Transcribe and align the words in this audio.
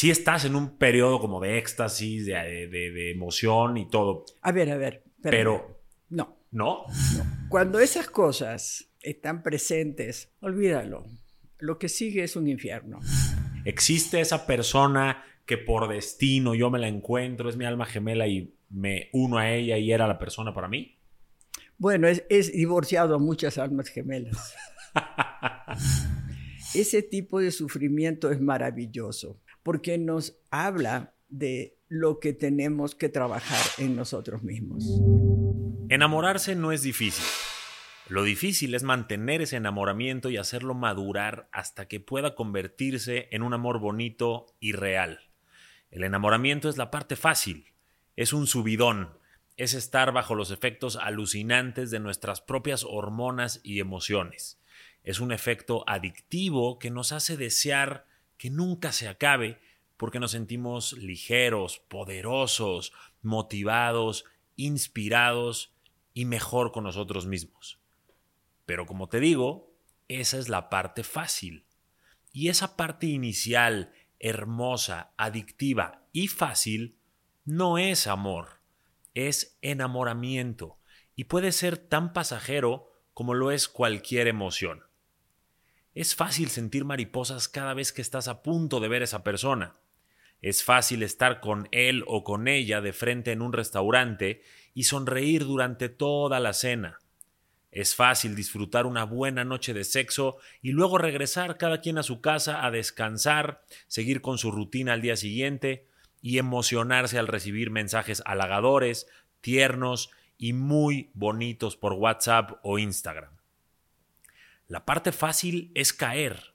sí 0.00 0.10
estás 0.10 0.46
en 0.46 0.56
un 0.56 0.78
periodo 0.78 1.20
como 1.20 1.40
de 1.40 1.58
éxtasis, 1.58 2.24
de, 2.24 2.68
de, 2.68 3.10
emoción 3.10 3.76
y 3.76 3.86
todo. 3.86 4.24
A 4.40 4.50
ver, 4.50 4.70
a 4.70 4.78
ver. 4.78 5.04
Pero... 5.20 5.78
No. 6.08 6.38
¿No? 6.50 6.86
Cuando 7.50 7.78
esas 7.80 8.08
cosas 8.08 8.90
están 9.02 9.42
presentes, 9.42 10.32
olvídalo. 10.40 11.04
Lo 11.58 11.78
que 11.78 11.90
sigue 11.90 12.24
es 12.24 12.34
un 12.34 12.48
infierno. 12.48 12.98
¿Existe 13.66 14.22
esa 14.22 14.46
persona 14.46 15.22
que 15.44 15.58
por 15.58 15.86
destino 15.86 16.54
yo 16.54 16.70
me 16.70 16.78
la 16.78 16.88
encuentro, 16.88 17.50
es 17.50 17.58
mi 17.58 17.66
alma 17.66 17.84
gemela 17.84 18.26
y 18.26 18.54
me 18.70 19.10
uno 19.12 19.36
a 19.36 19.52
ella 19.52 19.76
y 19.76 19.92
era 19.92 20.08
la 20.08 20.18
persona 20.18 20.54
para 20.54 20.66
mí? 20.66 20.96
Bueno, 21.76 22.08
es, 22.08 22.24
es 22.30 22.50
divorciado 22.50 23.16
a 23.16 23.18
muchas 23.18 23.58
almas 23.58 23.88
gemelas. 23.88 24.54
Ese 26.74 27.02
tipo 27.02 27.38
de 27.38 27.50
sufrimiento 27.50 28.30
es 28.30 28.40
maravilloso 28.40 29.38
porque 29.70 29.98
nos 29.98 30.36
habla 30.50 31.14
de 31.28 31.78
lo 31.86 32.18
que 32.18 32.32
tenemos 32.32 32.96
que 32.96 33.08
trabajar 33.08 33.64
en 33.78 33.94
nosotros 33.94 34.42
mismos. 34.42 34.84
Enamorarse 35.88 36.56
no 36.56 36.72
es 36.72 36.82
difícil. 36.82 37.24
Lo 38.08 38.24
difícil 38.24 38.74
es 38.74 38.82
mantener 38.82 39.42
ese 39.42 39.58
enamoramiento 39.58 40.28
y 40.28 40.38
hacerlo 40.38 40.74
madurar 40.74 41.48
hasta 41.52 41.86
que 41.86 42.00
pueda 42.00 42.34
convertirse 42.34 43.28
en 43.30 43.42
un 43.42 43.54
amor 43.54 43.78
bonito 43.78 44.46
y 44.58 44.72
real. 44.72 45.20
El 45.92 46.02
enamoramiento 46.02 46.68
es 46.68 46.76
la 46.76 46.90
parte 46.90 47.14
fácil, 47.14 47.66
es 48.16 48.32
un 48.32 48.48
subidón, 48.48 49.10
es 49.56 49.74
estar 49.74 50.10
bajo 50.10 50.34
los 50.34 50.50
efectos 50.50 50.96
alucinantes 50.96 51.92
de 51.92 52.00
nuestras 52.00 52.40
propias 52.40 52.82
hormonas 52.82 53.60
y 53.62 53.78
emociones. 53.78 54.60
Es 55.04 55.20
un 55.20 55.30
efecto 55.30 55.84
adictivo 55.86 56.80
que 56.80 56.90
nos 56.90 57.12
hace 57.12 57.36
desear 57.36 58.09
que 58.40 58.48
nunca 58.48 58.90
se 58.90 59.06
acabe 59.06 59.60
porque 59.98 60.18
nos 60.18 60.30
sentimos 60.30 60.94
ligeros, 60.94 61.78
poderosos, 61.88 62.94
motivados, 63.20 64.24
inspirados 64.56 65.74
y 66.14 66.24
mejor 66.24 66.72
con 66.72 66.84
nosotros 66.84 67.26
mismos. 67.26 67.80
Pero 68.64 68.86
como 68.86 69.10
te 69.10 69.20
digo, 69.20 69.74
esa 70.08 70.38
es 70.38 70.48
la 70.48 70.70
parte 70.70 71.04
fácil. 71.04 71.66
Y 72.32 72.48
esa 72.48 72.78
parte 72.78 73.08
inicial, 73.08 73.92
hermosa, 74.18 75.12
adictiva 75.18 76.06
y 76.10 76.28
fácil, 76.28 76.96
no 77.44 77.76
es 77.76 78.06
amor, 78.06 78.62
es 79.12 79.58
enamoramiento 79.60 80.78
y 81.14 81.24
puede 81.24 81.52
ser 81.52 81.76
tan 81.76 82.14
pasajero 82.14 82.90
como 83.12 83.34
lo 83.34 83.50
es 83.50 83.68
cualquier 83.68 84.28
emoción. 84.28 84.89
Es 85.92 86.14
fácil 86.14 86.50
sentir 86.50 86.84
mariposas 86.84 87.48
cada 87.48 87.74
vez 87.74 87.92
que 87.92 88.00
estás 88.00 88.28
a 88.28 88.42
punto 88.42 88.78
de 88.78 88.86
ver 88.86 89.02
a 89.02 89.06
esa 89.06 89.24
persona. 89.24 89.74
Es 90.40 90.62
fácil 90.62 91.02
estar 91.02 91.40
con 91.40 91.68
él 91.72 92.04
o 92.06 92.22
con 92.22 92.46
ella 92.46 92.80
de 92.80 92.92
frente 92.92 93.32
en 93.32 93.42
un 93.42 93.52
restaurante 93.52 94.42
y 94.72 94.84
sonreír 94.84 95.44
durante 95.44 95.88
toda 95.88 96.38
la 96.38 96.52
cena. 96.52 96.98
Es 97.72 97.96
fácil 97.96 98.36
disfrutar 98.36 98.86
una 98.86 99.04
buena 99.04 99.44
noche 99.44 99.74
de 99.74 99.82
sexo 99.82 100.36
y 100.62 100.70
luego 100.70 100.96
regresar 100.96 101.56
cada 101.56 101.80
quien 101.80 101.98
a 101.98 102.04
su 102.04 102.20
casa 102.20 102.64
a 102.64 102.70
descansar, 102.70 103.64
seguir 103.88 104.22
con 104.22 104.38
su 104.38 104.52
rutina 104.52 104.92
al 104.92 105.02
día 105.02 105.16
siguiente 105.16 105.86
y 106.22 106.38
emocionarse 106.38 107.18
al 107.18 107.26
recibir 107.26 107.70
mensajes 107.70 108.22
halagadores, 108.26 109.08
tiernos 109.40 110.10
y 110.38 110.52
muy 110.52 111.10
bonitos 111.14 111.76
por 111.76 111.94
WhatsApp 111.94 112.58
o 112.62 112.78
Instagram. 112.78 113.39
La 114.70 114.86
parte 114.86 115.10
fácil 115.10 115.72
es 115.74 115.92
caer. 115.92 116.54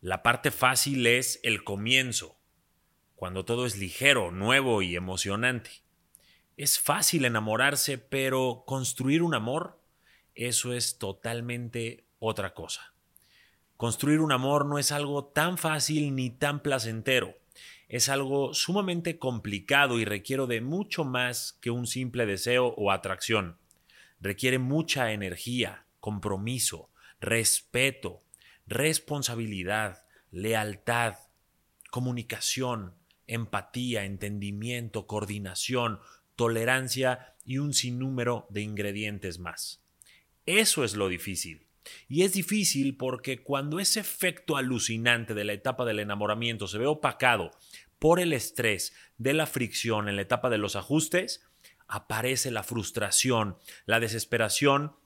La 0.00 0.22
parte 0.22 0.52
fácil 0.52 1.04
es 1.08 1.40
el 1.42 1.64
comienzo, 1.64 2.38
cuando 3.16 3.44
todo 3.44 3.66
es 3.66 3.76
ligero, 3.76 4.30
nuevo 4.30 4.80
y 4.80 4.94
emocionante. 4.94 5.70
Es 6.56 6.78
fácil 6.78 7.24
enamorarse, 7.24 7.98
pero 7.98 8.62
construir 8.64 9.24
un 9.24 9.34
amor 9.34 9.82
eso 10.36 10.72
es 10.72 10.98
totalmente 10.98 12.06
otra 12.20 12.54
cosa. 12.54 12.94
Construir 13.76 14.20
un 14.20 14.30
amor 14.30 14.64
no 14.64 14.78
es 14.78 14.92
algo 14.92 15.24
tan 15.24 15.58
fácil 15.58 16.14
ni 16.14 16.30
tan 16.30 16.62
placentero. 16.62 17.34
Es 17.88 18.08
algo 18.08 18.54
sumamente 18.54 19.18
complicado 19.18 19.98
y 19.98 20.04
requiere 20.04 20.46
de 20.46 20.60
mucho 20.60 21.02
más 21.02 21.58
que 21.60 21.72
un 21.72 21.88
simple 21.88 22.24
deseo 22.24 22.68
o 22.76 22.92
atracción. 22.92 23.58
Requiere 24.20 24.60
mucha 24.60 25.10
energía, 25.10 25.86
compromiso, 25.98 26.88
respeto, 27.20 28.22
responsabilidad, 28.66 30.04
lealtad, 30.30 31.14
comunicación, 31.90 32.94
empatía, 33.26 34.04
entendimiento, 34.04 35.06
coordinación, 35.06 36.00
tolerancia 36.36 37.34
y 37.44 37.58
un 37.58 37.72
sinnúmero 37.74 38.46
de 38.50 38.62
ingredientes 38.62 39.38
más. 39.38 39.82
Eso 40.44 40.84
es 40.84 40.94
lo 40.94 41.08
difícil. 41.08 41.66
Y 42.08 42.22
es 42.22 42.32
difícil 42.32 42.96
porque 42.96 43.42
cuando 43.42 43.78
ese 43.78 44.00
efecto 44.00 44.56
alucinante 44.56 45.34
de 45.34 45.44
la 45.44 45.52
etapa 45.52 45.84
del 45.84 46.00
enamoramiento 46.00 46.66
se 46.66 46.78
ve 46.78 46.86
opacado 46.86 47.52
por 47.98 48.20
el 48.20 48.32
estrés 48.32 48.94
de 49.18 49.32
la 49.32 49.46
fricción 49.46 50.08
en 50.08 50.16
la 50.16 50.22
etapa 50.22 50.50
de 50.50 50.58
los 50.58 50.76
ajustes, 50.76 51.46
aparece 51.88 52.50
la 52.50 52.62
frustración, 52.62 53.56
la 53.86 54.00
desesperación 54.00 54.96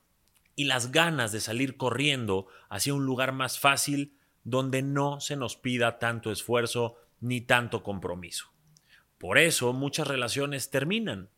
y 0.57 0.65
las 0.65 0.93
ganas 0.93 1.33
de 1.33 1.41
salir 1.41 1.77
corriendo 1.77 2.47
hacia 2.69 2.95
un 2.95 3.05
lugar 3.05 3.33
más 3.33 3.59
fácil 3.59 4.17
donde 4.45 4.83
no 4.83 5.21
se 5.21 5.37
nos 5.37 5.57
pida 5.57 5.99
tanto 5.99 6.31
esfuerzo 6.33 6.97
ni 7.21 7.41
tanto 7.41 7.83
compromiso. 7.83 8.53
Por 9.19 9.39
eso 9.39 9.73
muchas 9.73 10.09
relaciones 10.09 10.71
terminan. 10.71 11.31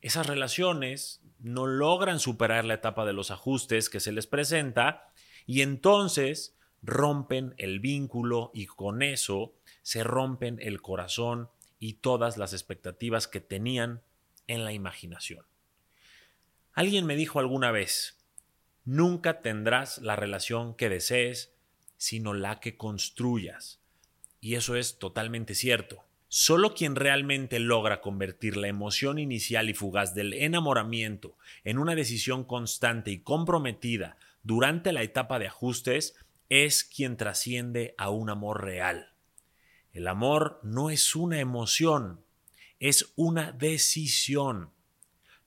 Esas 0.00 0.26
relaciones 0.26 1.22
no 1.38 1.66
logran 1.66 2.20
superar 2.20 2.64
la 2.64 2.74
etapa 2.74 3.04
de 3.04 3.12
los 3.12 3.30
ajustes 3.30 3.88
que 3.88 4.00
se 4.00 4.12
les 4.12 4.26
presenta 4.26 5.12
y 5.46 5.62
entonces 5.62 6.56
rompen 6.82 7.54
el 7.58 7.80
vínculo 7.80 8.50
y 8.54 8.66
con 8.66 9.02
eso 9.02 9.54
se 9.82 10.04
rompen 10.04 10.58
el 10.60 10.82
corazón 10.82 11.50
y 11.78 11.94
todas 11.94 12.36
las 12.36 12.52
expectativas 12.52 13.26
que 13.26 13.40
tenían 13.40 14.02
en 14.46 14.64
la 14.64 14.72
imaginación. 14.72 15.46
Alguien 16.72 17.06
me 17.06 17.16
dijo 17.16 17.38
alguna 17.38 17.70
vez, 17.70 18.19
nunca 18.90 19.40
tendrás 19.40 19.98
la 19.98 20.16
relación 20.16 20.74
que 20.74 20.88
desees, 20.88 21.54
sino 21.96 22.34
la 22.34 22.58
que 22.58 22.76
construyas. 22.76 23.80
Y 24.40 24.56
eso 24.56 24.74
es 24.74 24.98
totalmente 24.98 25.54
cierto. 25.54 26.04
Solo 26.26 26.74
quien 26.74 26.96
realmente 26.96 27.60
logra 27.60 28.00
convertir 28.00 28.56
la 28.56 28.66
emoción 28.66 29.20
inicial 29.20 29.70
y 29.70 29.74
fugaz 29.74 30.14
del 30.14 30.32
enamoramiento 30.32 31.36
en 31.62 31.78
una 31.78 31.94
decisión 31.94 32.42
constante 32.42 33.12
y 33.12 33.20
comprometida 33.20 34.16
durante 34.42 34.92
la 34.92 35.02
etapa 35.02 35.38
de 35.38 35.46
ajustes 35.46 36.16
es 36.48 36.82
quien 36.82 37.16
trasciende 37.16 37.94
a 37.96 38.10
un 38.10 38.28
amor 38.28 38.64
real. 38.64 39.12
El 39.92 40.08
amor 40.08 40.58
no 40.64 40.90
es 40.90 41.14
una 41.14 41.38
emoción, 41.38 42.24
es 42.80 43.12
una 43.14 43.52
decisión. 43.52 44.70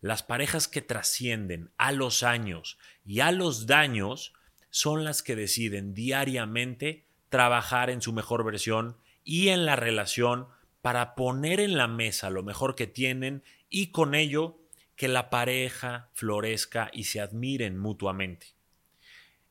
Las 0.03 0.21
parejas 0.21 0.67
que 0.67 0.81
trascienden 0.81 1.71
a 1.77 1.93
los 1.93 2.23
años 2.23 2.77
y 3.05 3.21
a 3.21 3.31
los 3.31 3.67
daños 3.67 4.33
son 4.69 5.05
las 5.05 5.23
que 5.23 5.37
deciden 5.37 5.93
diariamente 5.93 7.05
trabajar 7.29 7.89
en 7.89 8.01
su 8.01 8.11
mejor 8.11 8.43
versión 8.43 8.97
y 9.23 9.47
en 9.47 9.65
la 9.65 9.77
relación 9.77 10.47
para 10.81 11.15
poner 11.15 11.61
en 11.61 11.77
la 11.77 11.87
mesa 11.87 12.29
lo 12.29 12.43
mejor 12.43 12.75
que 12.75 12.85
tienen 12.85 13.43
y 13.69 13.91
con 13.91 14.13
ello 14.13 14.57
que 14.97 15.07
la 15.07 15.29
pareja 15.29 16.09
florezca 16.11 16.89
y 16.91 17.05
se 17.05 17.21
admiren 17.21 17.77
mutuamente. 17.77 18.47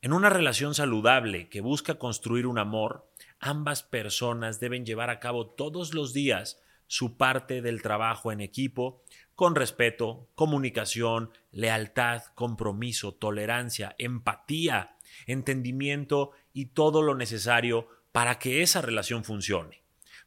En 0.02 0.12
una 0.12 0.28
relación 0.28 0.74
saludable 0.74 1.48
que 1.48 1.62
busca 1.62 1.94
construir 1.94 2.46
un 2.46 2.58
amor, 2.58 3.08
ambas 3.40 3.82
personas 3.82 4.60
deben 4.60 4.84
llevar 4.84 5.08
a 5.08 5.18
cabo 5.18 5.46
todos 5.46 5.94
los 5.94 6.12
días 6.12 6.60
su 6.88 7.16
parte 7.16 7.62
del 7.62 7.80
trabajo 7.80 8.32
en 8.32 8.42
equipo 8.42 9.01
con 9.34 9.54
respeto, 9.54 10.28
comunicación, 10.34 11.30
lealtad, 11.50 12.22
compromiso, 12.34 13.14
tolerancia, 13.14 13.94
empatía, 13.98 14.96
entendimiento 15.26 16.32
y 16.52 16.66
todo 16.66 17.02
lo 17.02 17.14
necesario 17.14 17.88
para 18.12 18.38
que 18.38 18.62
esa 18.62 18.82
relación 18.82 19.24
funcione 19.24 19.82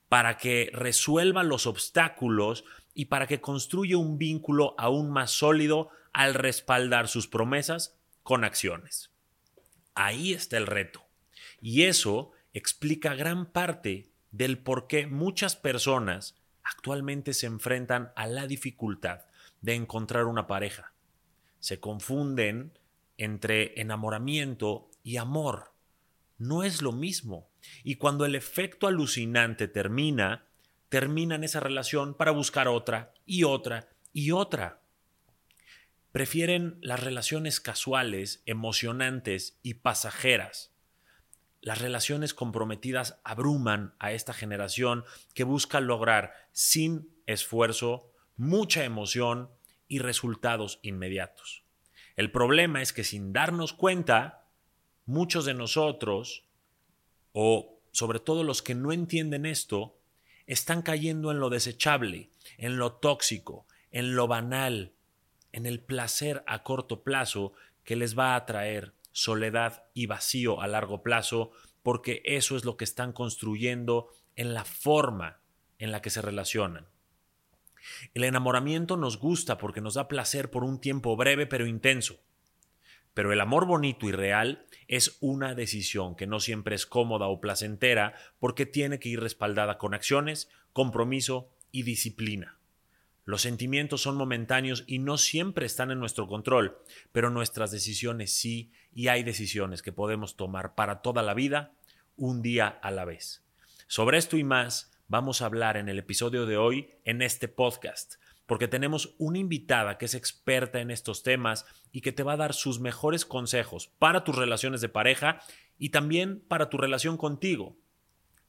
para 0.09 0.37
que 0.37 0.69
resuelva 0.73 1.43
los 1.43 1.67
obstáculos 1.67 2.63
y 2.93 3.05
para 3.05 3.27
que 3.27 3.41
construya 3.41 3.97
un 3.97 4.17
vínculo 4.17 4.75
aún 4.77 5.09
más 5.09 5.31
sólido 5.31 5.89
al 6.13 6.33
respaldar 6.33 7.07
sus 7.07 7.27
promesas 7.27 7.97
con 8.23 8.43
acciones. 8.43 9.11
Ahí 9.95 10.33
está 10.33 10.57
el 10.57 10.67
reto. 10.67 11.05
Y 11.61 11.83
eso 11.83 12.31
explica 12.53 13.15
gran 13.15 13.51
parte 13.51 14.09
del 14.31 14.57
por 14.57 14.87
qué 14.87 15.07
muchas 15.07 15.55
personas 15.55 16.35
actualmente 16.65 17.33
se 17.33 17.45
enfrentan 17.45 18.11
a 18.15 18.27
la 18.27 18.47
dificultad 18.47 19.21
de 19.61 19.75
encontrar 19.75 20.25
una 20.25 20.47
pareja. 20.47 20.91
Se 21.59 21.79
confunden 21.79 22.77
entre 23.17 23.79
enamoramiento 23.79 24.89
y 25.03 25.17
amor 25.17 25.75
no 26.37 26.63
es 26.63 26.81
lo 26.81 26.91
mismo. 26.91 27.49
Y 27.83 27.95
cuando 27.95 28.25
el 28.25 28.35
efecto 28.35 28.87
alucinante 28.87 29.67
termina, 29.67 30.45
terminan 30.89 31.43
esa 31.43 31.59
relación 31.59 32.13
para 32.13 32.31
buscar 32.31 32.67
otra 32.67 33.13
y 33.25 33.43
otra 33.43 33.89
y 34.13 34.31
otra. 34.31 34.81
Prefieren 36.11 36.77
las 36.81 37.01
relaciones 37.01 37.59
casuales, 37.59 38.41
emocionantes 38.45 39.57
y 39.63 39.75
pasajeras. 39.75 40.74
Las 41.65 41.81
relaciones 41.81 42.35
comprometidas 42.35 43.19
abruman 43.23 43.95
a 43.97 44.11
esta 44.11 44.33
generación 44.33 45.03
que 45.33 45.43
busca 45.43 45.79
lograr 45.79 46.31
sin 46.51 47.09
esfuerzo, 47.25 48.11
mucha 48.37 48.83
emoción 48.83 49.49
y 49.87 49.97
resultados 49.97 50.77
inmediatos. 50.83 51.63
El 52.17 52.29
problema 52.29 52.83
es 52.83 52.93
que 52.93 53.03
sin 53.03 53.33
darnos 53.33 53.73
cuenta, 53.73 54.45
muchos 55.07 55.43
de 55.45 55.55
nosotros, 55.55 56.45
o 57.31 57.79
sobre 57.91 58.19
todo 58.19 58.43
los 58.43 58.61
que 58.61 58.75
no 58.75 58.91
entienden 58.91 59.47
esto, 59.47 59.97
están 60.45 60.83
cayendo 60.83 61.31
en 61.31 61.39
lo 61.39 61.49
desechable, 61.49 62.29
en 62.59 62.77
lo 62.77 62.91
tóxico, 62.91 63.65
en 63.89 64.15
lo 64.15 64.27
banal, 64.27 64.93
en 65.51 65.65
el 65.65 65.79
placer 65.79 66.43
a 66.45 66.61
corto 66.61 67.01
plazo 67.01 67.53
que 67.83 67.95
les 67.95 68.15
va 68.15 68.35
a 68.35 68.45
traer 68.45 68.93
soledad 69.15 69.85
y 69.93 70.07
vacío 70.07 70.59
a 70.61 70.67
largo 70.67 71.01
plazo, 71.01 71.51
porque 71.83 72.21
eso 72.25 72.57
es 72.57 72.65
lo 72.65 72.75
que 72.75 72.83
están 72.83 73.13
construyendo 73.13 74.09
en 74.35 74.53
la 74.53 74.65
forma 74.65 75.39
en 75.79 75.93
la 75.93 76.01
que 76.01 76.09
se 76.09 76.21
relacionan. 76.21 76.85
El 78.13 78.25
enamoramiento 78.25 78.97
nos 78.97 79.17
gusta 79.17 79.57
porque 79.57 79.79
nos 79.79 79.93
da 79.93 80.09
placer 80.09 80.51
por 80.51 80.65
un 80.65 80.81
tiempo 80.81 81.15
breve 81.15 81.45
pero 81.45 81.65
intenso. 81.65 82.19
Pero 83.13 83.31
el 83.31 83.39
amor 83.39 83.65
bonito 83.65 84.09
y 84.09 84.11
real 84.11 84.65
es 84.89 85.17
una 85.21 85.55
decisión 85.55 86.15
que 86.15 86.27
no 86.27 86.41
siempre 86.41 86.75
es 86.75 86.85
cómoda 86.85 87.27
o 87.27 87.39
placentera 87.39 88.15
porque 88.37 88.65
tiene 88.65 88.99
que 88.99 89.07
ir 89.07 89.21
respaldada 89.21 89.77
con 89.77 89.93
acciones, 89.93 90.49
compromiso 90.73 91.49
y 91.71 91.83
disciplina. 91.83 92.57
Los 93.25 93.41
sentimientos 93.41 94.01
son 94.01 94.15
momentáneos 94.15 94.83
y 94.87 94.99
no 94.99 95.17
siempre 95.17 95.65
están 95.65 95.91
en 95.91 95.99
nuestro 95.99 96.27
control, 96.27 96.77
pero 97.11 97.29
nuestras 97.29 97.71
decisiones 97.71 98.37
sí, 98.37 98.71
y 98.93 99.07
hay 99.07 99.23
decisiones 99.23 99.81
que 99.81 99.91
podemos 99.91 100.37
tomar 100.37 100.75
para 100.75 101.01
toda 101.01 101.23
la 101.23 101.33
vida, 101.33 101.73
un 102.15 102.41
día 102.41 102.67
a 102.67 102.91
la 102.91 103.03
vez. 103.03 103.43
Sobre 103.87 104.17
esto 104.17 104.37
y 104.37 104.43
más 104.43 104.91
vamos 105.07 105.41
a 105.41 105.47
hablar 105.47 105.75
en 105.75 105.89
el 105.89 105.99
episodio 105.99 106.45
de 106.45 106.57
hoy 106.57 106.91
en 107.03 107.21
este 107.21 107.47
podcast 107.47 108.15
porque 108.45 108.67
tenemos 108.67 109.15
una 109.17 109.39
invitada 109.39 109.97
que 109.97 110.05
es 110.05 110.13
experta 110.13 110.79
en 110.79 110.91
estos 110.91 111.23
temas 111.23 111.65
y 111.91 112.01
que 112.01 112.11
te 112.11 112.23
va 112.23 112.33
a 112.33 112.37
dar 112.37 112.53
sus 112.53 112.79
mejores 112.79 113.25
consejos 113.25 113.87
para 113.99 114.23
tus 114.23 114.35
relaciones 114.35 114.81
de 114.81 114.89
pareja 114.89 115.41
y 115.77 115.89
también 115.89 116.41
para 116.47 116.69
tu 116.69 116.77
relación 116.77 117.17
contigo. 117.17 117.75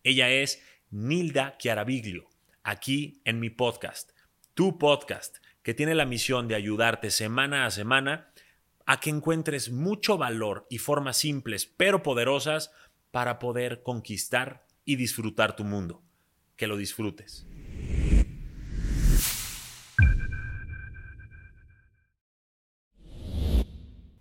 Ella 0.03 0.31
es 0.31 0.63
Nilda 0.91 1.57
Chiaraviglio, 1.59 2.29
aquí 2.63 3.21
en 3.25 3.41
mi 3.41 3.51
podcast, 3.51 4.13
tu 4.57 4.79
podcast, 4.79 5.37
que 5.63 5.75
tiene 5.75 5.95
la 5.95 6.07
misión 6.07 6.49
de 6.49 6.55
ayudarte 6.55 7.11
semana 7.11 7.67
a 7.67 7.71
semana 7.71 8.33
a 8.87 9.01
que 9.01 9.11
encuentres 9.11 9.71
mucho 9.71 10.17
valor 10.17 10.67
y 10.71 10.79
formas 10.79 11.19
simples 11.19 11.67
pero 11.67 12.03
poderosas 12.03 12.73
para 13.11 13.39
poder 13.39 13.83
conquistar 13.83 14.67
y 14.87 14.97
disfrutar 14.97 15.57
tu 15.57 15.65
mundo. 15.65 16.03
Que 16.57 16.67
lo 16.67 16.79
disfrutes. 16.79 17.47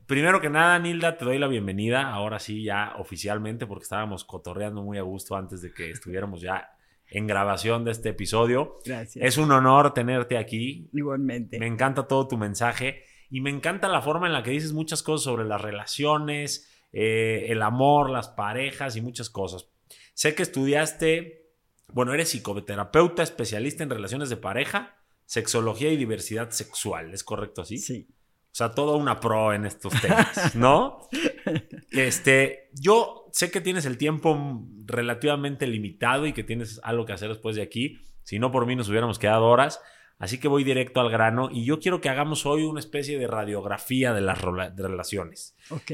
Primero 0.06 0.42
que 0.42 0.50
nada, 0.50 0.78
Nilda, 0.80 1.18
te 1.18 1.24
doy 1.24 1.40
la 1.40 1.48
bienvenida. 1.48 2.12
Ahora 2.12 2.40
sí, 2.40 2.62
ya 2.62 2.96
oficialmente, 2.98 3.66
porque 3.66 3.84
estábamos 3.84 4.26
cotorreando 4.26 4.84
muy 4.84 4.98
a 4.98 5.04
gusto 5.04 5.38
antes 5.38 5.62
de 5.62 5.74
que 5.74 5.92
estuviéramos 5.92 6.42
ya 6.42 6.75
en 7.10 7.28
grabación 7.28 7.86
de 7.86 7.92
este 7.92 8.10
episodio. 8.10 8.80
Gracias. 8.86 9.24
Es 9.24 9.38
un 9.38 9.52
honor 9.52 9.94
tenerte 9.94 10.38
aquí. 10.38 10.90
Igualmente. 10.94 11.60
Me 11.60 11.68
encanta 11.68 12.08
todo 12.08 12.28
tu 12.28 12.38
mensaje 12.38 13.04
y 13.30 13.42
me 13.42 13.50
encanta 13.50 13.88
la 13.88 14.02
forma 14.02 14.28
en 14.28 14.34
la 14.34 14.44
que 14.44 14.52
dices 14.52 14.74
muchas 14.74 15.04
cosas 15.04 15.24
sobre 15.24 15.46
las 15.46 15.62
relaciones, 15.62 16.70
eh, 16.94 17.48
el 17.50 17.62
amor, 17.62 18.10
las 18.10 18.30
parejas 18.30 18.96
y 18.96 19.02
muchas 19.02 19.30
cosas. 19.30 19.68
Sé 20.14 20.36
que 20.36 20.44
estudiaste, 20.44 21.52
bueno, 21.92 22.14
eres 22.14 22.30
psicoterapeuta, 22.30 23.24
especialista 23.24 23.84
en 23.84 23.90
relaciones 23.90 24.30
de 24.30 24.38
pareja, 24.38 24.98
sexología 25.26 25.92
y 25.92 25.98
diversidad 25.98 26.52
sexual. 26.52 27.14
¿Es 27.14 27.24
correcto 27.24 27.62
así? 27.62 27.78
Sí. 27.78 28.08
O 28.10 28.58
sea, 28.58 28.72
toda 28.72 28.96
una 28.96 29.20
pro 29.20 29.52
en 29.52 29.66
estos 29.66 29.94
temas, 30.00 30.56
¿no? 30.56 31.10
este, 31.92 32.70
yo 32.72 33.25
sé 33.36 33.52
que 33.52 33.60
tienes 33.60 33.86
el 33.86 33.98
tiempo 33.98 34.66
relativamente 34.86 35.68
limitado 35.68 36.26
y 36.26 36.32
que 36.32 36.46
tienes 36.46 36.80
algo 36.84 37.06
que 37.06 37.12
hacer 37.12 37.28
después 37.28 37.58
de 37.58 37.64
aquí. 37.64 38.00
Si 38.24 38.40
no, 38.40 38.50
por 38.50 38.66
mí 38.66 38.78
nos 38.78 38.88
hubiéramos 38.88 39.20
quedado 39.20 39.48
horas. 39.48 39.82
Así 40.18 40.38
que 40.38 40.48
voy 40.48 40.64
directo 40.64 41.02
al 41.02 41.10
grano 41.12 41.50
y 41.52 41.66
yo 41.66 41.82
quiero 41.82 42.00
que 42.00 42.08
hagamos 42.08 42.46
hoy 42.46 42.64
una 42.64 42.80
especie 42.80 43.20
de 43.20 43.28
radiografía 43.28 44.14
de 44.14 44.22
las 44.22 44.40
relaciones. 44.40 45.58
Ok. 45.70 45.92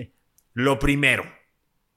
Lo 0.53 0.77
primero, 0.77 1.23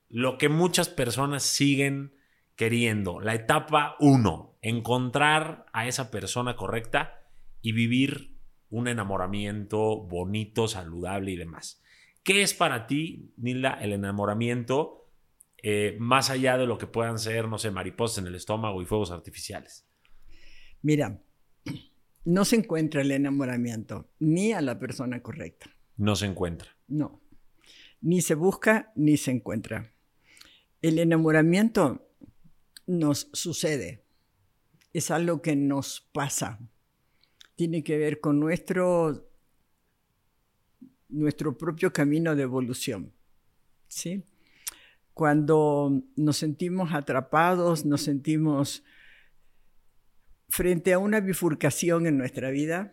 lo 0.09 0.39
que 0.39 0.49
muchas 0.49 0.89
personas 0.89 1.43
siguen 1.43 2.15
queriendo, 2.57 3.21
la 3.21 3.35
etapa 3.35 3.97
uno, 4.01 4.57
encontrar 4.63 5.67
a 5.75 5.87
esa 5.87 6.11
persona 6.11 6.57
correcta 6.57 7.21
y 7.61 7.73
vivir 7.73 8.39
un 8.71 8.89
enamoramiento 8.89 9.99
bonito, 10.05 10.69
saludable 10.69 11.33
y 11.33 11.37
demás. 11.37 11.83
¿Qué 12.23 12.41
es 12.41 12.55
para 12.55 12.87
ti, 12.87 13.35
Nilda, 13.37 13.75
el 13.83 13.93
enamoramiento 13.93 15.04
eh, 15.67 15.97
más 15.99 16.29
allá 16.29 16.59
de 16.59 16.67
lo 16.67 16.77
que 16.77 16.87
puedan 16.87 17.19
ser, 17.19 17.49
no 17.49 17.59
sé, 17.59 17.71
mariposas 17.71 18.19
en 18.19 18.27
el 18.27 18.35
estómago 18.35 18.83
y 18.83 18.85
fuegos 18.85 19.11
artificiales? 19.11 19.87
Mira, 20.83 21.23
no 22.25 22.45
se 22.45 22.57
encuentra 22.57 23.01
el 23.01 23.11
enamoramiento 23.11 24.11
ni 24.19 24.53
a 24.53 24.61
la 24.61 24.79
persona 24.79 25.23
correcta. 25.23 25.71
No 25.97 26.15
se 26.17 26.27
encuentra. 26.27 26.69
No. 26.87 27.23
Ni 28.01 28.21
se 28.21 28.35
busca 28.35 28.93
ni 28.95 29.17
se 29.17 29.31
encuentra. 29.31 29.93
El 30.83 30.99
enamoramiento 30.99 32.07
nos 32.87 33.31
sucede. 33.33 34.05
Es 34.93 35.11
algo 35.11 35.41
que 35.41 35.57
nos 35.57 36.09
pasa 36.13 36.61
tiene 37.57 37.85
que 37.85 37.97
ver 37.97 38.21
con 38.21 38.41
nuestro, 38.41 39.29
nuestro 41.09 41.57
propio 41.57 41.93
camino 41.93 42.35
de 42.35 42.43
evolución. 42.43 43.13
¿sí? 43.89 44.25
Cuando 45.15 46.03
nos 46.17 46.37
sentimos 46.37 46.93
atrapados, 46.93 47.85
nos 47.87 48.03
sentimos 48.03 48.85
frente 50.49 50.93
a 50.93 50.99
una 50.99 51.21
bifurcación 51.21 52.07
en 52.07 52.19
nuestra 52.19 52.51
vida, 52.51 52.93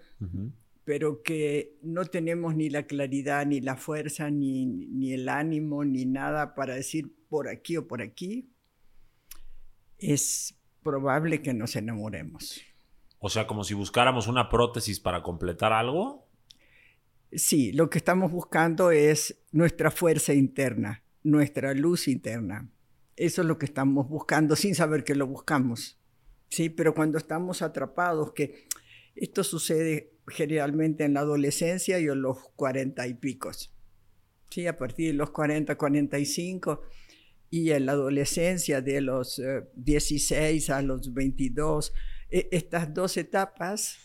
pero 0.83 1.23
que 1.23 1.77
no 1.81 2.05
tenemos 2.05 2.55
ni 2.55 2.69
la 2.69 2.83
claridad, 2.83 3.45
ni 3.45 3.59
la 3.59 3.75
fuerza, 3.75 4.29
ni, 4.29 4.65
ni 4.65 5.13
el 5.13 5.29
ánimo, 5.29 5.83
ni 5.83 6.05
nada 6.05 6.55
para 6.55 6.75
decir 6.75 7.13
por 7.27 7.49
aquí 7.49 7.77
o 7.77 7.87
por 7.87 8.01
aquí, 8.01 8.51
es 9.97 10.59
probable 10.83 11.41
que 11.41 11.53
nos 11.53 11.75
enamoremos. 11.75 12.61
O 13.19 13.29
sea, 13.29 13.45
como 13.45 13.63
si 13.63 13.75
buscáramos 13.75 14.27
una 14.27 14.49
prótesis 14.49 14.99
para 14.99 15.21
completar 15.21 15.73
algo. 15.73 16.27
Sí, 17.31 17.71
lo 17.71 17.89
que 17.89 17.99
estamos 17.99 18.31
buscando 18.31 18.91
es 18.91 19.43
nuestra 19.51 19.91
fuerza 19.91 20.33
interna, 20.33 21.03
nuestra 21.23 21.73
luz 21.73 22.07
interna. 22.07 22.69
Eso 23.15 23.41
es 23.41 23.47
lo 23.47 23.57
que 23.57 23.65
estamos 23.65 24.09
buscando 24.09 24.55
sin 24.55 24.75
saber 24.75 25.03
que 25.03 25.15
lo 25.15 25.27
buscamos. 25.27 25.99
Sí, 26.49 26.69
pero 26.69 26.93
cuando 26.93 27.17
estamos 27.17 27.61
atrapados, 27.61 28.33
que 28.33 28.67
esto 29.15 29.43
sucede 29.43 30.13
generalmente 30.27 31.03
en 31.03 31.13
la 31.13 31.21
adolescencia 31.21 31.99
y 31.99 32.05
en 32.05 32.21
los 32.21 32.37
cuarenta 32.55 33.07
y 33.07 33.13
picos. 33.13 33.73
Sí, 34.49 34.67
a 34.67 34.77
partir 34.77 35.07
de 35.07 35.13
los 35.13 35.31
40, 35.31 35.77
45 35.77 36.81
y 37.49 37.71
en 37.71 37.85
la 37.85 37.93
adolescencia 37.93 38.81
de 38.81 39.01
los 39.01 39.41
16 39.75 40.69
eh, 40.69 40.73
a 40.73 40.81
los 40.81 41.13
22 41.13 41.93
e, 42.31 42.47
estas 42.51 42.93
dos 42.93 43.17
etapas 43.17 43.97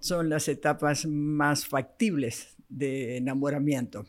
son 0.00 0.28
las 0.28 0.48
etapas 0.48 1.06
más 1.06 1.66
factibles 1.66 2.56
de 2.68 3.18
enamoramiento. 3.18 4.06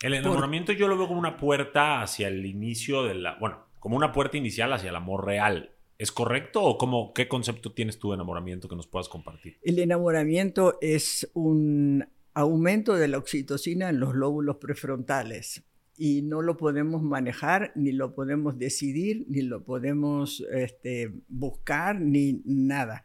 El 0.00 0.14
enamoramiento 0.14 0.72
yo 0.72 0.86
lo 0.86 0.96
veo 0.96 1.08
como 1.08 1.18
una 1.18 1.36
puerta 1.36 2.02
hacia 2.02 2.28
el 2.28 2.46
inicio 2.46 3.02
de 3.02 3.14
la, 3.14 3.36
bueno, 3.38 3.66
como 3.80 3.96
una 3.96 4.12
puerta 4.12 4.36
inicial 4.36 4.72
hacia 4.72 4.90
el 4.90 4.96
amor 4.96 5.26
real. 5.26 5.72
¿Es 5.98 6.12
correcto 6.12 6.62
o 6.62 6.78
cómo, 6.78 7.12
qué 7.12 7.26
concepto 7.26 7.72
tienes 7.72 7.98
tú 7.98 8.10
de 8.10 8.14
enamoramiento 8.14 8.68
que 8.68 8.76
nos 8.76 8.86
puedas 8.86 9.08
compartir? 9.08 9.58
El 9.62 9.80
enamoramiento 9.80 10.78
es 10.80 11.28
un 11.34 12.06
aumento 12.34 12.94
de 12.94 13.08
la 13.08 13.18
oxitocina 13.18 13.88
en 13.88 13.98
los 13.98 14.14
lóbulos 14.14 14.58
prefrontales 14.58 15.64
y 15.96 16.22
no 16.22 16.42
lo 16.42 16.56
podemos 16.56 17.02
manejar, 17.02 17.72
ni 17.74 17.90
lo 17.90 18.14
podemos 18.14 18.56
decidir, 18.56 19.26
ni 19.28 19.42
lo 19.42 19.64
podemos 19.64 20.46
este, 20.52 21.12
buscar, 21.26 22.00
ni 22.00 22.40
nada. 22.44 23.04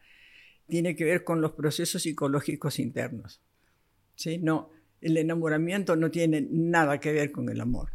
Tiene 0.68 0.96
que 0.96 1.04
ver 1.04 1.24
con 1.24 1.42
los 1.42 1.54
procesos 1.54 2.04
psicológicos 2.04 2.78
internos. 2.78 3.42
¿sí? 4.16 4.38
No, 4.38 4.70
el 5.04 5.18
enamoramiento 5.18 5.96
no 5.96 6.10
tiene 6.10 6.48
nada 6.50 7.00
que 7.00 7.12
ver 7.12 7.32
con 7.32 7.50
el 7.50 7.62
amor. 7.62 7.92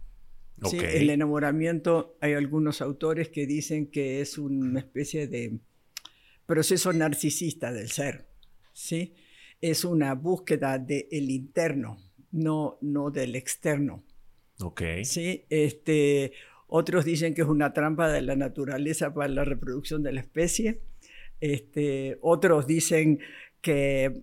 El 0.72 1.10
enamoramiento, 1.10 2.16
hay 2.20 2.32
algunos 2.32 2.80
autores 2.80 3.28
que 3.28 3.46
dicen 3.46 3.86
que 3.90 4.20
es 4.20 4.38
una 4.38 4.80
especie 4.80 5.28
de 5.28 5.60
proceso 6.46 6.92
narcisista 6.92 7.72
del 7.72 7.90
ser. 7.90 8.26
¿sí? 8.72 9.14
Es 9.60 9.84
una 9.84 10.14
búsqueda 10.14 10.78
del 10.78 11.30
interno, 11.30 11.98
no, 12.32 12.78
no 12.80 13.10
del 13.10 13.36
externo. 13.36 14.04
Okay. 14.60 15.04
¿sí? 15.04 15.44
Este, 15.48 16.32
otros 16.66 17.04
dicen 17.04 17.34
que 17.34 17.42
es 17.42 17.48
una 17.48 17.72
trampa 17.72 18.10
de 18.10 18.22
la 18.22 18.34
naturaleza 18.34 19.14
para 19.14 19.28
la 19.28 19.44
reproducción 19.44 20.02
de 20.02 20.12
la 20.12 20.20
especie. 20.20 20.80
Este, 21.40 22.18
otros 22.20 22.66
dicen 22.66 23.20
que, 23.60 24.22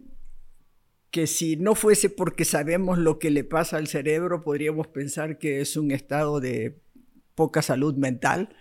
que 1.12 1.28
si 1.28 1.56
no 1.56 1.76
fuese 1.76 2.10
porque 2.10 2.46
sabemos 2.46 2.98
lo 2.98 3.20
que 3.20 3.30
le 3.30 3.44
pasa 3.44 3.78
al 3.78 3.88
cerebro, 3.88 4.42
podríamos 4.42 4.88
pensar 4.88 5.38
que 5.38 5.62
es 5.62 5.78
un 5.78 5.92
estado 5.92 6.40
de 6.40 6.80
poca 7.36 7.62
salud 7.62 7.96
mental. 7.96 8.56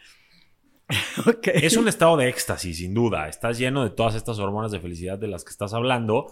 Es 1.55 1.79
un 1.79 1.89
estado 1.89 2.17
de 2.19 2.29
éxtasis, 2.29 2.77
sin 2.77 2.93
duda. 2.93 3.29
Estás 3.29 3.59
lleno 3.59 3.85
de 3.85 3.91
todas 3.91 4.15
estas 4.15 4.39
hormonas 4.39 4.71
de 4.71 4.81
felicidad 4.81 5.19
de 5.19 5.29
las 5.29 5.43
que 5.43 5.51
estás 5.51 5.73
hablando 5.73 6.27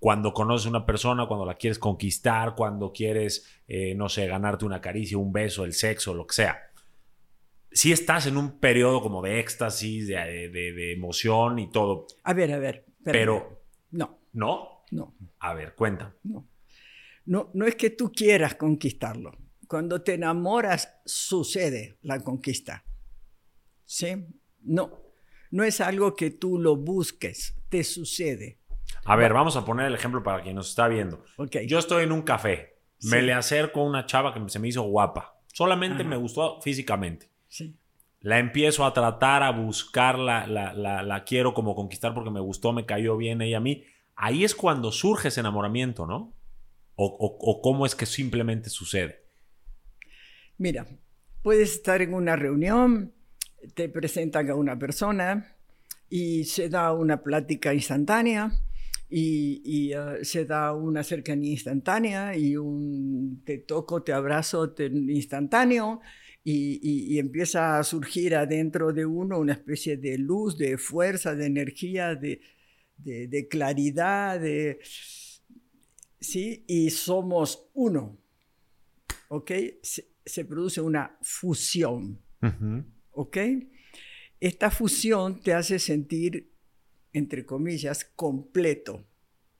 cuando 0.00 0.32
conoces 0.32 0.66
a 0.66 0.70
una 0.70 0.86
persona, 0.86 1.26
cuando 1.26 1.44
la 1.44 1.54
quieres 1.54 1.78
conquistar, 1.78 2.54
cuando 2.54 2.90
quieres, 2.90 3.46
eh, 3.68 3.94
no 3.94 4.08
sé, 4.08 4.26
ganarte 4.26 4.64
una 4.64 4.80
caricia, 4.80 5.18
un 5.18 5.30
beso, 5.30 5.64
el 5.64 5.74
sexo, 5.74 6.14
lo 6.14 6.26
que 6.26 6.34
sea. 6.34 6.58
Si 7.70 7.92
estás 7.92 8.26
en 8.26 8.38
un 8.38 8.58
periodo 8.58 9.02
como 9.02 9.22
de 9.22 9.38
éxtasis, 9.38 10.08
de, 10.08 10.92
emoción 10.92 11.58
y 11.58 11.70
todo. 11.70 12.06
A 12.24 12.32
ver, 12.32 12.52
a 12.52 12.58
ver. 12.58 12.86
Pero. 13.04 13.62
No. 13.90 14.18
¿No? 14.32 14.79
No. 14.90 15.14
A 15.38 15.54
ver, 15.54 15.74
cuenta. 15.74 16.14
No. 16.22 16.48
No, 17.26 17.50
no 17.54 17.66
es 17.66 17.76
que 17.76 17.90
tú 17.90 18.10
quieras 18.12 18.54
conquistarlo. 18.54 19.36
Cuando 19.68 20.02
te 20.02 20.14
enamoras, 20.14 21.00
sucede 21.04 21.98
la 22.02 22.20
conquista. 22.20 22.84
¿Sí? 23.84 24.26
No. 24.62 24.98
No 25.50 25.64
es 25.64 25.80
algo 25.80 26.14
que 26.14 26.30
tú 26.30 26.58
lo 26.58 26.76
busques, 26.76 27.56
te 27.68 27.84
sucede. 27.84 28.58
A 29.04 29.16
ver, 29.16 29.32
vamos 29.32 29.56
a 29.56 29.64
poner 29.64 29.86
el 29.86 29.94
ejemplo 29.94 30.22
para 30.22 30.42
quien 30.42 30.56
nos 30.56 30.70
está 30.70 30.88
viendo. 30.88 31.24
Yo 31.66 31.78
estoy 31.78 32.04
en 32.04 32.12
un 32.12 32.22
café, 32.22 32.78
me 33.02 33.22
le 33.22 33.32
acerco 33.32 33.80
a 33.80 33.84
una 33.84 34.06
chava 34.06 34.34
que 34.34 34.48
se 34.48 34.58
me 34.58 34.68
hizo 34.68 34.82
guapa, 34.82 35.40
solamente 35.52 36.04
me 36.04 36.16
gustó 36.16 36.60
físicamente. 36.60 37.30
Sí. 37.48 37.76
La 38.20 38.38
empiezo 38.38 38.84
a 38.84 38.92
tratar, 38.92 39.42
a 39.42 39.50
buscar, 39.50 40.18
la, 40.18 40.46
la, 40.46 41.24
quiero 41.24 41.54
como 41.54 41.74
conquistar 41.74 42.12
porque 42.12 42.30
me 42.30 42.40
gustó, 42.40 42.72
me 42.72 42.84
cayó 42.84 43.16
bien 43.16 43.40
ella 43.40 43.56
a 43.56 43.60
mí. 43.60 43.84
Ahí 44.22 44.44
es 44.44 44.54
cuando 44.54 44.92
surge 44.92 45.28
ese 45.28 45.40
enamoramiento, 45.40 46.06
¿no? 46.06 46.36
O, 46.94 47.62
cómo 47.62 47.86
es 47.86 47.94
que 47.94 48.04
simplemente 48.04 48.68
sucede. 48.68 49.24
Mira, 50.58 50.86
puedes 51.42 51.72
estar 51.72 52.02
en 52.02 52.12
una 52.12 52.36
reunión, 52.36 53.14
te 53.72 53.88
presentan 53.88 54.50
a 54.50 54.54
una 54.56 54.78
persona 54.78 55.56
y 56.10 56.44
se 56.44 56.68
da 56.68 56.92
una 56.92 57.22
plática 57.22 57.72
instantánea 57.72 58.52
y, 59.08 59.94
ah, 59.94 60.16
se 60.20 60.44
da 60.44 60.74
una 60.74 61.02
cercanía 61.02 61.52
instantánea 61.52 62.36
y 62.36 62.58
un 62.58 63.42
te 63.46 63.56
toco, 63.56 64.02
te 64.02 64.12
abrazo 64.12 64.74
instantáneo 64.78 66.02
y, 66.44 67.18
empieza 67.18 67.78
a 67.78 67.84
surgir 67.84 68.34
adentro 68.36 68.92
de 68.92 69.06
uno 69.06 69.38
una 69.38 69.54
especie 69.54 69.96
de 69.96 70.18
luz, 70.18 70.58
de 70.58 70.76
fuerza, 70.76 71.34
de 71.34 71.46
energía, 71.46 72.14
de, 72.14 72.42
claridad, 73.48 74.40
de, 74.40 74.80
¿sí? 76.20 76.64
Y 76.66 76.90
somos 76.90 77.68
uno, 77.74 78.18
¿ok? 79.28 79.50
Se, 79.82 80.44
produce 80.44 80.80
una 80.80 81.18
fusión, 81.22 82.20
¿ok? 83.12 83.36
Esta 84.38 84.70
fusión 84.70 85.40
te 85.40 85.52
hace 85.52 85.78
sentir 85.78 86.50
entre 87.12 87.44
comillas, 87.44 88.04
completo, 88.04 89.06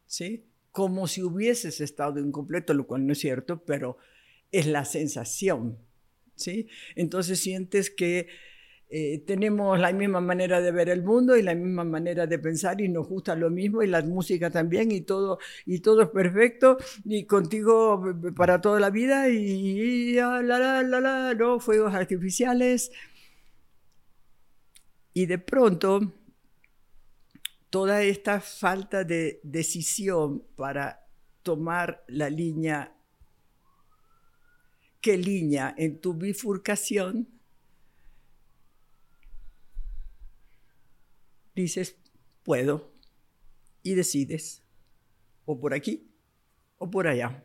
¿sí? 0.07 0.47
Como 0.71 1.09
si 1.09 1.23
hubieses 1.23 1.81
estado 1.81 2.21
incompleto, 2.21 2.75
lo 2.75 2.87
cual 2.87 3.07
no 3.07 3.13
es 3.13 3.19
cierto, 3.19 3.65
pero 3.65 3.97
es 4.53 4.67
la 4.67 4.85
sensación, 4.85 5.79
¿sí? 6.37 6.69
Entonces 6.95 7.41
sientes 7.41 7.91
que 7.91 8.29
eh, 8.91 9.23
tenemos 9.25 9.79
la 9.79 9.93
misma 9.93 10.21
manera 10.21 10.61
de 10.61 10.73
ver 10.73 10.89
el 10.89 11.05
mundo 11.05 11.37
y 11.37 11.43
la 11.43 11.55
misma 11.55 11.85
manera 11.85 12.27
de 12.27 12.39
pensar 12.41 12.81
y 12.81 12.89
nos 12.89 13.07
gusta 13.07 13.37
lo 13.37 13.49
mismo 13.49 13.83
y 13.83 13.87
la 13.87 14.03
música 14.03 14.51
también 14.51 14.91
y 14.91 15.03
todo 15.03 15.39
y 15.65 15.79
todo 15.79 16.03
es 16.03 16.09
perfecto 16.09 16.77
y 17.05 17.25
contigo 17.25 18.03
para 18.35 18.61
toda 18.61 18.81
la 18.81 18.91
vida 18.91 19.29
y, 19.29 20.15
la 20.15 20.43
la 20.43 20.83
la 20.83 21.01
la 21.01 21.35
no 21.35 21.61
fuegos 21.61 21.95
artificiales 21.95 22.91
y 25.15 25.27
de 25.27 25.39
pronto 25.39 26.01
toda 27.71 28.03
esta 28.03 28.41
falta 28.41 29.05
de 29.05 29.41
decisión 29.45 30.43
para 30.57 31.07
tomar 31.43 32.05
la 32.09 32.29
línea, 32.29 32.93
¿qué 35.01 35.17
línea 35.17 35.75
en 35.79 36.01
tu 36.01 36.15
bifurcación? 36.15 37.40
Dices, 41.61 41.97
puedo, 42.43 42.93
y 43.83 43.95
decides, 43.95 44.63
o 45.45 45.59
por 45.61 45.75
aquí 45.75 46.09
o 46.79 46.91
por 46.91 47.07
allá. 47.07 47.45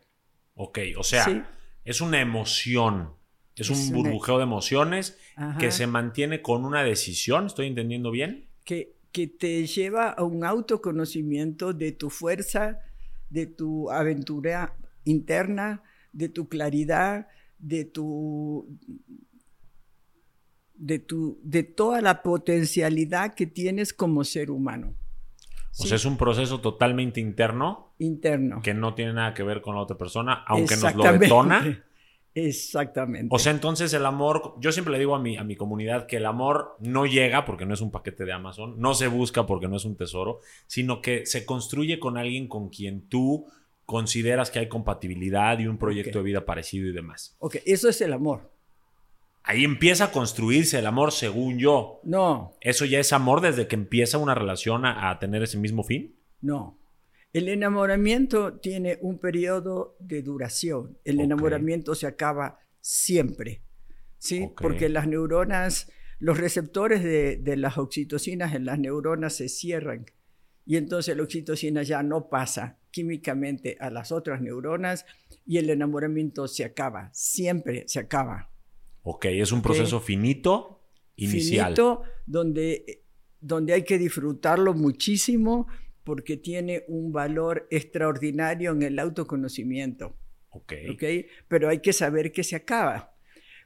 Ok, 0.55 0.79
o 0.97 1.03
sea, 1.03 1.53
es 1.83 2.01
una 2.01 2.21
emoción, 2.21 3.13
es, 3.55 3.69
un 3.69 3.91
burbujeo 3.91 4.37
de 4.37 4.43
emociones 4.43 5.17
que 5.59 5.71
se 5.71 5.87
mantiene 5.87 6.41
con 6.41 6.65
una 6.65 6.83
decisión, 6.83 7.47
¿estoy 7.47 7.67
entendiendo 7.67 8.11
bien? 8.11 8.47
Que 8.63 8.95
que 9.15 9.27
te 9.27 9.65
lleva 9.65 10.09
a 10.09 10.25
un 10.25 10.43
autoconocimiento 10.43 11.71
de 11.71 11.93
tu 11.93 12.09
fuerza, 12.09 12.81
de 13.29 13.45
tu 13.45 13.89
aventura 13.89 14.75
interna, 15.05 15.83
de 16.11 16.27
tu 16.27 16.49
claridad, 16.49 17.29
de 17.57 17.85
tu 17.85 18.77
de, 20.85 20.99
tu, 20.99 21.39
de 21.41 21.63
toda 21.63 21.99
la 22.01 22.21
potencialidad 22.21 23.33
que 23.33 23.47
tienes 23.47 23.91
como 23.91 24.23
ser 24.23 24.51
humano. 24.51 24.95
O 25.77 25.83
sea, 25.83 25.95
es 25.95 26.05
un 26.05 26.15
proceso 26.15 26.61
totalmente 26.61 27.19
interno. 27.19 27.93
Interno. 27.97 28.61
Que 28.61 28.73
no 28.73 28.93
tiene 28.93 29.13
nada 29.13 29.33
que 29.33 29.43
ver 29.43 29.61
con 29.61 29.75
la 29.75 29.81
otra 29.81 29.97
persona, 29.97 30.43
aunque 30.47 30.77
nos 30.77 30.95
lo 30.95 31.17
detona. 31.17 31.83
Exactamente. 32.35 33.33
O 33.33 33.39
sea, 33.39 33.51
entonces 33.51 33.93
el 33.93 34.05
amor, 34.05 34.55
yo 34.59 34.71
siempre 34.71 34.91
le 34.91 34.99
digo 34.99 35.15
a 35.15 35.19
mi, 35.19 35.37
a 35.37 35.43
mi 35.43 35.55
comunidad 35.55 36.05
que 36.05 36.17
el 36.17 36.25
amor 36.25 36.75
no 36.79 37.05
llega 37.05 37.45
porque 37.45 37.65
no 37.65 37.73
es 37.73 37.81
un 37.81 37.91
paquete 37.91 38.25
de 38.25 38.33
Amazon, 38.33 38.75
no 38.77 38.93
se 38.93 39.07
busca 39.07 39.45
porque 39.45 39.67
no 39.67 39.77
es 39.77 39.85
un 39.85 39.95
tesoro, 39.95 40.41
sino 40.67 41.01
que 41.01 41.25
se 41.25 41.45
construye 41.45 41.97
con 41.97 42.17
alguien 42.17 42.47
con 42.47 42.69
quien 42.69 43.07
tú 43.07 43.47
consideras 43.85 44.51
que 44.51 44.59
hay 44.59 44.67
compatibilidad 44.67 45.57
y 45.59 45.67
un 45.67 45.77
proyecto 45.77 46.19
de 46.19 46.25
vida 46.25 46.45
parecido 46.45 46.87
y 46.89 46.91
demás. 46.91 47.35
Ok, 47.39 47.57
eso 47.65 47.87
es 47.87 48.01
el 48.01 48.13
amor. 48.13 48.54
Ahí 49.45 49.63
empieza 49.63 50.05
a 50.05 50.11
construirse 50.11 50.79
el 50.79 50.87
amor, 50.87 51.11
según 51.11 51.59
yo. 51.59 52.01
No. 52.03 52.55
¿Eso 52.61 52.85
ya 52.85 52.99
es 52.99 53.13
amor 53.13 53.41
desde 53.41 53.67
que 53.67 53.75
empieza 53.75 54.17
una 54.17 54.35
relación 54.35 54.85
a, 54.85 55.09
a 55.09 55.19
tener 55.19 55.43
ese 55.43 55.57
mismo 55.57 55.83
fin? 55.83 56.15
No. 56.41 56.79
El 57.35 57.49
enamoramiento 57.49 58.53
tiene 58.59 58.97
un 59.01 59.19
periodo 59.19 59.97
de 59.99 60.21
duración. 60.21 60.97
El 61.03 61.19
enamoramiento 61.19 61.93
se 61.93 62.07
acaba 62.07 62.59
siempre, 62.79 63.61
¿sí? 64.19 64.47
Porque 64.55 64.87
las 64.87 65.07
neuronas, 65.07 65.91
los 66.19 66.37
receptores 66.37 67.03
de, 67.03 67.57
las 67.57 67.77
oxitocinas 67.77 68.55
en 68.55 68.63
las 68.63 68.79
neuronas 68.79 69.33
se 69.33 69.49
cierran 69.49 70.05
y 70.65 70.77
entonces 70.77 71.17
la 71.17 71.23
oxitocina 71.23 71.83
ya 71.83 72.03
no 72.03 72.29
pasa 72.29 72.77
químicamente 72.91 73.75
a 73.79 73.89
las 73.89 74.11
otras 74.11 74.39
neuronas 74.39 75.05
y 75.45 75.57
el 75.57 75.69
enamoramiento 75.69 76.47
se 76.47 76.63
acaba, 76.63 77.09
siempre 77.11 77.83
se 77.87 77.99
acaba. 77.99 78.49
Ok, 79.07 79.25
es 79.25 79.51
un 79.51 79.61
proceso 79.61 79.99
finito, 79.99 80.81
inicial. 81.15 81.75
Finito, 81.75 82.01
donde, 82.25 83.03
donde 83.39 83.73
hay 83.73 83.83
que 83.83 83.99
disfrutarlo 83.99 84.73
muchísimo 84.73 85.67
porque 86.03 86.37
tiene 86.37 86.85
un 86.87 87.11
valor 87.11 87.67
extraordinario 87.69 88.71
en 88.71 88.81
el 88.81 88.97
autoconocimiento. 88.97 90.17
Ok. 90.49 90.73
¿okay? 90.95 91.27
Pero 91.47 91.69
hay 91.69 91.81
que 91.81 91.93
saber 91.93 92.31
que 92.31 92.43
se 92.43 92.55
acaba. 92.55 93.13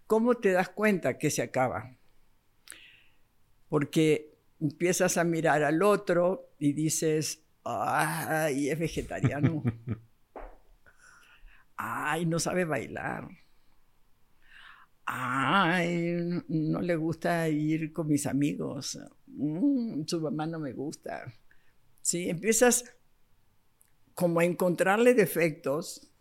¿Cómo 0.08 0.36
te 0.36 0.52
das 0.52 0.68
cuenta 0.68 1.18
que 1.18 1.30
se 1.30 1.42
acaba? 1.42 1.96
Porque 3.70 4.34
empiezas 4.60 5.16
a 5.16 5.24
mirar 5.24 5.64
al 5.64 5.82
otro 5.84 6.52
y 6.60 6.74
dices, 6.74 7.46
ay, 7.64 8.70
es 8.70 8.78
vegetariano. 8.78 9.64
ay, 11.78 12.26
no 12.26 12.40
sabe 12.40 12.66
bailar. 12.66 13.30
Ay, 15.12 16.44
no 16.50 16.82
le 16.82 16.96
gusta 16.96 17.50
ir 17.50 17.92
con 17.92 18.08
mis 18.08 18.28
amigos. 18.28 19.00
Mm, 19.26 20.04
su 20.06 20.22
mamá 20.22 20.46
no 20.46 20.60
me 20.60 20.72
gusta. 20.74 21.34
¿sí? 22.02 22.30
Empiezas 22.30 22.86
como 24.14 24.40
a 24.40 24.46
encontrarle 24.46 25.16
defectos 25.16 26.12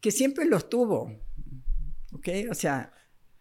que 0.00 0.10
siempre 0.10 0.46
los 0.46 0.70
tuvo, 0.70 1.12
¿Ok? 2.12 2.28
O 2.50 2.54
sea... 2.54 2.94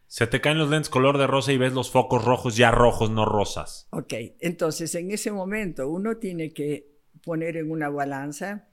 Se 0.08 0.28
te 0.28 0.42
caen 0.42 0.58
los 0.58 0.70
lentes 0.70 0.90
color 0.90 1.18
de 1.18 1.28
rosa 1.28 1.54
y 1.54 1.58
ves 1.58 1.72
los 1.72 1.90
focos 1.90 2.26
rojos 2.26 2.58
ya 2.58 2.72
rojos, 2.72 3.12
no 3.12 3.26
rosas. 3.26 3.88
Ok, 3.92 4.14
entonces 4.40 4.94
en 4.96 5.12
ese 5.12 5.32
momento 5.32 5.88
uno 5.88 6.18
tiene 6.18 6.52
que 6.52 7.00
poner 7.24 7.58
en 7.58 7.72
una 7.72 7.90
balanza 7.90 8.68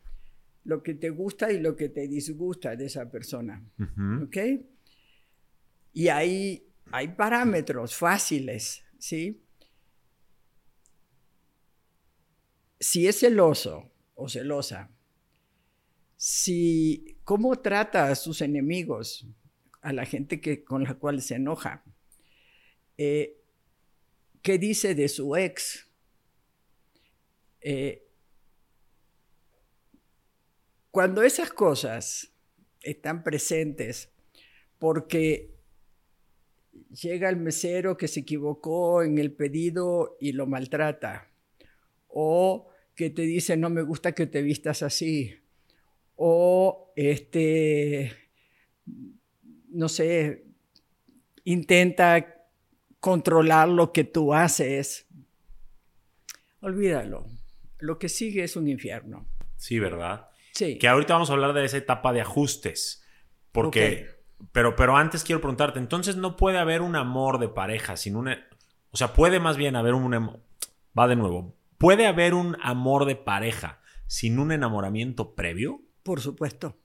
lo 0.64 0.82
que 0.82 0.94
te 0.94 1.10
gusta 1.10 1.52
y 1.52 1.60
lo 1.60 1.76
que 1.76 1.88
te 1.90 2.08
disgusta 2.08 2.74
de 2.74 2.86
esa 2.86 3.10
persona. 3.10 3.62
¿Ok? 4.22 4.36
Y 5.96 6.08
ahí 6.08 6.62
hay 6.92 7.08
parámetros 7.08 7.96
fáciles, 7.96 8.84
¿sí? 8.98 9.42
Si 12.78 13.08
es 13.08 13.20
celoso 13.20 13.90
o 14.14 14.28
celosa, 14.28 14.90
si 16.18 17.16
cómo 17.24 17.60
trata 17.60 18.10
a 18.10 18.14
sus 18.14 18.42
enemigos, 18.42 19.26
a 19.80 19.94
la 19.94 20.04
gente 20.04 20.38
que, 20.38 20.64
con 20.64 20.84
la 20.84 20.92
cual 20.98 21.22
se 21.22 21.36
enoja, 21.36 21.82
eh, 22.98 23.40
qué 24.42 24.58
dice 24.58 24.94
de 24.94 25.08
su 25.08 25.34
ex, 25.34 25.88
eh, 27.62 28.06
cuando 30.90 31.22
esas 31.22 31.50
cosas 31.50 32.34
están 32.82 33.24
presentes, 33.24 34.10
porque 34.78 35.55
llega 36.90 37.28
el 37.28 37.37
mesero 37.37 37.97
que 37.97 38.09
se 38.09 38.21
equivocó 38.21 39.02
en 39.02 39.18
el 39.18 39.33
pedido 39.33 40.16
y 40.21 40.33
lo 40.33 40.47
maltrata, 40.47 41.30
o 42.09 42.68
que 42.95 43.11
te 43.11 43.23
dice 43.23 43.56
no 43.56 43.71
me 43.71 43.83
gusta 43.83 44.12
que 44.12 44.26
te 44.26 44.42
vistas 44.42 44.83
así, 44.83 45.35
o 46.14 46.92
este, 46.97 48.12
no 49.68 49.88
sé, 49.88 50.45
intenta 51.45 52.49
controlar 53.00 53.68
lo 53.68 53.92
que 53.92 54.04
tú 54.04 54.35
haces, 54.35 55.06
olvídalo. 56.61 57.26
Lo 57.78 57.99
que 57.99 58.09
sigue 58.09 58.42
es 58.42 58.56
un 58.56 58.68
infierno. 58.68 59.28
Sí, 59.56 59.78
¿verdad? 59.78 60.28
Sí. 60.52 60.78
Que 60.78 60.88
ahorita 60.88 61.12
vamos 61.12 61.28
a 61.30 61.35
hablar 61.35 61.52
de 61.52 61.64
esa 61.64 61.76
etapa 61.76 62.12
de 62.12 62.23
ajustes. 62.23 63.04
Porque, 63.52 64.09
pero, 64.52 64.76
pero 64.76 64.97
antes 64.97 65.25
quiero 65.25 65.40
preguntarte, 65.40 65.78
entonces 65.78 66.16
no 66.16 66.37
puede 66.37 66.59
haber 66.59 66.83
un 66.83 66.97
amor 66.97 67.38
de 67.38 67.49
pareja 67.49 67.97
sin 67.97 68.16
una... 68.16 68.47
O 68.90 68.97
sea, 68.97 69.12
puede 69.12 69.40
más 69.40 69.57
bien 69.57 69.76
haber 69.76 69.95
un... 69.95 70.40
Va 70.99 71.09
de 71.09 71.16
nuevo. 71.16 71.55
¿Puede 71.78 72.07
haber 72.07 72.35
un 72.35 72.57
amor 72.62 73.05
de 73.05 73.16
pareja 73.16 73.81
sin 74.07 74.38
un 74.38 74.52
enamoramiento 74.52 75.35
previo? 75.35 75.83
Por 76.02 76.21
supuesto. 76.21 76.76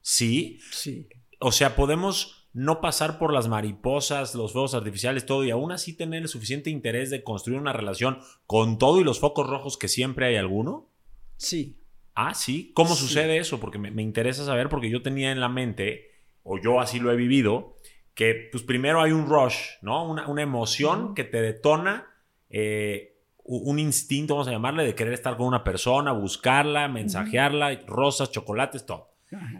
Sí. 0.00 0.58
Sí. 0.72 1.08
O 1.38 1.52
sea, 1.52 1.76
podemos 1.76 2.48
no 2.52 2.80
pasar 2.80 3.18
por 3.18 3.32
las 3.32 3.48
mariposas, 3.48 4.34
los 4.34 4.52
fuegos 4.52 4.74
artificiales, 4.74 5.24
todo, 5.24 5.44
y 5.44 5.50
aún 5.50 5.70
así 5.72 5.92
tener 5.92 6.22
el 6.22 6.28
suficiente 6.28 6.70
interés 6.70 7.10
de 7.10 7.22
construir 7.22 7.60
una 7.60 7.72
relación 7.72 8.18
con 8.46 8.78
todo 8.78 9.00
y 9.00 9.04
los 9.04 9.20
focos 9.20 9.48
rojos 9.48 9.78
que 9.78 9.88
siempre 9.88 10.26
hay 10.26 10.36
alguno? 10.36 10.88
Sí. 11.36 11.78
Ah, 12.14 12.34
sí. 12.34 12.72
¿Cómo 12.74 12.94
sucede 12.96 13.38
eso? 13.38 13.60
Porque 13.60 13.78
me, 13.78 14.02
interesa 14.02 14.44
saber, 14.44 14.68
porque 14.68 14.90
yo 14.90 15.02
tenía 15.02 15.30
en 15.30 15.40
la 15.40 15.48
mente, 15.48 16.09
o 16.52 16.58
yo 16.58 16.80
así 16.80 16.98
lo 16.98 17.12
he 17.12 17.16
vivido, 17.16 17.76
que 18.12 18.48
pues 18.50 18.64
primero 18.64 19.00
hay 19.00 19.12
un 19.12 19.28
rush, 19.28 19.56
¿no? 19.82 20.04
Una, 20.04 20.42
emoción 20.42 21.14
que 21.14 21.22
te 21.22 21.40
detona, 21.40 22.08
eh, 22.48 23.20
un 23.44 23.78
instinto, 23.78 24.34
vamos 24.34 24.48
a 24.48 24.50
llamarle, 24.50 24.84
de 24.84 24.96
querer 24.96 25.12
estar 25.12 25.36
con 25.36 25.46
una 25.46 25.62
persona, 25.62 26.10
buscarla, 26.10 26.88
mensajearla, 26.88 27.80
rosas, 27.86 28.32
chocolates, 28.32 28.84
todo. 28.84 29.14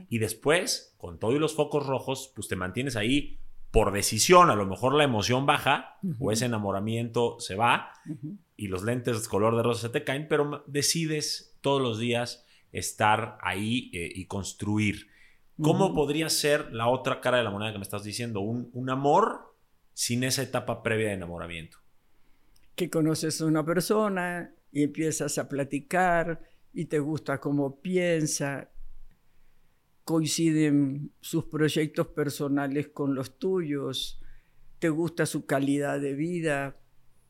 Y 0.08 0.18
después, 0.18 0.96
con 0.98 1.20
todo 1.20 1.30
y 1.30 1.38
los 1.38 1.54
focos 1.54 1.86
rojos, 1.86 2.32
pues 2.34 2.48
te 2.48 2.56
mantienes 2.56 2.96
ahí 2.96 3.38
por 3.70 3.92
decisión. 3.92 4.50
A 4.50 4.56
lo 4.56 4.66
mejor 4.66 4.94
la 4.94 5.04
emoción 5.04 5.46
baja 5.46 5.96
o 6.18 6.32
ese 6.32 6.46
enamoramiento 6.46 7.38
se 7.38 7.54
va 7.54 7.92
y 8.56 8.66
los 8.66 8.82
lentes 8.82 9.28
color 9.28 9.56
de 9.56 9.62
rosa 9.62 9.82
se 9.82 9.90
te 9.90 10.02
caen, 10.02 10.26
pero 10.28 10.64
decides 10.66 11.56
todos 11.60 11.80
los 11.80 12.00
días 12.00 12.44
estar 12.72 13.38
ahí 13.42 13.92
eh, 13.94 14.10
y 14.12 14.26
construir. 14.26 15.09
¿Cómo 15.62 15.94
podría 15.94 16.28
ser 16.28 16.72
la 16.72 16.88
otra 16.88 17.20
cara 17.20 17.38
de 17.38 17.44
la 17.44 17.50
moneda 17.50 17.72
que 17.72 17.78
me 17.78 17.84
estás 17.84 18.04
diciendo? 18.04 18.40
Un, 18.40 18.70
un 18.72 18.90
amor 18.90 19.54
sin 19.92 20.24
esa 20.24 20.42
etapa 20.42 20.82
previa 20.82 21.08
de 21.08 21.14
enamoramiento. 21.14 21.78
Que 22.74 22.88
conoces 22.88 23.40
a 23.40 23.46
una 23.46 23.64
persona 23.64 24.54
y 24.72 24.82
empiezas 24.82 25.36
a 25.38 25.48
platicar 25.48 26.40
y 26.72 26.86
te 26.86 26.98
gusta 26.98 27.40
cómo 27.40 27.80
piensa, 27.80 28.70
coinciden 30.04 31.12
sus 31.20 31.44
proyectos 31.44 32.08
personales 32.08 32.88
con 32.88 33.14
los 33.14 33.38
tuyos, 33.38 34.20
te 34.78 34.88
gusta 34.88 35.26
su 35.26 35.46
calidad 35.46 36.00
de 36.00 36.14
vida 36.14 36.76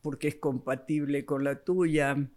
porque 0.01 0.29
es 0.29 0.35
compatible 0.35 1.25
con 1.25 1.43
la 1.43 1.63
tuya, 1.63 2.29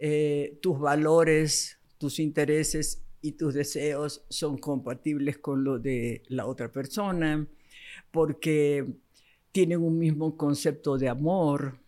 eh, 0.00 0.58
tus 0.60 0.78
valores, 0.80 1.78
tus 1.98 2.18
intereses 2.18 3.05
y 3.26 3.32
tus 3.32 3.54
deseos 3.54 4.24
son 4.28 4.56
compatibles 4.56 5.38
con 5.38 5.64
lo 5.64 5.80
de 5.80 6.22
la 6.28 6.46
otra 6.46 6.70
persona, 6.70 7.44
porque 8.12 8.86
tienen 9.50 9.82
un 9.82 9.98
mismo 9.98 10.36
concepto 10.36 10.96
de 10.96 11.08
amor. 11.08 11.78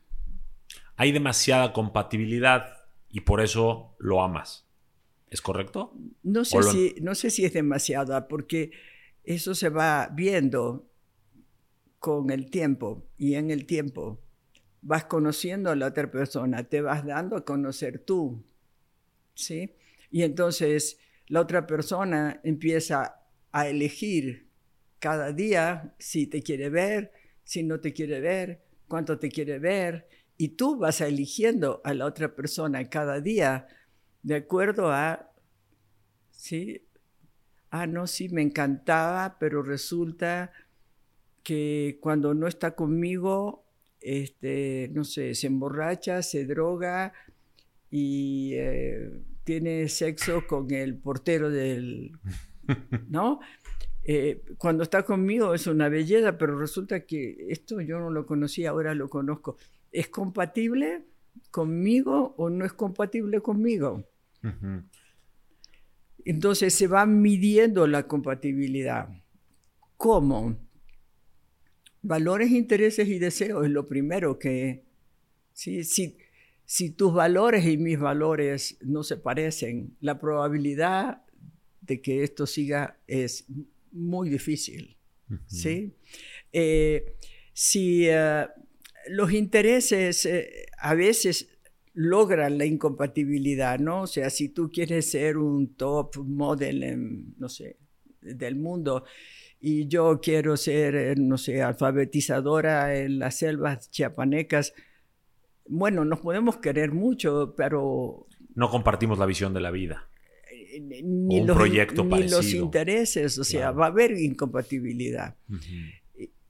Hay 0.96 1.12
demasiada 1.12 1.72
compatibilidad 1.72 2.88
y 3.08 3.20
por 3.20 3.40
eso 3.40 3.94
lo 3.98 4.20
amas. 4.20 4.66
¿Es 5.30 5.40
correcto? 5.40 5.94
No 6.24 6.44
sé, 6.44 6.60
si, 6.64 6.94
no 7.02 7.14
sé 7.14 7.30
si 7.30 7.44
es 7.44 7.52
demasiada, 7.52 8.26
porque 8.26 8.72
eso 9.22 9.54
se 9.54 9.68
va 9.68 10.10
viendo 10.12 10.86
con 12.00 12.30
el 12.30 12.50
tiempo 12.50 13.06
y 13.16 13.34
en 13.34 13.52
el 13.52 13.64
tiempo 13.64 14.18
vas 14.82 15.04
conociendo 15.04 15.70
a 15.70 15.76
la 15.76 15.86
otra 15.86 16.10
persona, 16.10 16.64
te 16.64 16.80
vas 16.80 17.04
dando 17.04 17.36
a 17.36 17.44
conocer 17.44 18.00
tú, 18.00 18.42
¿sí? 19.34 19.74
Y 20.10 20.22
entonces 20.22 20.98
la 21.28 21.40
otra 21.40 21.66
persona 21.66 22.40
empieza 22.42 23.20
a 23.52 23.68
elegir 23.68 24.48
cada 24.98 25.32
día 25.32 25.94
si 25.98 26.26
te 26.26 26.42
quiere 26.42 26.70
ver, 26.70 27.12
si 27.44 27.62
no 27.62 27.80
te 27.80 27.92
quiere 27.92 28.20
ver, 28.20 28.62
cuánto 28.88 29.18
te 29.18 29.28
quiere 29.28 29.58
ver, 29.58 30.08
y 30.36 30.48
tú 30.50 30.76
vas 30.78 31.00
eligiendo 31.00 31.80
a 31.84 31.94
la 31.94 32.06
otra 32.06 32.34
persona 32.34 32.88
cada 32.88 33.20
día 33.20 33.66
de 34.22 34.36
acuerdo 34.36 34.90
a, 34.90 35.30
sí, 36.30 36.86
ah, 37.70 37.86
no, 37.86 38.06
sí, 38.06 38.28
me 38.28 38.42
encantaba, 38.42 39.38
pero 39.38 39.62
resulta 39.62 40.52
que 41.42 41.98
cuando 42.00 42.34
no 42.34 42.46
está 42.46 42.74
conmigo 42.74 43.68
este, 44.00 44.90
no 44.92 45.04
sé, 45.04 45.34
se 45.34 45.46
emborracha, 45.46 46.22
se 46.22 46.44
droga 46.44 47.12
y 47.90 48.52
eh, 48.54 49.10
tiene 49.48 49.88
sexo 49.88 50.46
con 50.46 50.70
el 50.74 50.98
portero 50.98 51.48
del, 51.48 52.12
¿no? 53.08 53.40
Eh, 54.04 54.42
cuando 54.58 54.82
está 54.82 55.04
conmigo 55.04 55.54
es 55.54 55.66
una 55.66 55.88
belleza, 55.88 56.36
pero 56.36 56.58
resulta 56.58 57.06
que 57.06 57.46
esto 57.48 57.80
yo 57.80 57.98
no 57.98 58.10
lo 58.10 58.26
conocía, 58.26 58.68
ahora 58.68 58.94
lo 58.94 59.08
conozco. 59.08 59.56
¿Es 59.90 60.08
compatible 60.08 61.06
conmigo 61.50 62.34
o 62.36 62.50
no 62.50 62.66
es 62.66 62.74
compatible 62.74 63.40
conmigo? 63.40 64.06
Entonces 66.26 66.74
se 66.74 66.86
va 66.86 67.06
midiendo 67.06 67.86
la 67.86 68.02
compatibilidad. 68.02 69.08
¿Cómo? 69.96 70.58
Valores, 72.02 72.50
intereses 72.50 73.08
y 73.08 73.18
deseos 73.18 73.64
es 73.64 73.70
lo 73.70 73.88
primero 73.88 74.38
que, 74.38 74.84
si, 75.54 76.18
si 76.70 76.90
tus 76.90 77.14
valores 77.14 77.64
y 77.64 77.78
mis 77.78 77.98
valores 77.98 78.76
no 78.82 79.02
se 79.02 79.16
parecen, 79.16 79.96
la 80.00 80.18
probabilidad 80.18 81.22
de 81.80 82.02
que 82.02 82.22
esto 82.22 82.46
siga 82.46 82.98
es 83.06 83.46
muy 83.90 84.28
difícil. 84.28 84.98
¿sí? 85.46 85.94
Eh, 86.52 87.14
si 87.54 88.04
eh, 88.10 88.46
los 89.08 89.32
intereses 89.32 90.26
eh, 90.26 90.66
a 90.76 90.92
veces 90.92 91.48
logran 91.94 92.58
la 92.58 92.66
incompatibilidad, 92.66 93.78
¿no? 93.78 94.02
O 94.02 94.06
sea, 94.06 94.28
si 94.28 94.50
tú 94.50 94.70
quieres 94.70 95.10
ser 95.10 95.38
un 95.38 95.74
top 95.74 96.18
model, 96.18 96.82
en, 96.82 97.34
no 97.38 97.48
sé, 97.48 97.78
del 98.20 98.56
mundo 98.56 99.04
y 99.58 99.88
yo 99.88 100.20
quiero 100.20 100.58
ser, 100.58 101.18
no 101.18 101.38
sé, 101.38 101.62
alfabetizadora 101.62 102.94
en 102.94 103.20
las 103.20 103.36
selvas 103.36 103.90
chiapanecas. 103.90 104.74
Bueno, 105.68 106.04
nos 106.04 106.20
podemos 106.20 106.56
querer 106.56 106.92
mucho, 106.92 107.54
pero... 107.56 108.26
No 108.54 108.70
compartimos 108.70 109.18
la 109.18 109.26
visión 109.26 109.52
de 109.54 109.60
la 109.60 109.70
vida. 109.70 110.08
Eh, 110.50 110.80
ni, 110.80 111.40
un 111.40 111.46
los, 111.46 111.56
proyecto 111.56 112.04
ni 112.04 112.28
los 112.28 112.52
intereses, 112.52 113.38
o 113.38 113.44
sea, 113.44 113.70
va 113.70 113.86
a 113.86 113.88
haber 113.88 114.12
incompatibilidad. 114.18 115.36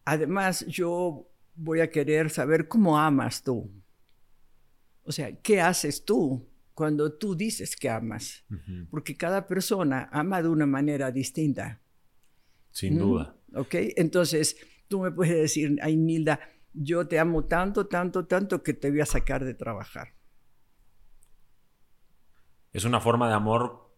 Además, 0.05 0.65
yo 0.67 1.29
voy 1.55 1.81
a 1.81 1.91
querer 1.91 2.31
saber 2.31 2.69
cómo 2.69 2.99
amas 2.99 3.43
tú. 3.43 3.71
O 5.03 5.13
sea, 5.13 5.35
¿qué 5.41 5.61
haces 5.61 6.05
tú 6.05 6.47
cuando 6.75 7.13
tú 7.13 7.35
dices 7.35 7.77
que 7.77 7.91
amas? 7.91 8.45
Porque 8.91 9.17
cada 9.17 9.47
persona 9.47 10.09
ama 10.13 10.43
de 10.43 10.49
una 10.49 10.67
manera 10.67 11.11
distinta. 11.11 11.81
Sin 12.71 12.99
duda. 12.99 13.37
¿Ok? 13.55 13.75
Entonces, 13.97 14.57
tú 14.87 15.01
me 15.01 15.11
puedes 15.11 15.35
decir, 15.35 15.79
ay, 15.83 15.97
Nilda, 15.97 16.41
yo 16.81 17.09
te 17.09 17.19
amo 17.19 17.45
tanto, 17.45 17.87
tanto, 17.87 18.27
tanto 18.27 18.63
que 18.63 18.73
te 18.73 18.91
voy 18.91 19.01
a 19.01 19.07
sacar 19.07 19.45
de 19.45 19.55
trabajar. 19.55 20.15
¿Es 22.73 22.85
una 22.85 23.01
forma 23.01 23.29
de 23.29 23.35
amor 23.35 23.95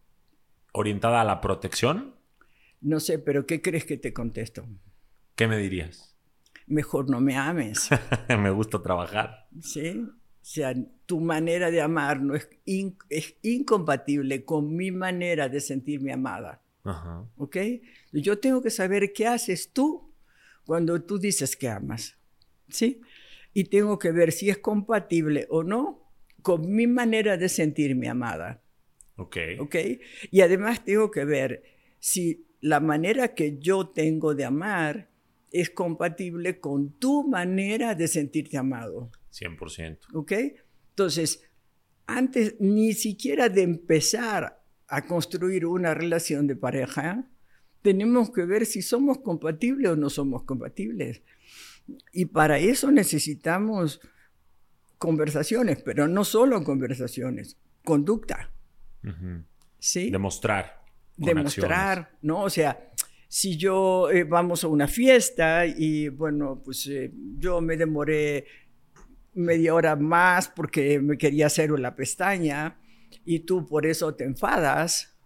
orientada 0.72 1.20
a 1.20 1.24
la 1.24 1.40
protección? 1.40 2.14
No 2.80 3.00
sé, 3.00 3.18
pero 3.18 3.44
¿qué 3.46 3.60
crees 3.60 3.84
que 3.84 3.98
te 3.98 4.12
contesto? 4.12 4.66
¿Qué 5.34 5.46
me 5.46 5.58
dirías? 5.58 6.16
Mejor 6.66 7.10
no 7.10 7.20
me 7.20 7.36
ames. 7.36 7.90
me 8.28 8.50
gusta 8.50 8.80
trabajar. 8.80 9.48
Sí. 9.60 10.00
O 10.00 10.52
sea, 10.52 10.74
tu 11.04 11.20
manera 11.20 11.70
de 11.70 11.82
amar 11.82 12.22
no 12.22 12.34
es, 12.34 12.48
es 13.10 13.36
incompatible 13.42 14.44
con 14.44 14.74
mi 14.74 14.90
manera 14.90 15.48
de 15.50 15.60
sentirme 15.60 16.12
amada. 16.12 16.62
Ajá. 16.84 17.26
¿Ok? 17.36 17.56
Yo 18.12 18.38
tengo 18.38 18.62
que 18.62 18.70
saber 18.70 19.12
qué 19.12 19.26
haces 19.26 19.72
tú 19.72 20.14
cuando 20.64 21.02
tú 21.02 21.18
dices 21.18 21.56
que 21.56 21.68
amas. 21.68 22.19
¿Sí? 22.70 23.00
Y 23.52 23.64
tengo 23.64 23.98
que 23.98 24.12
ver 24.12 24.32
si 24.32 24.50
es 24.50 24.58
compatible 24.58 25.46
o 25.50 25.62
no 25.62 26.12
con 26.42 26.72
mi 26.72 26.86
manera 26.86 27.36
de 27.36 27.48
sentirme 27.48 28.08
amada. 28.08 28.62
Ok. 29.16 29.36
Ok. 29.58 29.76
Y 30.30 30.40
además 30.40 30.84
tengo 30.84 31.10
que 31.10 31.24
ver 31.24 31.62
si 31.98 32.46
la 32.60 32.80
manera 32.80 33.34
que 33.34 33.58
yo 33.58 33.88
tengo 33.88 34.34
de 34.34 34.44
amar 34.44 35.10
es 35.52 35.70
compatible 35.70 36.60
con 36.60 36.92
tu 36.98 37.26
manera 37.26 37.94
de 37.94 38.08
sentirte 38.08 38.56
amado. 38.56 39.10
100%. 39.32 39.98
¿Ok? 40.14 40.32
Entonces, 40.90 41.42
antes 42.06 42.56
ni 42.60 42.92
siquiera 42.92 43.48
de 43.48 43.62
empezar 43.62 44.62
a 44.88 45.06
construir 45.06 45.66
una 45.66 45.94
relación 45.94 46.46
de 46.46 46.56
pareja, 46.56 47.30
tenemos 47.82 48.30
que 48.30 48.44
ver 48.44 48.66
si 48.66 48.82
somos 48.82 49.18
compatibles 49.18 49.92
o 49.92 49.96
no 49.96 50.10
somos 50.10 50.44
compatibles. 50.44 51.22
Y 52.12 52.26
para 52.26 52.58
eso 52.58 52.90
necesitamos 52.90 54.00
conversaciones, 54.98 55.82
pero 55.82 56.08
no 56.08 56.24
solo 56.24 56.62
conversaciones, 56.62 57.56
conducta. 57.84 58.52
¿Sí? 59.78 60.10
Demostrar. 60.10 60.82
Demostrar, 61.16 62.18
¿no? 62.22 62.42
O 62.42 62.50
sea, 62.50 62.90
si 63.28 63.56
yo 63.56 64.10
eh, 64.10 64.24
vamos 64.24 64.64
a 64.64 64.68
una 64.68 64.88
fiesta 64.88 65.64
y 65.64 66.08
bueno, 66.08 66.60
pues 66.64 66.86
eh, 66.86 67.12
yo 67.38 67.60
me 67.60 67.76
demoré 67.76 68.44
media 69.34 69.74
hora 69.74 69.96
más 69.96 70.48
porque 70.48 70.98
me 71.00 71.16
quería 71.16 71.46
hacer 71.46 71.70
la 71.70 71.94
pestaña 71.94 72.80
y 73.24 73.40
tú 73.40 73.66
por 73.66 73.86
eso 73.86 74.14
te 74.14 74.24
enfadas, 74.24 75.16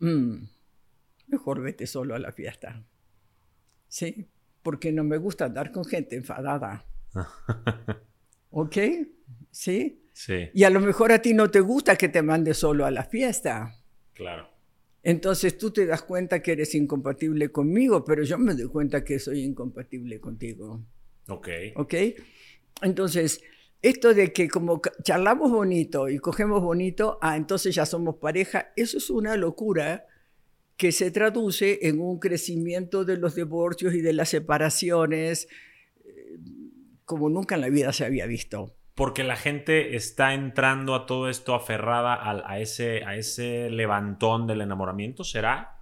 mm, 0.00 0.34
mejor 1.28 1.62
vete 1.62 1.86
solo 1.86 2.14
a 2.14 2.18
la 2.18 2.32
fiesta. 2.32 2.84
¿Sí? 3.88 4.28
Porque 4.62 4.92
no 4.92 5.04
me 5.04 5.16
gusta 5.16 5.46
andar 5.46 5.72
con 5.72 5.84
gente 5.84 6.16
enfadada. 6.16 6.84
¿Ok? 8.50 8.76
¿Sí? 9.50 10.04
Sí. 10.12 10.50
Y 10.52 10.64
a 10.64 10.70
lo 10.70 10.80
mejor 10.80 11.12
a 11.12 11.22
ti 11.22 11.32
no 11.34 11.50
te 11.50 11.60
gusta 11.60 11.96
que 11.96 12.08
te 12.08 12.22
mande 12.22 12.54
solo 12.54 12.84
a 12.84 12.90
la 12.90 13.04
fiesta. 13.04 13.74
Claro. 14.12 14.48
Entonces 15.02 15.56
tú 15.56 15.70
te 15.70 15.86
das 15.86 16.02
cuenta 16.02 16.42
que 16.42 16.52
eres 16.52 16.74
incompatible 16.74 17.50
conmigo, 17.50 18.04
pero 18.04 18.22
yo 18.22 18.36
me 18.38 18.54
doy 18.54 18.68
cuenta 18.68 19.02
que 19.02 19.18
soy 19.18 19.42
incompatible 19.42 20.20
contigo. 20.20 20.84
Ok. 21.28 21.48
Ok. 21.76 21.94
Entonces, 22.82 23.40
esto 23.82 24.12
de 24.12 24.32
que 24.32 24.48
como 24.48 24.82
charlamos 25.02 25.50
bonito 25.50 26.08
y 26.08 26.18
cogemos 26.18 26.62
bonito, 26.62 27.18
ah, 27.22 27.36
entonces 27.36 27.74
ya 27.74 27.86
somos 27.86 28.16
pareja, 28.16 28.72
eso 28.76 28.98
es 28.98 29.08
una 29.08 29.36
locura 29.36 30.06
que 30.80 30.92
se 30.92 31.10
traduce 31.10 31.80
en 31.82 32.00
un 32.00 32.18
crecimiento 32.18 33.04
de 33.04 33.18
los 33.18 33.34
divorcios 33.34 33.92
y 33.92 34.00
de 34.00 34.14
las 34.14 34.30
separaciones 34.30 35.46
eh, 36.02 36.38
como 37.04 37.28
nunca 37.28 37.56
en 37.56 37.60
la 37.60 37.68
vida 37.68 37.92
se 37.92 38.06
había 38.06 38.24
visto. 38.24 38.74
Porque 38.94 39.22
la 39.22 39.36
gente 39.36 39.94
está 39.94 40.32
entrando 40.32 40.94
a 40.94 41.04
todo 41.04 41.28
esto 41.28 41.54
aferrada 41.54 42.18
a, 42.48 42.60
ese, 42.60 43.04
a 43.04 43.14
ese 43.14 43.68
levantón 43.68 44.46
del 44.46 44.62
enamoramiento, 44.62 45.22
¿será? 45.22 45.76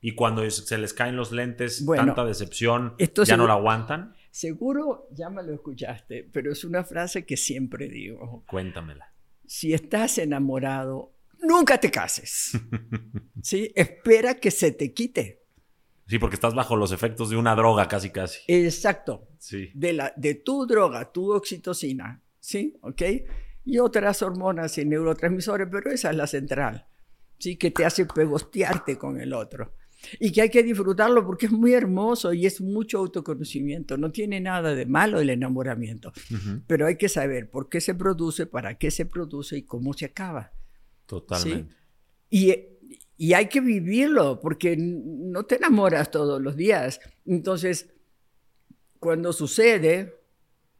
Y 0.00 0.14
cuando 0.14 0.48
se 0.48 0.78
les 0.78 0.94
caen 0.94 1.16
los 1.16 1.32
lentes, 1.32 1.84
tanta 1.84 2.24
decepción, 2.24 2.94
ya 3.26 3.36
no 3.36 3.48
la 3.48 3.54
aguantan. 3.54 4.14
Seguro 4.30 5.08
ya 5.10 5.28
me 5.28 5.42
lo 5.42 5.52
escuchaste, 5.52 6.30
pero 6.32 6.52
es 6.52 6.62
una 6.62 6.84
frase 6.84 7.26
que 7.26 7.36
siempre 7.36 7.88
digo. 7.88 8.44
Cuéntamela. 8.46 9.12
Si 9.44 9.74
estás 9.74 10.18
enamorado, 10.18 11.14
nunca 11.42 11.78
te 11.78 11.90
cases. 11.90 12.52
¿Sí? 13.42 13.72
Espera 13.74 14.34
que 14.34 14.50
se 14.50 14.72
te 14.72 14.92
quite. 14.92 15.42
Sí, 16.06 16.18
porque 16.18 16.34
estás 16.34 16.54
bajo 16.54 16.76
los 16.76 16.92
efectos 16.92 17.30
de 17.30 17.36
una 17.36 17.54
droga 17.54 17.86
casi 17.86 18.10
casi. 18.10 18.40
Exacto. 18.48 19.28
Sí. 19.38 19.70
De, 19.74 19.92
la, 19.92 20.12
de 20.16 20.34
tu 20.34 20.66
droga, 20.66 21.12
tu 21.12 21.32
oxitocina. 21.32 22.22
¿Sí? 22.40 22.76
¿Ok? 22.80 23.02
Y 23.64 23.78
otras 23.78 24.22
hormonas 24.22 24.76
y 24.78 24.84
neurotransmisores, 24.84 25.68
pero 25.70 25.90
esa 25.90 26.10
es 26.10 26.16
la 26.16 26.26
central. 26.26 26.86
¿Sí? 27.38 27.56
Que 27.56 27.70
te 27.70 27.84
hace 27.84 28.06
pegostearte 28.06 28.98
con 28.98 29.20
el 29.20 29.32
otro 29.32 29.72
y 30.18 30.32
que 30.32 30.42
hay 30.42 30.50
que 30.50 30.62
disfrutarlo 30.62 31.24
porque 31.24 31.46
es 31.46 31.52
muy 31.52 31.74
hermoso 31.74 32.32
y 32.32 32.46
es 32.46 32.60
mucho 32.60 32.98
autoconocimiento. 32.98 33.96
No 33.96 34.10
tiene 34.10 34.40
nada 34.40 34.74
de 34.74 34.86
malo 34.86 35.20
el 35.20 35.30
enamoramiento, 35.30 36.12
pero 36.66 36.86
hay 36.86 36.96
que 36.96 37.08
saber 37.08 37.50
por 37.50 37.68
qué 37.68 37.80
se 37.80 37.94
produce, 37.94 38.46
para 38.46 38.78
qué 38.78 38.90
se 38.90 39.06
produce 39.06 39.58
y 39.58 39.62
cómo 39.62 39.92
se 39.92 40.06
acaba. 40.06 40.52
Totalmente. 41.10 41.74
Y, 42.30 42.54
y 43.16 43.32
hay 43.32 43.48
que 43.48 43.60
vivirlo 43.60 44.38
porque 44.38 44.76
no 44.78 45.42
te 45.42 45.56
enamoras 45.56 46.08
todos 46.12 46.40
los 46.40 46.54
días. 46.54 47.00
Entonces, 47.26 47.92
cuando 49.00 49.32
sucede, 49.32 50.14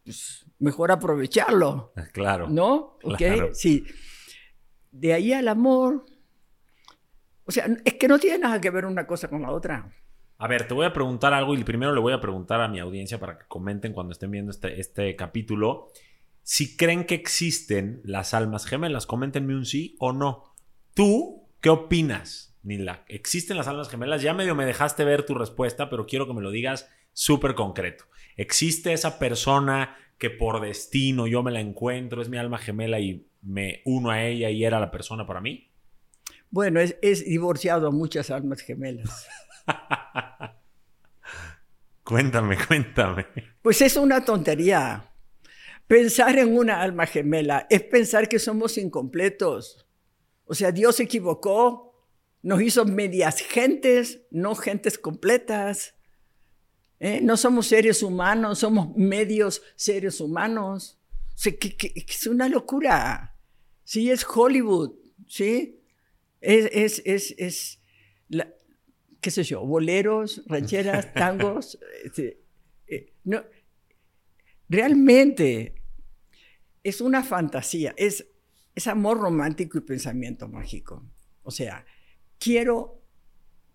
pues 0.05 0.47
mejor 0.61 0.93
aprovecharlo. 0.93 1.93
Claro. 2.13 2.49
¿No? 2.49 2.97
¿Ok? 3.03 3.53
Sí. 3.55 3.85
De 4.93 5.13
ahí 5.13 5.33
al 5.33 5.49
amor, 5.49 6.07
o 7.45 7.51
sea, 7.51 7.67
es 7.85 7.95
que 7.95 8.07
no 8.07 8.21
tiene 8.21 8.39
nada 8.39 8.61
que 8.61 8.71
ver 8.71 8.85
una 8.85 9.09
cosa 9.09 9.29
con 9.29 9.43
la 9.43 9.51
otra. 9.51 9.93
A 10.39 10.47
ver, 10.47 10.69
te 10.69 10.75
voy 10.75 10.87
a 10.87 10.93
preguntar 10.93 11.35
algo 11.35 11.57
y 11.57 11.65
primero 11.65 11.93
le 11.93 12.01
voy 12.01 12.13
a 12.13 12.21
preguntar 12.21 12.61
a 12.61 12.69
mi 12.69 12.79
audiencia 12.79 13.19
para 13.19 13.37
que 13.37 13.47
comenten 13.49 13.93
cuando 13.93 14.13
estén 14.13 14.31
viendo 14.31 14.53
este, 14.53 14.79
este 14.79 15.17
capítulo. 15.17 15.89
Si 16.43 16.77
creen 16.77 17.05
que 17.05 17.15
existen 17.15 18.01
las 18.05 18.35
almas 18.35 18.67
gemelas, 18.67 19.07
coméntenme 19.07 19.55
un 19.55 19.67
sí 19.67 19.97
o 19.99 20.13
no. 20.13 20.55
¿Tú 20.95 21.49
qué 21.61 21.71
opinas, 21.71 22.59
Nila? 22.63 23.05
¿Existen 23.09 23.57
las 23.57 23.69
almas 23.69 23.89
gemelas? 23.89 24.23
Ya 24.23 24.35
medio 24.35 24.55
me 24.55 24.67
dejaste 24.67 25.05
ver 25.05 25.25
tu 25.25 25.35
respuesta, 25.35 25.91
pero 25.91 26.07
quiero 26.07 26.27
que 26.27 26.35
me 26.35 26.43
lo 26.43 26.51
digas 26.51 26.89
súper 27.13 27.55
concreto. 27.55 28.05
¿Existe 28.37 28.93
esa 28.93 29.19
persona 29.19 29.97
que 30.19 30.31
por 30.31 30.61
destino 30.61 31.27
yo 31.27 31.43
me 31.43 31.51
la 31.51 31.61
encuentro, 31.61 32.21
es 32.23 32.29
mi 32.29 32.37
alma 32.37 32.59
gemela 32.59 33.01
y 33.01 33.27
me 33.43 33.83
uno 33.85 34.11
a 34.11 34.23
ella 34.25 34.51
y 34.51 34.65
era 34.65 34.81
la 34.81 34.91
persona 34.91 35.27
para 35.27 35.41
mí? 35.41 35.71
Bueno, 36.51 36.81
es, 36.81 37.25
divorciado 37.25 37.89
a 37.89 37.91
muchas 37.91 38.31
almas 38.31 38.61
gemelas. 38.61 39.29
cuéntame, 42.05 42.59
cuéntame. 42.67 43.27
Pues 43.63 43.81
es 43.83 43.97
una 43.97 44.25
tontería. 44.25 45.10
Pensar 45.91 46.39
en 46.39 46.57
una 46.57 46.83
alma 46.83 47.05
gemela 47.05 47.67
es 47.69 47.83
pensar 47.83 48.29
que 48.29 48.39
somos 48.39 48.79
incompletos. 48.79 49.89
O 50.45 50.55
sea, 50.55 50.71
Dios 50.71 50.95
se 50.95 51.03
equivocó, 51.03 52.07
nos 52.43 52.63
hizo 52.63 52.85
medias 52.85 53.41
gentes, 53.41 54.23
no 54.31 54.55
gentes 54.55 55.01
completas. 55.01 55.97
¿Eh? 57.01 57.19
No 57.21 57.37
somos 57.37 57.67
seres 57.67 58.05
humanos, 58.05 58.61
somos 58.61 58.95
medios 58.95 59.63
seres 59.75 60.21
humanos. 60.21 61.01
es 61.35 62.27
una 62.29 62.49
locura. 62.49 63.37
Sí, 63.83 64.13
es 64.13 64.25
Hollywood, 64.25 64.93
¿sí? 65.27 65.83
Es, 66.41 67.03
es, 67.05 67.35
es, 67.37 67.81
qué 69.21 69.31
sé 69.33 69.43
yo, 69.43 69.67
boleros, 69.67 70.45
rancheras, 70.47 71.13
tangos. 71.15 71.81
Este, 72.05 72.45
eh, 72.87 73.13
no, 73.25 73.43
realmente 74.69 75.80
es 76.83 77.01
una 77.01 77.23
fantasía, 77.23 77.95
es, 77.97 78.27
es 78.75 78.87
amor 78.87 79.19
romántico 79.19 79.79
y 79.79 79.83
pensamiento 79.83 80.49
mágico. 80.49 81.05
O 81.43 81.51
sea, 81.51 81.85
quiero 82.39 83.03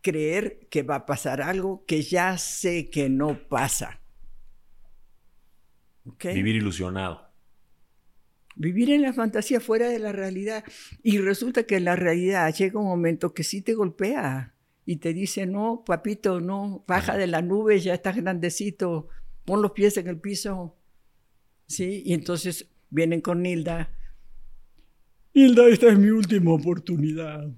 creer 0.01 0.67
que 0.69 0.83
va 0.83 0.95
a 0.95 1.05
pasar 1.05 1.41
algo 1.41 1.85
que 1.85 2.01
ya 2.01 2.37
sé 2.37 2.89
que 2.89 3.09
no 3.09 3.47
pasa. 3.47 4.01
Vivir 6.23 6.55
ilusionado 6.55 7.25
vivir 8.55 8.89
en 8.91 9.01
la 9.01 9.13
fantasía 9.13 9.59
fuera 9.59 9.89
de 9.89 9.99
la 9.99 10.11
realidad. 10.11 10.63
Y 11.03 11.19
resulta 11.19 11.63
que 11.63 11.77
en 11.77 11.85
la 11.85 11.95
realidad 11.95 12.53
llega 12.53 12.79
un 12.79 12.87
momento 12.87 13.33
que 13.33 13.43
sí 13.43 13.61
te 13.61 13.73
golpea 13.73 14.55
y 14.85 14.97
te 14.97 15.13
dice, 15.13 15.45
no, 15.45 15.83
papito, 15.85 16.39
no, 16.39 16.83
baja 16.87 17.17
de 17.17 17.27
la 17.27 17.41
nube, 17.41 17.79
ya 17.79 17.93
estás 17.93 18.15
grandecito, 18.15 19.09
pon 19.43 19.61
los 19.61 19.71
pies 19.71 19.97
en 19.97 20.07
el 20.07 20.19
piso. 20.19 20.77
¿Sí? 21.67 22.03
Y 22.05 22.13
entonces 22.13 22.69
vienen 22.95 23.21
con 23.21 23.45
Hilda. 23.45 23.91
Hilda, 25.33 25.67
esta 25.67 25.89
es 25.89 25.99
mi 25.99 26.09
última 26.09 26.53
oportunidad. 26.53 27.51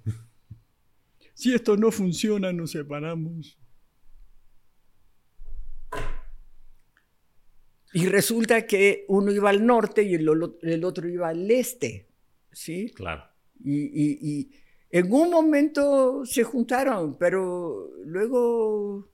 Si 1.35 1.53
esto 1.53 1.77
no 1.77 1.91
funciona, 1.91 2.51
nos 2.51 2.71
separamos. 2.71 3.59
Y 7.93 8.07
resulta 8.07 8.65
que 8.65 9.05
uno 9.07 9.31
iba 9.31 9.51
al 9.51 9.63
norte 9.65 10.01
y 10.01 10.15
el, 10.15 10.27
otro 10.83 11.07
iba 11.07 11.29
al 11.29 11.49
este. 11.51 12.09
¿Sí? 12.51 12.91
Claro. 12.95 13.23
Y, 13.63 13.79
y, 13.83 14.51
en 14.89 15.11
un 15.11 15.29
momento 15.29 16.25
se 16.25 16.43
juntaron, 16.43 17.17
pero 17.17 17.91
luego 18.03 19.11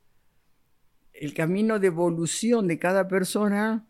el 1.12 1.34
camino 1.34 1.80
de 1.80 1.88
evolución 1.88 2.68
de 2.68 2.80
cada 2.80 3.08
persona 3.08 3.88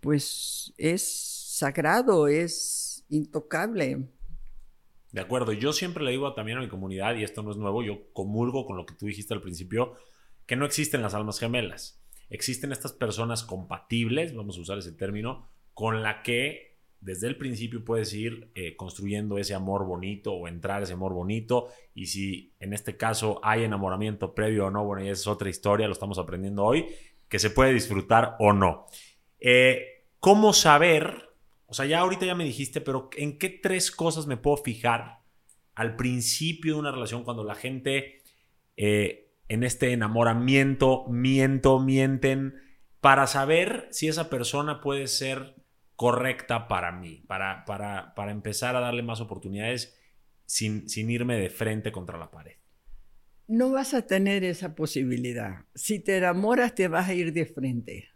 pues 0.00 0.72
es 0.76 1.02
sagrado, 1.02 2.28
es 2.28 3.04
intocable. 3.08 4.08
De 5.12 5.20
acuerdo, 5.20 5.52
yo 5.52 5.72
siempre 5.72 6.04
le 6.04 6.12
digo 6.12 6.32
también 6.34 6.58
a 6.58 6.60
mi 6.60 6.68
comunidad, 6.68 7.16
y 7.16 7.24
esto 7.24 7.42
no 7.42 7.50
es 7.50 7.56
nuevo, 7.56 7.82
yo 7.82 8.12
comulgo 8.12 8.64
con 8.64 8.76
lo 8.76 8.86
que 8.86 8.94
tú 8.94 9.06
dijiste 9.06 9.34
al 9.34 9.42
principio, 9.42 9.94
que 10.46 10.56
no 10.56 10.64
existen 10.64 11.02
las 11.02 11.14
almas 11.14 11.38
gemelas. 11.38 12.00
Existen 12.28 12.70
estas 12.70 12.92
personas 12.92 13.42
compatibles, 13.42 14.34
vamos 14.34 14.56
a 14.56 14.60
usar 14.60 14.78
ese 14.78 14.92
término, 14.92 15.48
con 15.74 16.02
la 16.02 16.22
que 16.22 16.70
desde 17.00 17.26
el 17.26 17.36
principio 17.36 17.84
puedes 17.84 18.12
ir 18.14 18.50
eh, 18.54 18.76
construyendo 18.76 19.38
ese 19.38 19.54
amor 19.54 19.84
bonito 19.84 20.32
o 20.34 20.46
entrar 20.46 20.82
ese 20.82 20.92
amor 20.92 21.12
bonito. 21.12 21.68
Y 21.94 22.06
si 22.06 22.52
en 22.60 22.72
este 22.72 22.96
caso 22.96 23.40
hay 23.42 23.64
enamoramiento 23.64 24.34
previo 24.34 24.66
o 24.66 24.70
no, 24.70 24.84
bueno, 24.84 25.04
ya 25.04 25.12
es 25.12 25.26
otra 25.26 25.48
historia, 25.48 25.86
lo 25.86 25.92
estamos 25.92 26.18
aprendiendo 26.18 26.64
hoy, 26.64 26.86
que 27.28 27.38
se 27.38 27.50
puede 27.50 27.72
disfrutar 27.72 28.36
o 28.38 28.52
no. 28.52 28.86
Eh, 29.40 30.04
¿Cómo 30.20 30.52
saber? 30.52 31.30
O 31.66 31.74
sea, 31.74 31.86
ya 31.86 32.00
ahorita 32.00 32.26
ya 32.26 32.34
me 32.34 32.44
dijiste, 32.44 32.80
pero 32.80 33.10
¿en 33.16 33.38
qué 33.38 33.48
tres 33.48 33.90
cosas 33.90 34.26
me 34.26 34.36
puedo 34.36 34.58
fijar 34.58 35.20
al 35.74 35.96
principio 35.96 36.74
de 36.74 36.80
una 36.80 36.92
relación 36.92 37.24
cuando 37.24 37.42
la 37.44 37.54
gente 37.54 38.22
eh, 38.76 39.30
en 39.48 39.64
este 39.64 39.92
enamoramiento 39.92 41.06
miento, 41.08 41.80
mienten, 41.80 42.54
para 43.00 43.26
saber 43.26 43.88
si 43.90 44.08
esa 44.08 44.30
persona 44.30 44.80
puede 44.80 45.06
ser 45.06 45.56
correcta 45.96 46.68
para 46.68 46.92
mí, 46.92 47.24
para, 47.26 47.64
para, 47.64 48.14
para 48.14 48.30
empezar 48.30 48.76
a 48.76 48.80
darle 48.80 49.02
más 49.02 49.20
oportunidades 49.20 49.98
sin, 50.46 50.88
sin 50.88 51.10
irme 51.10 51.36
de 51.36 51.50
frente 51.50 51.92
contra 51.92 52.18
la 52.18 52.30
pared. 52.30 52.56
No 53.46 53.70
vas 53.70 53.94
a 53.94 54.06
tener 54.06 54.44
esa 54.44 54.74
posibilidad. 54.74 55.64
Si 55.74 55.98
te 55.98 56.18
enamoras, 56.18 56.74
te 56.74 56.88
vas 56.88 57.08
a 57.08 57.14
ir 57.14 57.32
de 57.32 57.46
frente. 57.46 58.08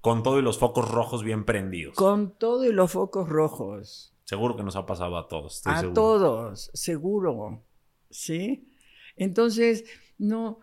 Con 0.00 0.22
todo 0.22 0.38
y 0.38 0.42
los 0.42 0.58
focos 0.58 0.90
rojos 0.90 1.22
bien 1.22 1.44
prendidos. 1.44 1.94
Con 1.94 2.36
todo 2.38 2.64
y 2.64 2.72
los 2.72 2.92
focos 2.92 3.28
rojos. 3.28 4.14
Seguro 4.24 4.56
que 4.56 4.62
nos 4.62 4.76
ha 4.76 4.86
pasado 4.86 5.18
a 5.18 5.28
todos. 5.28 5.62
a 5.64 5.92
todos, 5.92 6.70
seguro. 6.72 7.64
¿Sí? 8.10 8.68
Entonces, 9.16 9.84
no, 10.18 10.60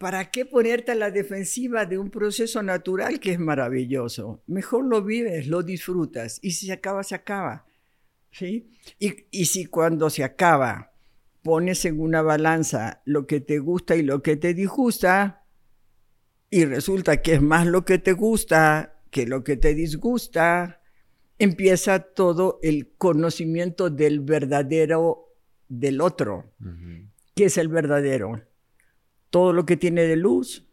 ¿para 0.00 0.30
qué 0.30 0.46
ponerte 0.46 0.92
a 0.92 0.94
la 0.94 1.10
defensiva 1.10 1.84
de 1.84 1.98
un 1.98 2.10
proceso 2.10 2.62
natural 2.62 3.20
que 3.20 3.32
es 3.32 3.38
maravilloso? 3.38 4.42
Mejor 4.46 4.86
lo 4.86 5.02
vives, 5.02 5.46
lo 5.46 5.62
disfrutas 5.62 6.38
y 6.40 6.52
si 6.52 6.66
se 6.66 6.72
acaba, 6.72 7.04
se 7.04 7.14
acaba. 7.14 7.66
¿sí? 8.30 8.72
Y, 8.98 9.44
si 9.44 9.66
cuando 9.66 10.08
se 10.08 10.24
acaba 10.24 10.94
pones 11.42 11.84
en 11.84 12.00
una 12.00 12.22
balanza 12.22 13.02
lo 13.04 13.26
que 13.26 13.40
te 13.40 13.58
gusta 13.58 13.94
y 13.94 14.02
lo 14.02 14.22
que 14.22 14.36
te 14.36 14.54
disgusta, 14.54 15.39
y 16.50 16.64
resulta 16.64 17.22
que 17.22 17.34
es 17.34 17.42
más 17.42 17.66
lo 17.66 17.84
que 17.84 17.98
te 17.98 18.12
gusta 18.12 18.96
que 19.10 19.26
lo 19.26 19.42
que 19.42 19.56
te 19.56 19.74
disgusta, 19.74 20.82
empieza 21.38 21.98
todo 21.98 22.60
el 22.62 22.92
conocimiento 22.96 23.90
del 23.90 24.20
verdadero 24.20 25.34
del 25.68 26.00
otro. 26.00 26.52
¿Qué 27.34 27.46
es 27.46 27.58
el 27.58 27.66
verdadero? 27.66 28.40
todo 29.30 29.52
lo 29.52 29.64
que 29.64 29.76
tiene 29.76 30.02
de 30.02 30.16
luz 30.16 30.66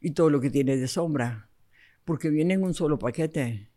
y 0.00 0.12
todo 0.12 0.30
lo 0.30 0.40
que 0.40 0.50
tiene 0.50 0.76
de 0.76 0.88
sombra, 0.88 1.50
porque 2.04 2.30
viene 2.30 2.54
en 2.54 2.62
un 2.62 2.72
solo 2.72 2.98
paquete. 2.98 3.68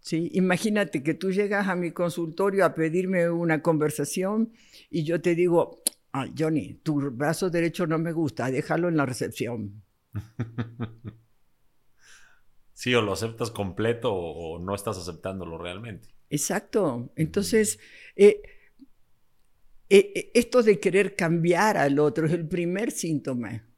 ¿Sí? 0.00 0.30
Imagínate 0.32 1.02
que 1.02 1.14
tú 1.14 1.30
llegas 1.30 1.68
a 1.68 1.76
mi 1.76 1.92
consultorio 1.92 2.64
a 2.64 2.74
pedirme 2.74 3.30
una 3.30 3.62
conversación 3.62 4.52
y 4.90 5.04
yo 5.04 5.20
te 5.20 5.34
digo, 5.34 5.82
ah, 6.12 6.26
Johnny, 6.36 6.80
tu 6.82 7.10
brazo 7.10 7.50
derecho 7.50 7.86
no 7.86 7.98
me 7.98 8.12
gusta, 8.12 8.50
déjalo 8.50 8.88
en 8.88 8.96
la 8.96 9.06
recepción. 9.06 9.81
Sí, 12.82 12.92
o 12.96 13.00
lo 13.00 13.12
aceptas 13.12 13.52
completo 13.52 14.12
o, 14.12 14.58
no 14.58 14.74
estás 14.74 14.98
aceptándolo 14.98 15.56
realmente. 15.56 16.08
Exacto. 16.30 17.12
Entonces, 17.14 17.78
eh, 18.16 18.42
e, 19.88 20.12
e, 20.16 20.30
esto 20.34 20.64
de 20.64 20.80
querer 20.80 21.14
cambiar 21.14 21.76
al 21.76 22.00
otro 22.00 22.26
es 22.26 22.32
el 22.32 22.48
primer 22.48 22.90
síntoma 22.90 23.68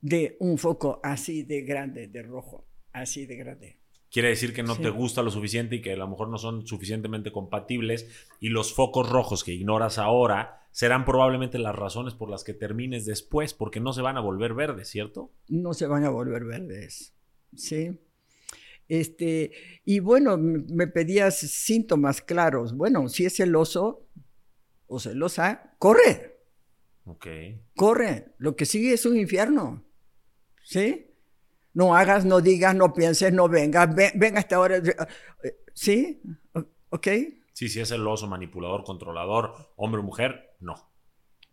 de 0.00 0.36
un 0.38 0.58
foco 0.58 1.00
así 1.02 1.42
de 1.42 1.62
grande, 1.62 2.06
de 2.06 2.22
rojo, 2.22 2.68
así 2.92 3.26
de 3.26 3.36
grande. 3.36 3.80
Quiere 4.14 4.28
decir 4.28 4.54
que 4.54 4.62
no 4.62 4.76
te 4.76 4.90
gusta 4.90 5.24
lo 5.24 5.30
suficiente 5.32 5.74
y 5.74 5.82
que 5.82 5.94
a 5.94 5.96
lo 5.96 6.06
mejor 6.06 6.28
no 6.28 6.38
son 6.38 6.68
suficientemente 6.68 7.32
compatibles 7.32 8.06
y 8.38 8.50
los 8.50 8.72
focos 8.72 9.10
rojos 9.10 9.42
que 9.42 9.52
ignoras 9.52 9.98
ahora 9.98 10.68
serán 10.70 11.04
probablemente 11.04 11.58
las 11.58 11.74
razones 11.74 12.14
por 12.14 12.30
las 12.30 12.44
que 12.44 12.54
termines 12.54 13.06
después, 13.06 13.54
porque 13.54 13.80
no 13.80 13.92
se 13.92 14.02
van 14.02 14.16
a 14.16 14.20
volver 14.20 14.54
verdes, 14.54 14.88
¿cierto? 14.88 15.32
No 15.48 15.74
se 15.74 15.88
van 15.88 16.04
a 16.04 16.10
volver 16.10 16.44
verdes, 16.44 17.12
sí. 17.56 17.98
Este, 18.86 19.50
y 19.84 19.98
bueno, 19.98 20.36
me 20.38 20.86
pedías 20.86 21.36
síntomas 21.36 22.20
claros. 22.20 22.76
Bueno, 22.76 23.08
si 23.08 23.24
es 23.24 23.34
celoso, 23.34 24.06
o 24.86 25.00
celosa, 25.00 25.74
corre. 25.80 26.38
Ok. 27.04 27.26
Corre. 27.74 28.34
Lo 28.38 28.54
que 28.54 28.64
sigue 28.64 28.92
es 28.92 29.06
un 29.06 29.16
infierno. 29.16 29.82
¿Sí? 30.62 31.13
No 31.74 31.96
hagas, 31.96 32.24
no 32.24 32.40
digas, 32.40 32.74
no 32.74 32.94
pienses, 32.94 33.32
no 33.32 33.48
vengas. 33.48 33.94
Ven, 33.94 34.38
hasta 34.38 34.56
ahora. 34.56 34.80
¿Sí? 35.74 36.22
¿Ok? 36.90 37.08
Sí, 37.52 37.68
si 37.68 37.80
es 37.80 37.88
celoso, 37.88 38.26
manipulador, 38.28 38.84
controlador, 38.84 39.54
hombre 39.76 40.00
o 40.00 40.04
mujer, 40.04 40.54
no. 40.60 40.74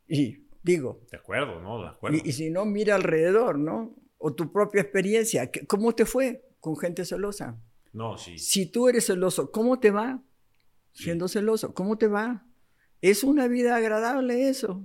Y 0.08 0.48
digo. 0.64 1.02
De 1.12 1.18
acuerdo, 1.18 1.60
¿no? 1.60 1.82
De 1.82 1.90
acuerdo. 1.90 2.18
Y, 2.24 2.32
si 2.32 2.52
no, 2.52 2.66
mira 2.66 2.96
alrededor, 2.96 3.58
¿no? 3.58 3.96
O 4.20 4.34
tu 4.34 4.52
propia 4.52 4.82
experiencia. 4.82 5.50
¿Cómo 5.68 5.94
te 5.94 6.06
fue 6.06 6.48
con 6.60 6.78
gente 6.78 7.04
celosa? 7.04 7.60
No, 7.92 8.18
sí. 8.18 8.38
Si 8.38 8.68
tú 8.68 8.88
eres 8.88 9.08
celoso, 9.08 9.52
¿cómo 9.52 9.80
te 9.80 9.90
va? 9.90 10.22
Siendo 10.94 11.28
celoso, 11.28 11.74
¿cómo 11.74 11.98
te 11.98 12.08
va? 12.08 12.46
¿Es 13.02 13.24
una 13.24 13.48
vida 13.48 13.76
agradable 13.76 14.50
eso? 14.50 14.84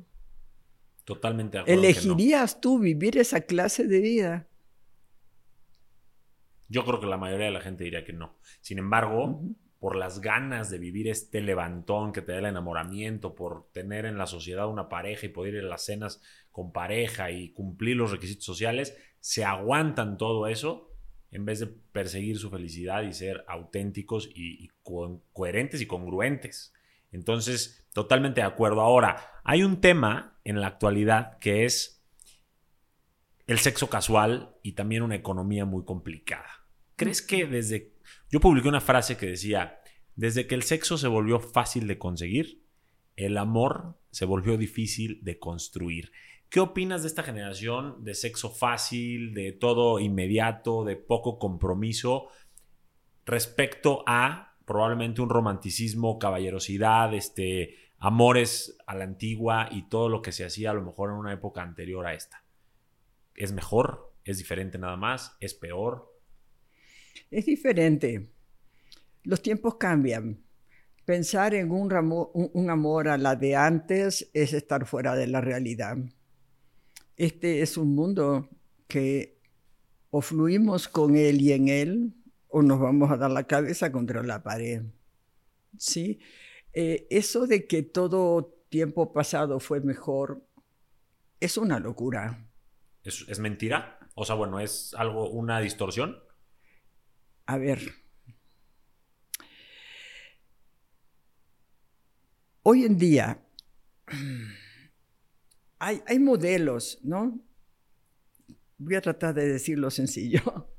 Totalmente 1.04 1.62
¿Elegirías 1.66 2.60
tú 2.60 2.78
vivir 2.78 3.18
esa 3.18 3.42
clase 3.42 3.86
de 3.86 4.00
vida? 4.00 4.48
Yo 6.68 6.84
creo 6.84 7.00
que 7.00 7.06
la 7.06 7.16
mayoría 7.16 7.46
de 7.46 7.52
la 7.52 7.60
gente 7.60 7.84
diría 7.84 8.04
que 8.04 8.12
no. 8.12 8.36
Sin 8.60 8.78
embargo, 8.78 9.42
por 9.78 9.96
las 9.96 10.20
ganas 10.20 10.70
de 10.70 10.78
vivir 10.78 11.08
este 11.08 11.40
levantón 11.40 12.12
que 12.12 12.22
te 12.22 12.32
da 12.32 12.38
el 12.38 12.46
enamoramiento, 12.46 13.34
por 13.34 13.70
tener 13.72 14.06
en 14.06 14.18
la 14.18 14.26
sociedad 14.26 14.68
una 14.68 14.88
pareja 14.88 15.26
y 15.26 15.30
poder 15.30 15.54
ir 15.54 15.64
a 15.64 15.68
las 15.68 15.84
cenas 15.84 16.22
con 16.50 16.72
pareja 16.72 17.30
y 17.30 17.50
cumplir 17.50 17.96
los 17.96 18.10
requisitos 18.10 18.44
sociales, 18.44 18.96
se 19.20 19.44
aguantan 19.44 20.16
todo 20.16 20.46
eso 20.46 20.90
en 21.30 21.44
vez 21.44 21.60
de 21.60 21.66
perseguir 21.66 22.38
su 22.38 22.50
felicidad 22.50 23.02
y 23.02 23.12
ser 23.12 23.44
auténticos 23.46 24.30
y, 24.34 24.68
coherentes 25.32 25.80
y 25.80 25.86
congruentes. 25.86 26.72
Entonces, 27.12 27.86
totalmente 27.92 28.40
de 28.40 28.46
acuerdo. 28.46 28.80
Ahora, 28.80 29.40
hay 29.44 29.62
un 29.62 29.80
tema 29.80 30.38
en 30.44 30.60
la 30.60 30.68
actualidad 30.68 31.38
que 31.38 31.64
es 31.64 31.95
el 33.46 33.58
sexo 33.58 33.88
casual 33.88 34.56
y 34.62 34.72
también 34.72 35.02
una 35.02 35.14
economía 35.14 35.64
muy 35.64 35.84
complicada. 35.84 36.66
¿Crees 36.96 37.22
que 37.22 37.46
desde... 37.46 37.94
Yo 38.30 38.40
publiqué 38.40 38.68
una 38.68 38.80
frase 38.80 39.16
que 39.16 39.26
decía, 39.26 39.80
desde 40.14 40.46
que 40.46 40.54
el 40.54 40.62
sexo 40.62 40.98
se 40.98 41.08
volvió 41.08 41.40
fácil 41.40 41.86
de 41.86 41.98
conseguir, 41.98 42.64
el 43.14 43.38
amor 43.38 43.98
se 44.10 44.24
volvió 44.24 44.56
difícil 44.56 45.20
de 45.22 45.38
construir. 45.38 46.10
¿Qué 46.48 46.60
opinas 46.60 47.02
de 47.02 47.08
esta 47.08 47.22
generación 47.22 48.04
de 48.04 48.14
sexo 48.14 48.50
fácil, 48.50 49.34
de 49.34 49.52
todo 49.52 49.98
inmediato, 49.98 50.84
de 50.84 50.96
poco 50.96 51.38
compromiso 51.38 52.28
respecto 53.24 54.04
a 54.06 54.56
probablemente 54.64 55.20
un 55.20 55.28
romanticismo, 55.28 56.18
caballerosidad, 56.18 57.14
este, 57.14 57.76
amores 57.98 58.76
a 58.86 58.94
la 58.94 59.04
antigua 59.04 59.68
y 59.70 59.88
todo 59.88 60.08
lo 60.08 60.22
que 60.22 60.32
se 60.32 60.44
hacía 60.44 60.70
a 60.70 60.74
lo 60.74 60.82
mejor 60.82 61.10
en 61.10 61.16
una 61.16 61.32
época 61.32 61.62
anterior 61.62 62.06
a 62.06 62.14
esta. 62.14 62.45
¿Es 63.36 63.52
mejor? 63.52 64.14
¿Es 64.24 64.38
diferente 64.38 64.78
nada 64.78 64.96
más? 64.96 65.36
¿Es 65.40 65.54
peor? 65.54 66.12
Es 67.30 67.46
diferente. 67.46 68.30
Los 69.22 69.42
tiempos 69.42 69.76
cambian. 69.76 70.42
Pensar 71.04 71.54
en 71.54 71.70
un, 71.70 71.92
un, 72.52 72.70
amor 72.70 73.08
a 73.08 73.16
la 73.16 73.36
de 73.36 73.54
antes 73.54 74.28
es 74.34 74.52
estar 74.52 74.86
fuera 74.86 75.14
de 75.14 75.28
la 75.28 75.40
realidad. 75.40 75.96
Este 77.16 77.62
es 77.62 77.76
un 77.76 77.94
mundo 77.94 78.48
que 78.88 79.38
o 80.10 80.20
fluimos 80.20 80.88
con 80.88 81.16
él 81.16 81.40
y 81.40 81.52
en 81.52 81.68
él, 81.68 82.14
o 82.48 82.62
nos 82.62 82.80
vamos 82.80 83.10
a 83.10 83.16
dar 83.16 83.30
la 83.30 83.46
cabeza 83.46 83.92
contra 83.92 84.22
la 84.22 84.42
pared. 84.42 84.82
¿Sí? 85.78 86.18
Eh, 86.72 87.06
eso 87.10 87.46
de 87.46 87.66
que 87.66 87.82
todo 87.82 88.54
tiempo 88.68 89.12
pasado 89.12 89.60
fue 89.60 89.80
mejor 89.80 90.42
es 91.40 91.56
una 91.56 91.78
locura. 91.78 92.48
¿Es, 93.06 93.38
mentira? 93.38 94.00
O 94.16 94.24
sea, 94.24 94.34
bueno, 94.34 94.58
es 94.58 94.92
algo, 94.94 95.30
una 95.30 95.60
distorsión. 95.60 96.18
A 97.46 97.56
ver. 97.56 97.80
Hoy 102.62 102.84
en 102.84 102.98
día 102.98 103.46
hay, 105.78 106.02
hay 106.04 106.18
modelos, 106.18 106.98
¿no? 107.04 107.40
Voy 108.78 108.96
a 108.96 109.00
tratar 109.00 109.34
de 109.34 109.48
decirlo 109.48 109.90
sencillo. 109.90 110.40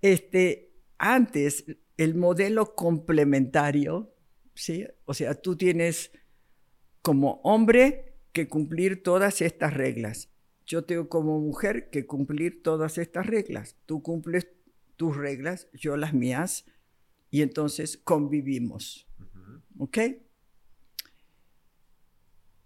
Este, 0.00 0.70
antes, 0.96 1.64
el 1.96 2.14
modelo 2.14 2.76
complementario, 2.76 4.14
¿sí? 4.54 4.86
O 5.06 5.14
sea, 5.14 5.34
tú 5.34 5.56
tienes 5.56 6.12
como 7.02 7.40
hombre 7.42 8.14
que 8.30 8.46
cumplir 8.46 9.02
todas 9.02 9.40
estas 9.40 9.74
reglas. 9.74 10.30
Yo 10.68 10.84
tengo 10.84 11.08
como 11.08 11.40
mujer 11.40 11.88
que 11.88 12.06
cumplir 12.06 12.62
todas 12.62 12.98
estas 12.98 13.26
reglas. 13.26 13.78
Tú 13.86 14.02
cumples 14.02 14.48
tus 14.96 15.16
reglas, 15.16 15.66
yo 15.72 15.96
las 15.96 16.12
mías, 16.12 16.66
y 17.30 17.40
entonces 17.40 17.96
convivimos. 17.96 19.08
¿Ok? 19.78 19.98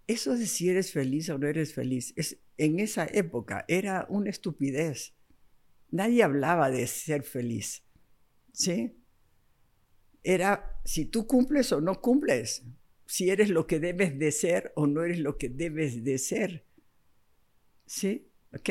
Eso 0.08 0.36
de 0.36 0.46
si 0.46 0.68
eres 0.68 0.90
feliz 0.90 1.30
o 1.30 1.38
no 1.38 1.46
eres 1.46 1.74
feliz, 1.74 2.12
es, 2.16 2.40
en 2.58 2.80
esa 2.80 3.06
época 3.06 3.64
era 3.68 4.04
una 4.08 4.30
estupidez. 4.30 5.14
Nadie 5.92 6.24
hablaba 6.24 6.70
de 6.70 6.88
ser 6.88 7.22
feliz. 7.22 7.84
¿Sí? 8.52 8.98
Era 10.24 10.80
si 10.84 11.04
tú 11.04 11.28
cumples 11.28 11.70
o 11.70 11.80
no 11.80 12.00
cumples, 12.00 12.64
si 13.06 13.30
eres 13.30 13.48
lo 13.48 13.68
que 13.68 13.78
debes 13.78 14.18
de 14.18 14.32
ser 14.32 14.72
o 14.74 14.88
no 14.88 15.04
eres 15.04 15.20
lo 15.20 15.38
que 15.38 15.48
debes 15.48 16.02
de 16.02 16.18
ser. 16.18 16.71
¿Sí? 17.87 18.31
¿Ok? 18.55 18.71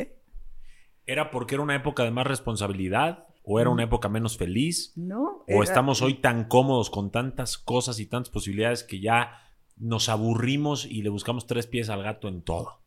¿Era 1.06 1.30
porque 1.30 1.56
era 1.56 1.62
una 1.62 1.74
época 1.74 2.04
de 2.04 2.10
más 2.10 2.26
responsabilidad? 2.26 3.26
¿O 3.44 3.58
era 3.58 3.70
una 3.70 3.84
mm. 3.84 3.88
época 3.88 4.08
menos 4.08 4.36
feliz? 4.36 4.92
No. 4.96 5.44
¿O 5.48 5.62
estamos 5.62 6.00
hoy 6.00 6.14
tan 6.14 6.44
cómodos 6.44 6.90
con 6.90 7.10
tantas 7.10 7.58
cosas 7.58 7.98
y 7.98 8.06
tantas 8.06 8.30
posibilidades 8.30 8.84
que 8.84 9.00
ya 9.00 9.32
nos 9.76 10.08
aburrimos 10.08 10.86
y 10.86 11.02
le 11.02 11.08
buscamos 11.08 11.46
tres 11.46 11.66
pies 11.66 11.88
al 11.88 12.02
gato 12.02 12.28
en 12.28 12.42
todo? 12.42 12.80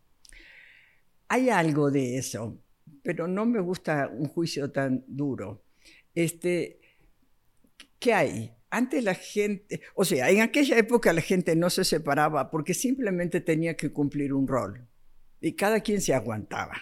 Hay 1.28 1.50
algo 1.50 1.92
de 1.92 2.18
eso, 2.18 2.58
pero 3.04 3.28
no 3.28 3.46
me 3.46 3.60
gusta 3.60 4.10
un 4.12 4.28
juicio 4.28 4.72
tan 4.72 5.04
duro. 5.08 5.66
Este, 6.14 6.80
¿Qué 8.00 8.14
hay? 8.14 8.52
Antes 8.70 9.04
la 9.04 9.16
gente, 9.16 9.82
o 9.94 10.06
sea, 10.06 10.30
en 10.30 10.42
aquella 10.42 10.78
época 10.78 11.12
la 11.12 11.22
gente 11.22 11.56
no 11.56 11.70
se 11.70 11.84
separaba 11.84 12.50
porque 12.50 12.74
simplemente 12.74 13.42
tenía 13.42 13.76
que 13.76 13.92
cumplir 13.92 14.34
un 14.34 14.48
rol 14.48 14.88
y 15.46 15.54
cada 15.54 15.82
quien 15.82 16.02
se 16.02 16.16
aguantaba, 16.16 16.74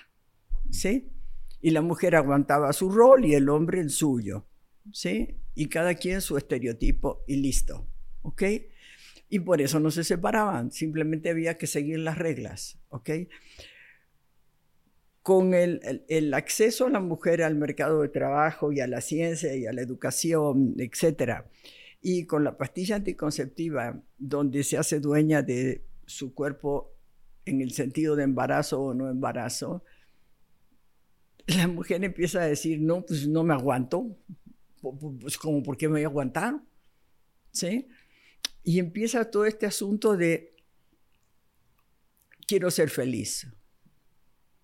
¿sí? 0.72 1.12
Y 1.60 1.72
la 1.72 1.82
mujer 1.82 2.16
aguantaba 2.16 2.72
su 2.72 2.90
rol 2.90 3.26
y 3.26 3.36
el 3.36 3.50
hombre 3.50 3.82
el 3.82 3.90
suyo, 3.90 4.48
¿sí? 4.94 5.36
Y 5.54 5.68
cada 5.68 5.96
quien 5.96 6.22
su 6.22 6.38
estereotipo 6.38 7.26
y 7.28 7.36
listo, 7.36 7.86
¿ok? 8.22 8.44
Y 9.28 9.40
por 9.40 9.62
eso 9.62 9.82
no 9.82 9.92
se 9.92 10.06
separaban, 10.06 10.72
simplemente 10.72 11.30
había 11.30 11.58
que 11.58 11.68
seguir 11.68 12.00
las 12.00 12.18
reglas, 12.18 12.80
¿ok? 12.88 13.10
Con 15.22 15.54
el, 15.54 16.34
acceso 16.34 16.86
a 16.86 16.90
la 16.90 17.02
mujer 17.02 17.44
al 17.44 17.56
mercado 17.56 18.02
de 18.02 18.08
trabajo 18.08 18.72
y 18.72 18.80
a 18.80 18.88
la 18.88 19.02
ciencia 19.02 19.54
y 19.58 19.66
a 19.66 19.74
la 19.74 19.82
educación, 19.82 20.76
etcétera, 20.78 21.50
y 22.00 22.28
con 22.28 22.46
la 22.46 22.58
pastilla 22.58 22.96
anticonceptiva, 22.96 24.02
donde 24.18 24.64
se 24.64 24.78
hace 24.78 25.02
dueña 25.02 25.42
de 25.42 25.84
su 26.06 26.34
cuerpo 26.34 26.93
en 27.46 27.62
el 27.62 27.72
sentido 27.72 28.16
de 28.16 28.24
embarazo 28.24 28.82
o 28.82 28.94
no 28.94 29.10
embarazo, 29.10 29.84
la 31.48 31.68
mujer 31.68 32.04
empieza 32.04 32.42
a 32.42 32.46
decir, 32.46 32.80
no, 32.82 33.06
pues 33.06 33.28
no 33.28 33.44
me 33.44 33.54
aguanto, 33.54 34.18
pues 35.20 35.38
como, 35.38 35.64
¿por 35.64 35.78
qué 35.78 35.88
me 35.88 35.94
voy 35.94 36.04
a 36.04 36.08
aguantar? 36.08 36.62
¿Sí? 37.52 37.88
Y 38.64 38.80
empieza 38.80 39.30
todo 39.30 39.46
este 39.46 39.66
asunto 39.66 40.16
de, 40.16 40.56
quiero 42.48 42.72
ser 42.72 42.90
feliz. 42.90 43.48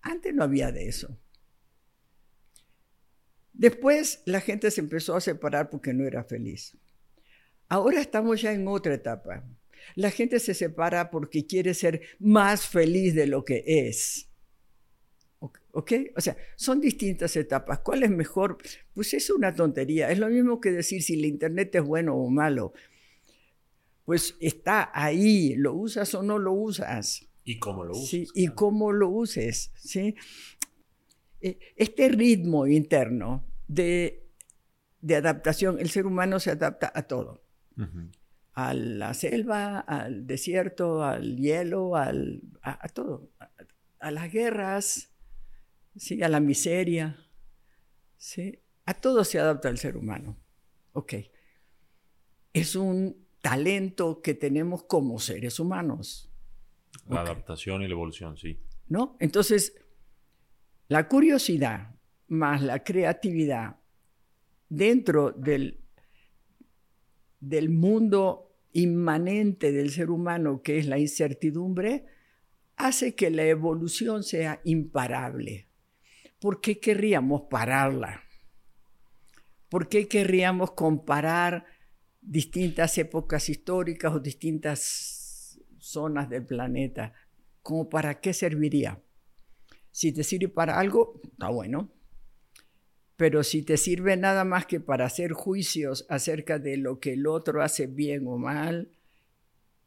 Antes 0.00 0.34
no 0.34 0.42
había 0.42 0.72
de 0.72 0.88
eso. 0.88 1.18
Después 3.52 4.22
la 4.24 4.40
gente 4.40 4.70
se 4.70 4.80
empezó 4.80 5.14
a 5.16 5.20
separar 5.20 5.68
porque 5.68 5.92
no 5.92 6.06
era 6.06 6.24
feliz. 6.24 6.76
Ahora 7.68 8.00
estamos 8.00 8.40
ya 8.40 8.52
en 8.52 8.66
otra 8.66 8.94
etapa. 8.94 9.44
La 9.94 10.10
gente 10.10 10.38
se 10.40 10.54
separa 10.54 11.10
porque 11.10 11.46
quiere 11.46 11.74
ser 11.74 12.00
más 12.18 12.66
feliz 12.66 13.14
de 13.14 13.26
lo 13.26 13.44
que 13.44 13.64
es. 13.66 14.30
¿Ok? 15.72 15.92
O 16.16 16.20
sea, 16.20 16.36
son 16.56 16.80
distintas 16.80 17.36
etapas. 17.36 17.80
¿Cuál 17.80 18.02
es 18.02 18.10
mejor? 18.10 18.58
Pues 18.92 19.14
es 19.14 19.30
una 19.30 19.54
tontería. 19.54 20.10
Es 20.10 20.18
lo 20.18 20.28
mismo 20.28 20.60
que 20.60 20.72
decir 20.72 21.02
si 21.02 21.14
el 21.14 21.24
Internet 21.24 21.74
es 21.74 21.82
bueno 21.82 22.16
o 22.16 22.28
malo. 22.28 22.72
Pues 24.04 24.36
está 24.40 24.90
ahí, 24.92 25.54
lo 25.54 25.74
usas 25.74 26.12
o 26.14 26.22
no 26.22 26.38
lo 26.38 26.52
usas. 26.52 27.28
¿Y 27.44 27.58
cómo 27.58 27.84
lo 27.84 27.92
usas? 27.92 28.08
Sí, 28.08 28.26
y 28.34 28.48
cómo 28.48 28.92
lo 28.92 29.08
uses. 29.08 29.72
¿sí? 29.76 30.16
Eh, 31.40 31.58
este 31.76 32.08
ritmo 32.08 32.66
interno 32.66 33.44
de, 33.66 34.26
adaptación, 35.08 35.78
el 35.78 35.90
ser 35.90 36.06
humano 36.06 36.40
se 36.40 36.50
adapta 36.50 36.92
a 36.94 37.02
todo. 37.04 37.44
A 38.52 38.74
la 38.74 39.14
selva, 39.14 39.80
al 39.80 40.26
desierto, 40.26 41.04
al 41.04 41.36
hielo, 41.36 41.96
al, 41.96 42.42
a, 42.62 42.88
todo. 42.88 43.30
a 44.00 44.10
las 44.10 44.32
guerras, 44.32 45.12
¿sí? 45.96 46.22
a 46.22 46.28
la 46.28 46.40
miseria, 46.40 47.16
¿sí? 48.16 48.58
a 48.86 48.94
todo 48.94 49.24
se 49.24 49.38
adapta 49.38 49.68
el 49.68 49.78
ser 49.78 49.96
humano. 49.96 50.36
Ok. 50.92 51.14
Es 52.52 52.74
un 52.74 53.26
talento 53.40 54.20
que 54.20 54.34
tenemos 54.34 54.82
como 54.84 55.18
seres 55.18 55.60
humanos. 55.60 56.30
La 57.08 57.20
adaptación 57.20 57.82
y 57.82 57.86
la 57.86 57.94
evolución, 57.94 58.36
sí. 58.36 58.58
¿No? 58.88 59.16
Entonces, 59.20 59.74
la 60.88 61.08
curiosidad 61.08 61.94
más 62.30 62.62
la 62.62 62.82
creatividad 62.82 63.76
dentro 64.68 65.32
del, 65.32 65.80
del 67.40 67.70
mundo 67.70 68.52
inmanente 68.72 69.72
del 69.72 69.90
ser 69.90 70.10
humano, 70.10 70.62
que 70.62 70.78
es 70.78 70.86
la 70.86 70.98
incertidumbre, 70.98 72.06
hace 72.76 73.14
que 73.14 73.30
la 73.30 73.44
evolución 73.44 74.22
sea 74.22 74.60
imparable. 74.64 75.70
¿por 76.40 76.60
qué 76.60 76.80
querríamos 76.80 77.42
pararla? 77.42 78.24
¿Por 79.68 79.88
qué 79.88 80.08
querríamos 80.08 80.72
comparar 80.72 81.66
distintas 82.20 82.98
épocas 82.98 83.48
históricas 83.48 84.12
o 84.12 84.18
distintas 84.18 85.60
zonas 85.78 86.28
del 86.28 86.44
planeta? 86.44 87.12
¿Cómo 87.62 87.88
para 87.88 88.20
qué 88.20 88.32
serviría? 88.32 89.00
Si 89.92 90.12
te 90.12 90.24
sirve 90.24 90.48
para 90.48 90.78
algo, 90.78 91.20
está 91.22 91.50
bueno. 91.50 91.92
Pero 93.20 93.44
si 93.44 93.60
te 93.60 93.76
sirve 93.76 94.16
nada 94.16 94.46
más 94.46 94.64
que 94.64 94.80
para 94.80 95.04
hacer 95.04 95.34
juicios 95.34 96.06
acerca 96.08 96.58
de 96.58 96.78
lo 96.78 97.00
que 97.00 97.12
el 97.12 97.26
otro 97.26 97.62
hace 97.62 97.86
bien 97.86 98.26
o 98.26 98.38
mal, 98.38 98.88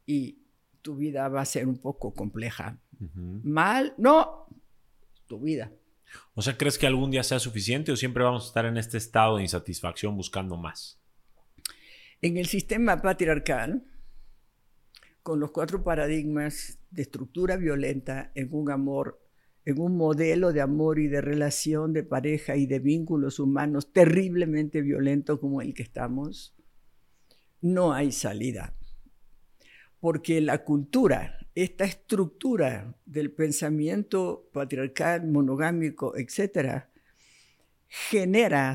y 0.05 0.37
tu 0.83 0.97
vida 0.97 1.27
va 1.29 1.41
a 1.41 1.45
ser 1.45 1.67
un 1.67 1.79
poco 1.79 2.13
compleja. 2.13 2.77
Mal, 3.41 3.95
no, 3.97 4.45
tu 5.25 5.39
vida. 5.39 5.71
O 6.35 6.43
sea, 6.43 6.55
¿crees 6.59 6.77
que 6.77 6.85
algún 6.85 7.09
día 7.09 7.23
sea 7.23 7.39
suficiente 7.39 7.91
o 7.91 7.95
siempre 7.95 8.23
vamos 8.23 8.43
a 8.43 8.47
estar 8.49 8.65
en 8.65 8.77
este 8.77 8.99
estado 8.99 9.37
de 9.37 9.41
insatisfacción 9.41 10.15
buscando 10.15 10.55
más? 10.55 10.99
En 12.21 12.37
el 12.37 12.45
sistema 12.45 13.01
patriarcal, 13.01 13.83
con 15.23 15.39
los 15.39 15.49
cuatro 15.49 15.83
paradigmas 15.83 16.77
de 16.91 17.01
estructura 17.01 17.57
violenta 17.57 18.31
en 18.35 18.49
un 18.51 18.69
amor, 18.69 19.22
en 19.65 19.79
un 19.79 19.97
modelo 19.97 20.51
de 20.51 20.61
amor 20.61 20.99
y 20.99 21.07
de 21.07 21.21
relación 21.21 21.93
de 21.93 22.03
pareja 22.03 22.55
y 22.55 22.65
de 22.65 22.79
vínculos 22.79 23.39
humanos 23.39 23.93
terriblemente 23.93 24.81
violento 24.81 25.39
como 25.39 25.61
el 25.61 25.73
que 25.73 25.83
estamos, 25.83 26.55
no 27.61 27.93
hay 27.93 28.11
salida. 28.11 28.75
Porque 29.99 30.41
la 30.41 30.65
cultura 30.65 31.37
esta 31.55 31.85
estructura 31.85 32.95
del 33.05 33.31
pensamiento 33.31 34.49
patriarcal, 34.51 35.27
monogámico, 35.27 36.17
etcétera, 36.17 36.89
genera 37.87 38.73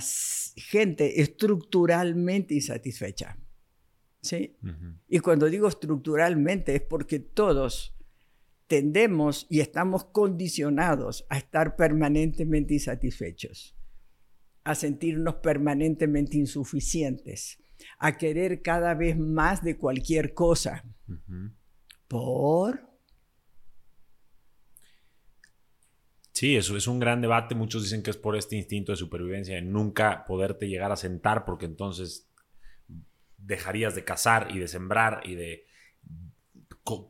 gente 0.56 1.20
estructuralmente 1.20 2.54
insatisfecha. 2.54 3.36
¿sí? 4.20 4.56
Y 5.08 5.18
cuando 5.18 5.46
digo 5.46 5.66
estructuralmente 5.66 6.76
es 6.76 6.82
porque 6.82 7.18
todos 7.18 7.96
tendemos 8.68 9.46
y 9.48 9.60
estamos 9.60 10.04
condicionados 10.04 11.26
a 11.30 11.38
estar 11.38 11.74
permanentemente 11.74 12.74
insatisfechos, 12.74 13.74
a 14.62 14.74
sentirnos 14.74 15.36
permanentemente 15.36 16.36
insuficientes, 16.36 17.58
a 17.98 18.16
querer 18.16 18.62
cada 18.62 18.94
vez 18.94 19.18
más 19.18 19.64
de 19.64 19.78
cualquier 19.78 20.34
cosa. 20.34 20.84
¿Por? 22.06 22.86
Sí, 26.32 26.54
eso 26.54 26.76
es 26.76 26.86
un 26.86 27.00
gran 27.00 27.20
debate. 27.20 27.54
Muchos 27.54 27.82
dicen 27.82 28.02
que 28.02 28.10
es 28.10 28.16
por 28.16 28.36
este 28.36 28.54
instinto 28.54 28.92
de 28.92 28.96
supervivencia, 28.96 29.56
de 29.56 29.62
nunca 29.62 30.24
poderte 30.24 30.68
llegar 30.68 30.92
a 30.92 30.96
sentar, 30.96 31.44
porque 31.44 31.66
entonces 31.66 32.30
dejarías 33.38 33.94
de 33.94 34.04
cazar 34.04 34.48
y 34.54 34.58
de 34.58 34.68
sembrar 34.68 35.22
y 35.24 35.36
de 35.36 35.67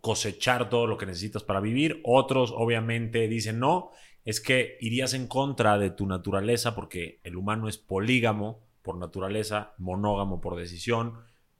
cosechar 0.00 0.68
todo 0.68 0.86
lo 0.86 0.98
que 0.98 1.06
necesitas 1.06 1.42
para 1.44 1.60
vivir. 1.60 2.00
Otros 2.04 2.52
obviamente 2.56 3.28
dicen 3.28 3.58
no, 3.58 3.90
es 4.24 4.40
que 4.40 4.76
irías 4.80 5.14
en 5.14 5.26
contra 5.26 5.78
de 5.78 5.90
tu 5.90 6.06
naturaleza 6.06 6.74
porque 6.74 7.20
el 7.24 7.36
humano 7.36 7.68
es 7.68 7.78
polígamo 7.78 8.60
por 8.82 8.96
naturaleza, 8.96 9.74
monógamo 9.78 10.40
por 10.40 10.56
decisión. 10.56 11.14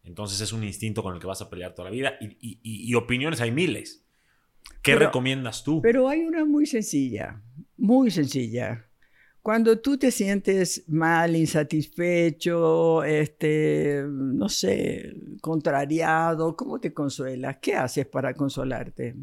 Entonces 0.04 0.40
es 0.40 0.52
un 0.52 0.64
instinto 0.64 1.02
con 1.02 1.14
el 1.14 1.20
que 1.20 1.26
vas 1.26 1.42
a 1.42 1.50
pelear 1.50 1.74
toda 1.74 1.90
la 1.90 1.94
vida 1.94 2.14
y, 2.20 2.94
opiniones 2.94 3.40
hay 3.40 3.52
miles. 3.52 4.04
¿Qué 4.82 4.94
recomiendas 4.94 5.64
tú? 5.64 5.80
Pero 5.82 6.08
hay 6.08 6.20
una 6.20 6.44
muy 6.44 6.66
sencilla, 6.66 7.42
muy 7.76 8.10
sencilla. 8.10 8.87
Cuando 9.42 9.78
tú 9.78 9.96
te 9.96 10.10
sientes 10.10 10.84
mal, 10.88 11.34
insatisfecho, 11.34 13.02
este, 13.04 14.04
no 14.06 14.48
sé, 14.48 15.14
contrariado, 15.40 16.54
¿cómo 16.56 16.78
te 16.80 16.92
consuelas? 16.92 17.58
¿Qué 17.58 17.74
haces 17.74 18.06
para 18.06 18.34
consolarte? 18.34 19.16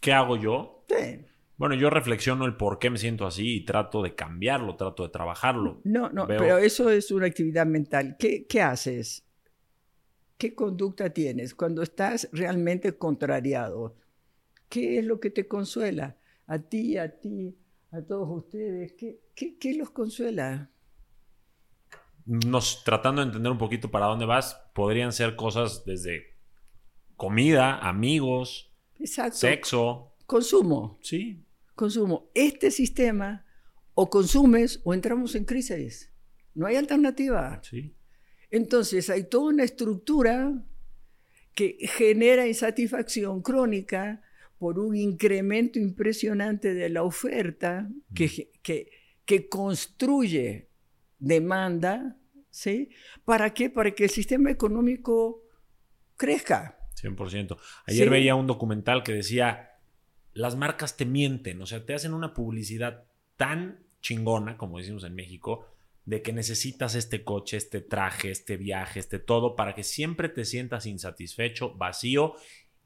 ¿Qué 0.00 0.12
hago 0.12 0.36
yo? 0.36 0.84
Sí. 0.88 1.24
Bueno, 1.56 1.74
yo 1.74 1.90
reflexiono 1.90 2.44
el 2.44 2.56
por 2.56 2.78
qué 2.78 2.88
me 2.88 2.98
siento 2.98 3.26
así 3.26 3.56
y 3.56 3.64
trato 3.64 4.02
de 4.02 4.14
cambiarlo, 4.14 4.76
trato 4.76 5.02
de 5.02 5.08
trabajarlo. 5.08 5.80
No, 5.84 6.08
no, 6.10 6.26
pero 6.26 6.58
eso 6.58 6.88
es 6.90 7.10
una 7.10 7.26
actividad 7.26 7.66
mental. 7.66 8.16
¿Qué, 8.16 8.46
¿Qué 8.46 8.62
haces? 8.62 9.24
¿Qué 10.36 10.54
conducta 10.54 11.10
tienes 11.10 11.56
cuando 11.56 11.82
estás 11.82 12.28
realmente 12.32 12.96
contrariado? 12.96 13.96
¿Qué 14.68 15.00
es 15.00 15.04
lo 15.04 15.18
que 15.18 15.30
te 15.30 15.48
consuela? 15.48 16.16
A 16.46 16.60
ti, 16.60 16.96
a 16.96 17.18
ti, 17.18 17.56
a 17.90 18.02
todos 18.02 18.28
ustedes. 18.44 18.92
¿Qué, 18.92 19.20
qué, 19.58 19.74
los 19.74 19.90
consuela? 19.90 20.70
Nos, 22.26 22.84
tratando 22.84 23.22
de 23.22 23.28
entender 23.28 23.50
un 23.50 23.58
poquito 23.58 23.90
para 23.90 24.06
dónde 24.06 24.26
vas, 24.26 24.60
podrían 24.74 25.12
ser 25.12 25.36
cosas 25.36 25.84
desde 25.84 26.36
comida, 27.16 27.78
amigos, 27.78 28.72
sexo. 29.32 30.14
Consumo. 30.26 30.98
Sí. 31.02 31.44
Consumo. 31.74 32.30
Este 32.34 32.70
sistema 32.70 33.46
o 33.94 34.10
consumes 34.10 34.80
o 34.84 34.92
entramos 34.92 35.34
en 35.34 35.44
crisis. 35.44 36.12
No 36.54 36.66
hay 36.66 36.76
alternativa. 36.76 37.60
Sí. 37.62 37.94
Entonces 38.50 39.08
hay 39.10 39.24
toda 39.24 39.50
una 39.50 39.64
estructura 39.64 40.52
que 41.54 41.76
genera 41.80 42.46
insatisfacción 42.46 43.42
crónica 43.42 44.22
por 44.58 44.78
un 44.78 44.96
incremento 44.96 45.78
impresionante 45.78 46.74
de 46.74 46.88
la 46.88 47.02
oferta 47.04 47.88
que, 48.14 48.50
que, 48.62 48.90
que 49.24 49.48
construye 49.48 50.68
demanda, 51.18 52.16
¿sí? 52.50 52.90
¿Para 53.24 53.54
qué? 53.54 53.70
Para 53.70 53.92
que 53.92 54.04
el 54.04 54.10
sistema 54.10 54.50
económico 54.50 55.44
crezca. 56.16 56.78
100%. 57.00 57.56
Ayer 57.86 58.10
veía 58.10 58.34
un 58.34 58.46
documental 58.46 59.04
que 59.04 59.12
decía, 59.12 59.70
las 60.32 60.56
marcas 60.56 60.96
te 60.96 61.04
mienten, 61.04 61.62
o 61.62 61.66
sea, 61.66 61.86
te 61.86 61.94
hacen 61.94 62.12
una 62.12 62.34
publicidad 62.34 63.04
tan 63.36 63.86
chingona, 64.00 64.56
como 64.56 64.78
decimos 64.78 65.04
en 65.04 65.14
México, 65.14 65.66
de 66.04 66.22
que 66.22 66.32
necesitas 66.32 66.94
este 66.94 67.22
coche, 67.22 67.56
este 67.56 67.80
traje, 67.80 68.30
este 68.30 68.56
viaje, 68.56 68.98
este 68.98 69.18
todo, 69.18 69.54
para 69.54 69.74
que 69.74 69.84
siempre 69.84 70.28
te 70.28 70.44
sientas 70.44 70.86
insatisfecho, 70.86 71.74
vacío 71.74 72.34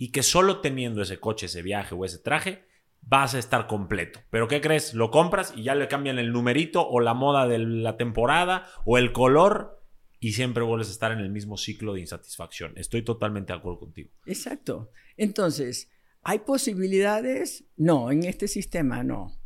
y 0.02 0.10
que 0.10 0.24
solo 0.24 0.60
teniendo 0.60 1.00
ese 1.00 1.20
coche, 1.20 1.46
ese 1.46 1.62
viaje 1.62 1.94
o 1.94 2.04
ese 2.04 2.18
traje 2.18 2.64
vas 3.02 3.36
a 3.36 3.38
estar 3.38 3.68
completo. 3.68 4.18
Pero 4.30 4.48
¿qué 4.48 4.60
crees? 4.60 4.94
Lo 4.94 5.12
compras 5.12 5.52
y 5.54 5.62
ya 5.62 5.76
le 5.76 5.86
cambian 5.86 6.18
el 6.18 6.32
numerito 6.32 6.84
o 6.88 6.98
la 6.98 7.14
moda 7.14 7.46
de 7.46 7.60
la 7.60 7.96
temporada 7.96 8.66
o 8.84 8.98
el 8.98 9.12
color 9.12 9.80
y 10.18 10.32
siempre 10.32 10.64
vuelves 10.64 10.88
a 10.88 10.90
estar 10.90 11.12
en 11.12 11.20
el 11.20 11.30
mismo 11.30 11.56
ciclo 11.56 11.94
de 11.94 12.00
insatisfacción. 12.00 12.72
Estoy 12.74 13.04
totalmente 13.04 13.52
de 13.52 13.60
acuerdo 13.60 13.78
contigo. 13.78 14.10
Exacto. 14.26 14.90
Entonces, 15.16 15.88
¿hay 16.22 16.40
posibilidades? 16.40 17.66
No, 17.76 18.10
en 18.10 18.24
este 18.24 18.48
sistema 18.48 19.04
no. 19.04 19.38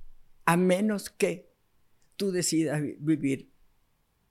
A 0.46 0.57
menos 0.57 1.11
que 1.11 1.50
tú 2.16 2.32
decidas 2.32 2.80
vivir 2.98 3.50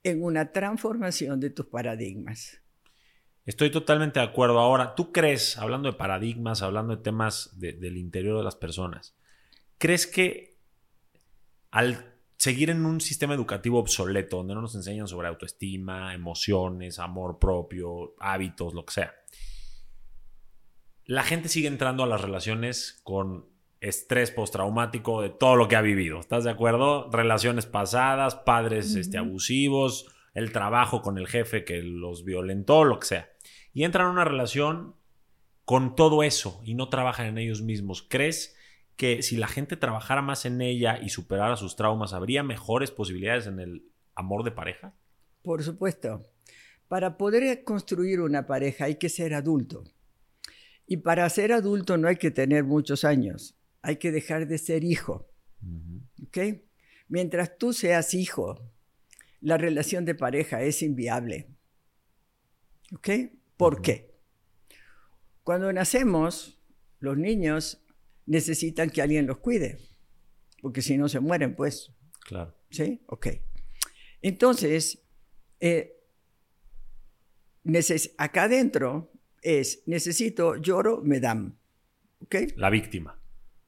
en 0.01 0.23
una 0.23 0.51
transformación 0.51 1.39
de 1.39 1.51
tus 1.51 1.67
paradigmas. 1.67 2.63
Estoy 3.45 3.69
totalmente 3.69 4.19
de 4.19 4.25
acuerdo. 4.25 4.59
Ahora, 4.59 4.95
¿tú 4.95 5.11
crees, 5.11 5.57
hablando 5.57 5.91
de 5.91 5.97
paradigmas, 5.97 6.63
hablando 6.63 6.95
de 6.95 7.03
temas 7.03 7.51
del 7.59 7.97
interior 7.97 8.37
de 8.37 8.43
las 8.43 8.55
personas, 8.55 9.15
crees 9.77 10.07
que 10.07 10.57
al 11.69 12.15
seguir 12.37 12.71
en 12.71 12.85
un 12.85 13.01
sistema 13.01 13.35
educativo 13.35 13.79
obsoleto, 13.79 14.37
donde 14.37 14.55
no 14.55 14.61
nos 14.61 14.73
enseñan 14.73 15.07
sobre 15.07 15.27
autoestima, 15.27 16.13
emociones, 16.13 16.97
amor 16.97 17.37
propio, 17.37 18.15
hábitos, 18.19 18.73
lo 18.73 18.83
que 18.83 18.93
sea, 18.93 19.13
la 21.05 21.21
gente 21.21 21.47
sigue 21.47 21.67
entrando 21.67 22.03
a 22.03 22.07
las 22.07 22.21
relaciones 22.21 22.99
con 23.03 23.45
estrés 23.79 24.31
postraumático 24.31 25.21
de 25.21 25.29
todo 25.29 25.55
lo 25.55 25.67
que 25.67 25.75
ha 25.75 25.81
vivido. 25.81 26.19
¿Estás 26.19 26.45
de 26.45 26.49
acuerdo? 26.49 27.11
Relaciones 27.11 27.67
pasadas, 27.67 28.33
padres 28.33 28.95
este, 28.95 29.19
abusivos, 29.19 30.07
el 30.33 30.51
trabajo 30.51 31.03
con 31.03 31.19
el 31.19 31.27
jefe 31.27 31.63
que 31.63 31.83
los 31.83 32.25
violentó, 32.25 32.83
lo 32.83 32.99
que 32.99 33.05
sea 33.05 33.34
y 33.75 33.83
entran 33.83 34.07
en 34.07 34.13
una 34.13 34.23
relación 34.23 34.95
con 35.65 35.95
todo 35.95 36.23
eso 36.23 36.61
y 36.63 36.75
no 36.75 36.87
trabajan 36.87 37.27
en 37.27 37.37
ellos 37.37 37.61
mismos. 37.61 38.07
¿Crees 38.09 38.55
que 38.95 39.21
si 39.21 39.35
la 39.35 39.49
gente 39.49 39.75
trabajara 39.75 40.21
más 40.21 40.45
en 40.45 40.61
ella 40.61 40.97
y 41.03 41.09
superara 41.09 41.57
sus 41.57 41.75
traumas, 41.75 42.13
habría 42.13 42.41
mejores 42.41 42.89
posibilidades 42.89 43.47
en 43.47 43.59
el 43.59 43.91
amor 44.15 44.45
de 44.45 44.51
pareja? 44.51 44.95
Por 45.43 45.61
supuesto. 45.61 46.23
Para 46.87 47.17
poder 47.17 47.65
construir 47.65 48.21
una 48.21 48.47
pareja 48.47 48.85
hay 48.85 48.95
que 48.95 49.09
ser 49.09 49.33
adulto. 49.33 49.83
Y 50.87 50.97
para 50.97 51.29
ser 51.29 51.51
adulto 51.51 51.97
no 51.97 52.07
hay 52.07 52.15
que 52.15 52.31
tener 52.31 52.63
muchos 52.63 53.03
años. 53.03 53.57
Hay 53.81 53.97
que 53.97 54.13
dejar 54.13 54.47
de 54.47 54.57
ser 54.57 54.85
hijo. 54.85 55.27
Mientras 57.09 57.57
tú 57.57 57.73
seas 57.73 58.13
hijo, 58.13 58.71
la 59.41 59.57
relación 59.57 60.05
de 60.05 60.15
pareja 60.15 60.61
es 60.61 60.81
inviable. 60.81 61.49
¿Ok? 62.93 63.09
¿Por 63.57 63.81
qué? 63.81 64.13
Cuando 65.43 65.71
nacemos, 65.71 66.59
los 66.99 67.17
niños 67.17 67.83
necesitan 68.25 68.89
que 68.89 69.01
alguien 69.01 69.27
los 69.27 69.37
cuide, 69.37 69.79
porque 70.61 70.81
si 70.81 70.97
no 70.97 71.07
se 71.07 71.19
mueren, 71.19 71.55
pues. 71.55 71.91
Claro. 72.21 72.55
¿Sí? 72.69 73.01
Ok. 73.07 73.27
Entonces, 74.21 75.03
eh, 75.59 75.93
acá 78.17 78.43
adentro 78.43 79.11
es, 79.41 79.83
necesito, 79.85 80.55
lloro, 80.55 81.01
me 81.03 81.19
dan. 81.19 81.57
¿Ok? 82.21 82.35
La 82.55 82.69
víctima. 82.69 83.21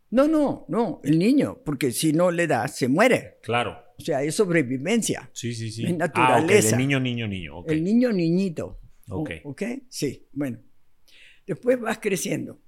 No, 0.09 0.27
no, 0.27 0.65
no, 0.69 1.01
el 1.03 1.19
niño, 1.19 1.61
porque 1.63 1.91
si 1.91 2.13
no 2.13 2.31
le 2.31 2.47
das, 2.47 2.77
se 2.77 2.87
muere. 2.87 3.37
Claro. 3.43 3.77
O 3.99 4.01
sea, 4.01 4.23
es 4.23 4.35
sobrevivencia. 4.35 5.29
Sí, 5.33 5.53
sí, 5.53 5.69
sí. 5.71 5.85
Es 5.85 5.95
naturaleza. 5.95 6.75
Ah, 6.75 6.79
El 6.79 6.87
niño, 6.87 6.99
niño, 6.99 7.27
niño. 7.27 7.65
El 7.67 7.83
niño, 7.83 8.11
niñito. 8.11 8.79
Ok. 9.09 9.31
¿Ok? 9.43 9.63
Sí, 9.89 10.27
bueno. 10.33 10.59
Después 11.45 11.79
vas 11.79 11.99
creciendo. 11.99 12.59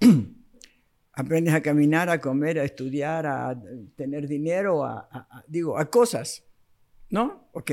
Aprendes 1.12 1.54
a 1.54 1.62
caminar, 1.62 2.08
a 2.08 2.20
comer, 2.20 2.60
a 2.60 2.64
estudiar, 2.64 3.26
a 3.26 3.60
tener 3.96 4.28
dinero, 4.28 4.84
a, 4.84 5.44
digo, 5.48 5.76
a 5.76 5.90
cosas. 5.90 6.44
¿No? 7.10 7.48
Ok. 7.52 7.72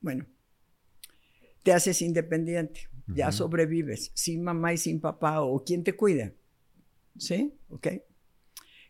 Bueno. 0.00 0.26
Te 1.62 1.72
haces 1.72 2.00
independiente. 2.00 2.88
Ya 3.08 3.30
sobrevives. 3.30 4.10
Sin 4.14 4.42
mamá 4.42 4.72
y 4.72 4.78
sin 4.78 5.00
papá 5.00 5.42
o 5.42 5.62
quien 5.62 5.84
te 5.84 5.94
cuide. 5.94 6.36
¿Sí? 7.18 7.54
Ok. 7.68 7.88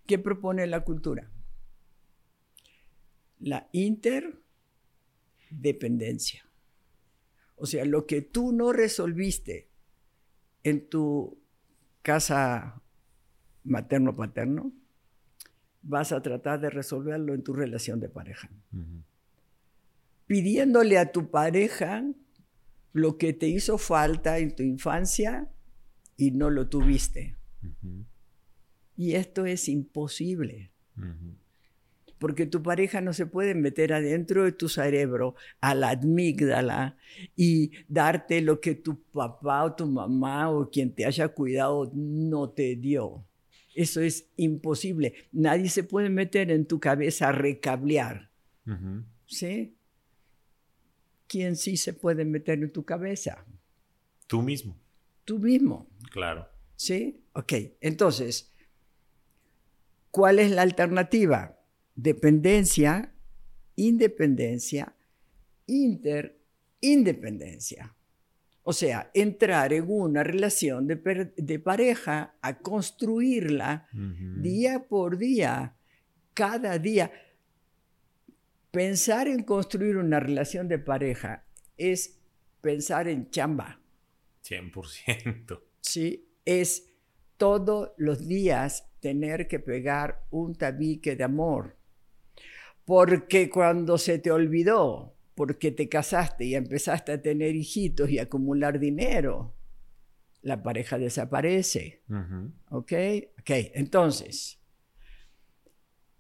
¿Qué 0.07 0.18
propone 0.18 0.66
la 0.66 0.84
cultura? 0.84 1.30
La 3.38 3.68
interdependencia. 3.72 6.45
O 7.57 7.66
sea, 7.66 7.84
lo 7.84 8.07
que 8.07 8.22
tú 8.22 8.52
no 8.52 8.72
resolviste 8.72 9.68
en 10.62 10.88
tu 10.88 11.38
casa 12.02 12.82
materno-paterno, 13.64 14.72
vas 15.82 16.12
a 16.12 16.22
tratar 16.22 16.61
de 16.61 16.70
resolverlo 16.70 17.34
en 17.34 17.42
tu 17.42 17.52
relación 17.52 18.00
de 18.00 18.09
pareja. 18.09 18.50
Pidiéndole 20.26 20.98
a 20.98 21.12
tu 21.12 21.30
pareja 21.30 22.04
lo 22.92 23.18
que 23.18 23.32
te 23.32 23.48
hizo 23.48 23.78
falta 23.78 24.38
en 24.38 24.54
tu 24.54 24.62
infancia 24.62 25.48
y 26.16 26.32
no 26.32 26.50
lo 26.50 26.68
tuviste. 26.68 27.36
Y 28.96 29.14
esto 29.14 29.46
es 29.46 29.68
imposible 29.68 30.70
porque 32.19 32.47
tu 32.47 32.62
pareja 32.62 33.01
no 33.01 33.12
se 33.12 33.27
puede 33.27 33.55
meter 33.55 33.93
adentro 33.93 34.45
de 34.45 34.53
tu 34.53 34.69
cerebro, 34.69 35.35
a 35.61 35.75
la 35.75 35.91
amígdala, 35.91 36.97
y 37.37 37.73
darte 37.89 38.41
lo 38.41 38.61
que 38.61 38.75
tu 38.75 39.03
papá 39.03 39.64
o 39.64 39.75
tu 39.75 39.87
mamá 39.87 40.51
o 40.51 40.71
quien 40.71 40.95
te 40.95 41.05
haya 41.05 41.29
cuidado 41.29 41.91
no 41.95 42.51
te 42.51 42.77
dio. 42.77 43.25
Eso 43.75 44.01
es 44.01 44.31
imposible. 44.37 45.29
Nadie 45.33 45.69
se 45.69 45.85
puede 45.85 46.09
meter 46.09 46.51
en 46.51 46.67
tu 46.67 46.81
cabeza 46.81 47.29
a 47.29 47.33
recablear. 47.33 48.31
¿Sí? 49.27 49.77
¿Quién 51.29 51.57
sí 51.57 51.77
se 51.77 51.93
puede 51.93 52.25
meter 52.25 52.62
en 52.62 52.73
tu 52.73 52.85
cabeza? 52.85 53.45
Tú 54.27 54.43
mismo. 54.43 54.77
Tú 55.25 55.39
mismo. 55.39 55.89
Claro. 56.11 56.49
¿Sí? 56.77 57.21
Ok. 57.33 57.53
Entonces, 57.81 58.53
¿cuál 60.11 60.39
es 60.39 60.51
la 60.51 60.62
alternativa? 60.62 61.55
Dependencia, 61.97 63.12
independencia, 63.74 64.94
interindependencia. 65.66 67.92
O 68.62 68.72
sea, 68.72 69.11
entrar 69.14 69.72
en 69.72 69.86
una 69.88 70.22
relación 70.22 70.86
de, 70.86 71.59
pareja, 71.59 72.36
a 72.42 72.59
construirla 72.59 73.88
día 73.92 74.86
por 74.88 75.18
día, 75.18 75.74
cada 76.34 76.78
día. 76.78 77.11
Pensar 78.70 79.26
en 79.28 79.42
construir 79.44 79.97
una 79.97 80.20
relación 80.20 80.68
de 80.68 80.78
pareja 80.78 81.47
es 81.76 82.18
pensar 82.61 83.09
en 83.09 83.30
chamba. 83.30 83.80
100%. 84.44 85.62
Sí, 85.80 86.28
es 86.44 86.92
todos 87.36 87.92
los 87.97 88.26
días 88.26 88.90
tener 89.01 89.47
que 89.47 89.61
pegar 89.61 90.26
un 90.30 90.57
tabique 90.57 91.14
de 91.14 91.24
amor. 91.24 91.76
Porque 92.87 93.51
cuando 93.51 93.99
se 93.99 94.18
te 94.18 94.30
olvidó 94.30 95.16
porque 95.37 95.70
te 95.70 95.89
casaste 95.89 96.47
y 96.47 96.55
empezaste 96.55 97.12
a 97.12 97.20
tener 97.20 97.55
hijitos 97.55 98.11
y 98.11 98.18
acumular 98.18 98.80
dinero, 98.80 99.55
la 100.41 100.62
pareja 100.62 100.99
desaparece. 100.99 102.01
¿Ok? 102.70 102.93
Ok, 103.41 103.51
entonces, 103.74 104.59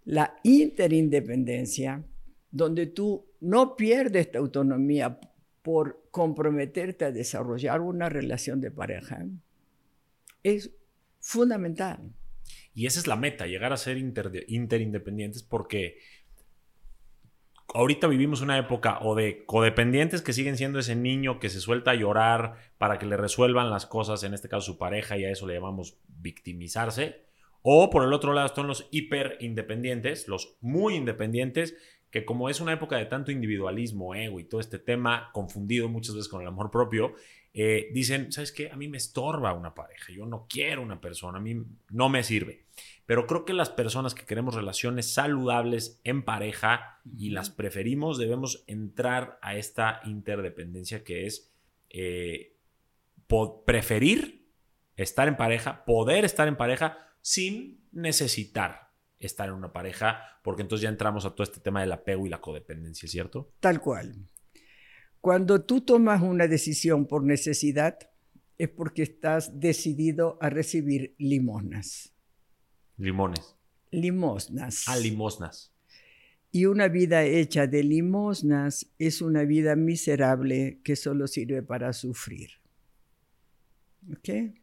la 0.04 0.38
interindependencia, 0.42 2.04
donde 2.50 2.86
tú 2.86 3.26
no 3.40 3.74
pierdes 3.74 4.30
tu 4.30 4.38
autonomía 4.38 5.18
por 5.62 6.08
comprometerte 6.10 7.06
a 7.06 7.10
desarrollar 7.10 7.80
una 7.80 8.10
relación 8.10 8.60
de 8.60 8.70
pareja, 8.70 9.24
es 10.42 10.70
fundamental. 11.20 12.12
Y 12.74 12.84
esa 12.84 13.00
es 13.00 13.06
la 13.06 13.16
meta, 13.16 13.46
llegar 13.46 13.72
a 13.72 13.78
ser 13.78 13.96
interindependientes 13.96 15.42
porque 15.42 15.98
ahorita 17.76 18.06
vivimos 18.06 18.40
una 18.40 18.56
época 18.56 18.98
o 19.02 19.14
de 19.14 19.44
codependientes 19.44 20.22
que 20.22 20.32
siguen 20.32 20.56
siendo 20.56 20.78
ese 20.78 20.96
niño 20.96 21.38
que 21.38 21.50
se 21.50 21.60
suelta 21.60 21.90
a 21.90 21.94
llorar 21.94 22.54
para 22.78 22.98
que 22.98 23.04
le 23.04 23.18
resuelvan 23.18 23.68
las 23.68 23.84
cosas, 23.84 24.22
en 24.22 24.32
este 24.32 24.48
caso 24.48 24.72
su 24.72 24.78
pareja, 24.78 25.18
y 25.18 25.24
a 25.24 25.30
eso 25.30 25.46
le 25.46 25.54
llamamos 25.54 25.98
victimizarse. 26.08 27.26
O 27.60 27.90
por 27.90 28.02
el 28.04 28.14
otro 28.14 28.32
lado 28.32 28.46
están 28.46 28.66
los 28.66 28.88
hiper 28.90 29.36
independientes, 29.40 30.26
los 30.26 30.56
muy 30.62 30.94
independientes, 30.94 31.76
que 32.10 32.24
como 32.24 32.48
es 32.48 32.60
una 32.60 32.72
época 32.72 32.96
de 32.96 33.06
tanto 33.06 33.30
individualismo, 33.30 34.14
ego 34.14 34.40
y 34.40 34.44
todo 34.44 34.60
este 34.60 34.78
tema 34.78 35.30
confundido 35.34 35.88
muchas 35.88 36.14
veces 36.14 36.30
con 36.30 36.40
el 36.40 36.48
amor 36.48 36.70
propio, 36.70 37.14
eh, 37.52 37.88
dicen, 37.92 38.32
¿sabes 38.32 38.52
qué? 38.52 38.70
A 38.70 38.76
mí 38.76 38.88
me 38.88 38.96
estorba 38.96 39.52
una 39.52 39.74
pareja, 39.74 40.12
yo 40.12 40.24
no 40.24 40.46
quiero 40.48 40.80
una 40.80 41.00
persona, 41.00 41.38
a 41.38 41.42
mí 41.42 41.62
no 41.90 42.08
me 42.08 42.22
sirve. 42.22 42.65
Pero 43.06 43.26
creo 43.26 43.44
que 43.44 43.54
las 43.54 43.70
personas 43.70 44.14
que 44.14 44.26
queremos 44.26 44.54
relaciones 44.54 45.14
saludables 45.14 46.00
en 46.04 46.24
pareja 46.24 47.00
y 47.16 47.30
las 47.30 47.50
preferimos, 47.50 48.18
debemos 48.18 48.64
entrar 48.66 49.38
a 49.42 49.56
esta 49.56 50.00
interdependencia 50.04 51.04
que 51.04 51.26
es 51.26 51.54
eh, 51.88 52.56
preferir 53.64 54.50
estar 54.96 55.28
en 55.28 55.36
pareja, 55.36 55.84
poder 55.84 56.24
estar 56.24 56.48
en 56.48 56.56
pareja 56.56 56.98
sin 57.20 57.86
necesitar 57.92 58.86
estar 59.18 59.48
en 59.48 59.54
una 59.54 59.72
pareja, 59.72 60.20
porque 60.42 60.62
entonces 60.62 60.82
ya 60.82 60.88
entramos 60.88 61.24
a 61.24 61.30
todo 61.30 61.44
este 61.44 61.60
tema 61.60 61.80
del 61.80 61.92
apego 61.92 62.26
y 62.26 62.28
la 62.28 62.40
codependencia, 62.40 63.08
¿cierto? 63.08 63.52
Tal 63.60 63.80
cual. 63.80 64.28
Cuando 65.20 65.64
tú 65.64 65.80
tomas 65.80 66.22
una 66.22 66.46
decisión 66.46 67.06
por 67.06 67.24
necesidad, 67.24 67.98
es 68.58 68.68
porque 68.68 69.02
estás 69.02 69.58
decidido 69.58 70.38
a 70.40 70.50
recibir 70.50 71.14
limosnas. 71.18 72.15
Limones. 72.98 73.56
Limosnas. 73.90 74.84
Ah, 74.88 74.96
limosnas. 74.96 75.72
Y 76.50 76.66
una 76.66 76.88
vida 76.88 77.24
hecha 77.24 77.66
de 77.66 77.82
limosnas 77.82 78.90
es 78.98 79.20
una 79.20 79.44
vida 79.44 79.76
miserable 79.76 80.80
que 80.82 80.96
solo 80.96 81.26
sirve 81.26 81.62
para 81.62 81.92
sufrir. 81.92 82.50
¿Ok? 84.10 84.54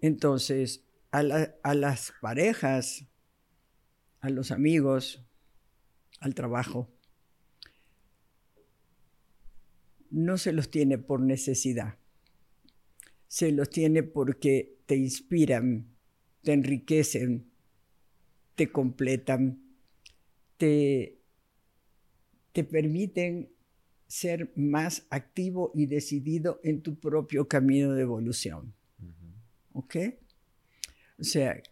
Entonces, 0.00 0.84
a, 1.10 1.20
a 1.62 1.74
las 1.74 2.12
parejas, 2.20 3.06
a 4.20 4.30
los 4.30 4.50
amigos, 4.50 5.24
al 6.20 6.34
trabajo, 6.34 6.90
no 10.10 10.38
se 10.38 10.52
los 10.52 10.70
tiene 10.70 10.98
por 10.98 11.20
necesidad, 11.20 11.98
se 13.26 13.52
los 13.52 13.70
tiene 13.70 14.02
porque 14.02 14.78
te 14.86 14.96
inspiran, 14.96 15.94
te 16.42 16.52
enriquecen, 16.52 17.47
te 18.58 18.72
completan, 18.72 19.62
te, 20.56 21.20
te 22.52 22.64
permiten 22.64 23.52
ser 24.08 24.52
más 24.56 25.06
activo 25.10 25.70
y 25.76 25.86
decidido 25.86 26.60
en 26.64 26.82
tu 26.82 26.98
propio 26.98 27.46
camino 27.46 27.92
de 27.92 28.02
evolución. 28.02 28.74
¿Ok? 29.74 29.94
O 31.20 31.24
sea, 31.24 31.62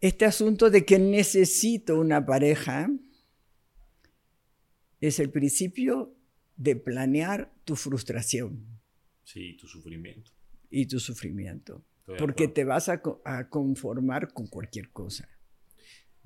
este 0.00 0.24
asunto 0.24 0.70
de 0.70 0.86
que 0.86 0.98
necesito 0.98 2.00
una 2.00 2.24
pareja 2.24 2.88
es 5.02 5.20
el 5.20 5.30
principio 5.30 6.16
de 6.56 6.76
planear 6.76 7.52
tu 7.64 7.76
frustración. 7.76 8.80
Sí, 9.24 9.58
tu 9.58 9.68
sufrimiento. 9.68 10.30
Y 10.70 10.86
tu 10.86 11.00
sufrimiento. 11.00 11.84
porque 12.18 12.48
te 12.48 12.64
vas 12.64 12.88
a, 12.88 13.02
conformar 13.50 14.32
con 14.32 14.46
cualquier 14.46 14.88
cosa. 14.88 15.28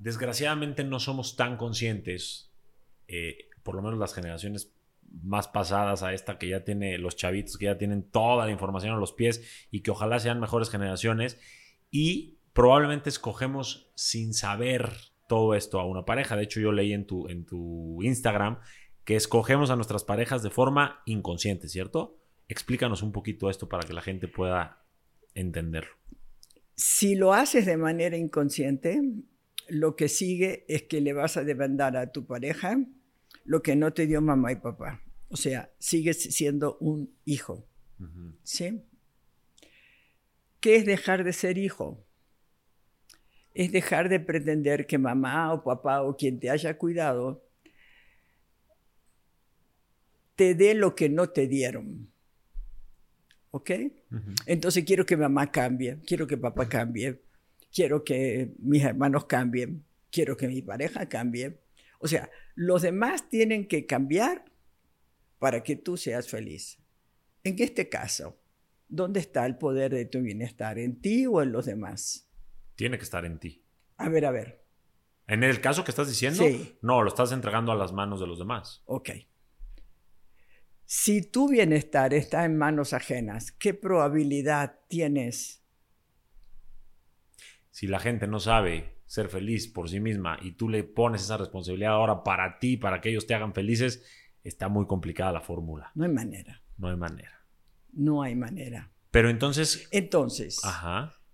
Desgraciadamente 0.01 0.83
no 0.83 0.99
somos 0.99 1.35
tan 1.35 1.57
conscientes, 1.57 2.51
eh, 3.07 3.49
por 3.61 3.75
lo 3.75 3.83
menos 3.83 3.99
las 3.99 4.15
generaciones 4.15 4.73
más 5.21 5.47
pasadas 5.47 6.01
a 6.01 6.11
esta 6.11 6.39
que 6.39 6.47
ya 6.47 6.63
tiene 6.63 6.97
los 6.97 7.15
chavitos, 7.15 7.55
que 7.55 7.65
ya 7.65 7.77
tienen 7.77 8.01
toda 8.09 8.45
la 8.45 8.51
información 8.51 8.93
a 8.93 8.97
los 8.97 9.13
pies 9.13 9.43
y 9.69 9.81
que 9.81 9.91
ojalá 9.91 10.19
sean 10.19 10.39
mejores 10.39 10.71
generaciones. 10.71 11.39
Y 11.91 12.39
probablemente 12.53 13.09
escogemos 13.09 13.91
sin 13.93 14.33
saber 14.33 14.89
todo 15.27 15.53
esto 15.53 15.79
a 15.79 15.85
una 15.85 16.03
pareja. 16.03 16.35
De 16.35 16.45
hecho, 16.45 16.59
yo 16.59 16.71
leí 16.71 16.93
en 16.93 17.05
tu, 17.05 17.27
en 17.27 17.45
tu 17.45 18.01
Instagram 18.01 18.57
que 19.05 19.15
escogemos 19.15 19.69
a 19.69 19.75
nuestras 19.75 20.03
parejas 20.03 20.41
de 20.41 20.49
forma 20.49 21.03
inconsciente, 21.05 21.67
¿cierto? 21.67 22.17
Explícanos 22.47 23.03
un 23.03 23.11
poquito 23.11 23.51
esto 23.51 23.69
para 23.69 23.87
que 23.87 23.93
la 23.93 24.01
gente 24.01 24.27
pueda 24.27 24.83
entenderlo. 25.35 25.93
Si 26.73 27.13
lo 27.13 27.33
haces 27.33 27.67
de 27.67 27.77
manera 27.77 28.17
inconsciente, 28.17 28.99
lo 29.71 29.95
que 29.95 30.09
sigue 30.09 30.65
es 30.67 30.83
que 30.83 30.99
le 30.99 31.13
vas 31.13 31.37
a 31.37 31.45
demandar 31.45 31.95
a 31.95 32.11
tu 32.11 32.25
pareja 32.25 32.77
lo 33.45 33.63
que 33.63 33.77
no 33.77 33.93
te 33.93 34.05
dio 34.05 34.21
mamá 34.21 34.51
y 34.51 34.57
papá. 34.57 35.01
O 35.29 35.37
sea, 35.37 35.71
sigues 35.79 36.21
siendo 36.21 36.77
un 36.79 37.15
hijo. 37.23 37.65
¿Sí? 38.43 38.83
¿Qué 40.59 40.75
es 40.75 40.85
dejar 40.85 41.23
de 41.23 41.31
ser 41.31 41.57
hijo? 41.57 42.03
Es 43.53 43.71
dejar 43.71 44.09
de 44.09 44.19
pretender 44.19 44.87
que 44.87 44.97
mamá 44.97 45.53
o 45.53 45.63
papá 45.63 46.01
o 46.01 46.17
quien 46.17 46.39
te 46.39 46.49
haya 46.49 46.77
cuidado 46.77 47.41
te 50.35 50.53
dé 50.53 50.73
lo 50.73 50.95
que 50.95 51.07
no 51.07 51.29
te 51.29 51.47
dieron. 51.47 52.11
¿Ok? 53.51 53.71
Entonces 54.45 54.83
quiero 54.83 55.05
que 55.05 55.15
mamá 55.15 55.49
cambie, 55.49 55.99
quiero 56.05 56.27
que 56.27 56.37
papá 56.37 56.67
cambie, 56.67 57.21
quiero 57.73 58.03
que 58.03 58.53
mis 58.59 58.83
hermanos 58.83 59.25
cambien, 59.25 59.85
quiero 60.11 60.37
que 60.37 60.47
mi 60.47 60.61
pareja 60.61 61.07
cambie. 61.07 61.59
O 61.99 62.07
sea, 62.07 62.29
los 62.55 62.81
demás 62.81 63.29
tienen 63.29 63.67
que 63.67 63.85
cambiar 63.85 64.45
para 65.39 65.63
que 65.63 65.75
tú 65.75 65.97
seas 65.97 66.27
feliz. 66.29 66.79
En 67.43 67.55
este 67.59 67.89
caso, 67.89 68.39
¿dónde 68.87 69.19
está 69.19 69.45
el 69.45 69.57
poder 69.57 69.91
de 69.93 70.05
tu 70.05 70.21
bienestar? 70.21 70.77
¿En 70.77 71.01
ti 71.01 71.25
o 71.25 71.41
en 71.41 71.51
los 71.51 71.65
demás? 71.65 72.29
Tiene 72.75 72.97
que 72.97 73.03
estar 73.03 73.25
en 73.25 73.39
ti. 73.39 73.63
A 73.97 74.09
ver, 74.09 74.25
a 74.25 74.31
ver. 74.31 74.63
En 75.27 75.43
el 75.43 75.61
caso 75.61 75.83
que 75.83 75.91
estás 75.91 76.07
diciendo, 76.07 76.43
no, 76.81 77.01
lo 77.01 77.07
estás 77.07 77.31
entregando 77.31 77.71
a 77.71 77.75
las 77.75 77.93
manos 77.93 78.19
de 78.19 78.27
los 78.27 78.37
demás. 78.37 78.83
Ok. 78.85 79.11
Si 80.85 81.21
tu 81.21 81.47
bienestar 81.47 82.13
está 82.13 82.43
en 82.43 82.57
manos 82.57 82.91
ajenas, 82.93 83.51
¿qué 83.51 83.73
probabilidad 83.73 84.79
tienes? 84.89 85.60
Si 87.71 87.87
la 87.87 87.99
gente 87.99 88.27
no 88.27 88.39
sabe 88.39 89.01
ser 89.05 89.27
feliz 89.29 89.67
por 89.67 89.89
sí 89.89 89.99
misma 89.99 90.37
y 90.41 90.53
tú 90.53 90.69
le 90.69 90.83
pones 90.83 91.23
esa 91.23 91.37
responsabilidad 91.37 91.93
ahora 91.93 92.23
para 92.23 92.59
ti, 92.59 92.77
para 92.77 93.01
que 93.01 93.09
ellos 93.09 93.25
te 93.25 93.33
hagan 93.33 93.53
felices, 93.53 94.05
está 94.43 94.69
muy 94.69 94.85
complicada 94.85 95.31
la 95.31 95.41
fórmula. 95.41 95.91
No 95.95 96.03
hay 96.03 96.11
manera. 96.11 96.61
No 96.77 96.89
hay 96.89 96.97
manera. 96.97 97.45
No 97.93 98.21
hay 98.21 98.35
manera. 98.35 98.91
Pero 99.09 99.29
entonces... 99.29 99.87
Entonces, 99.91 100.61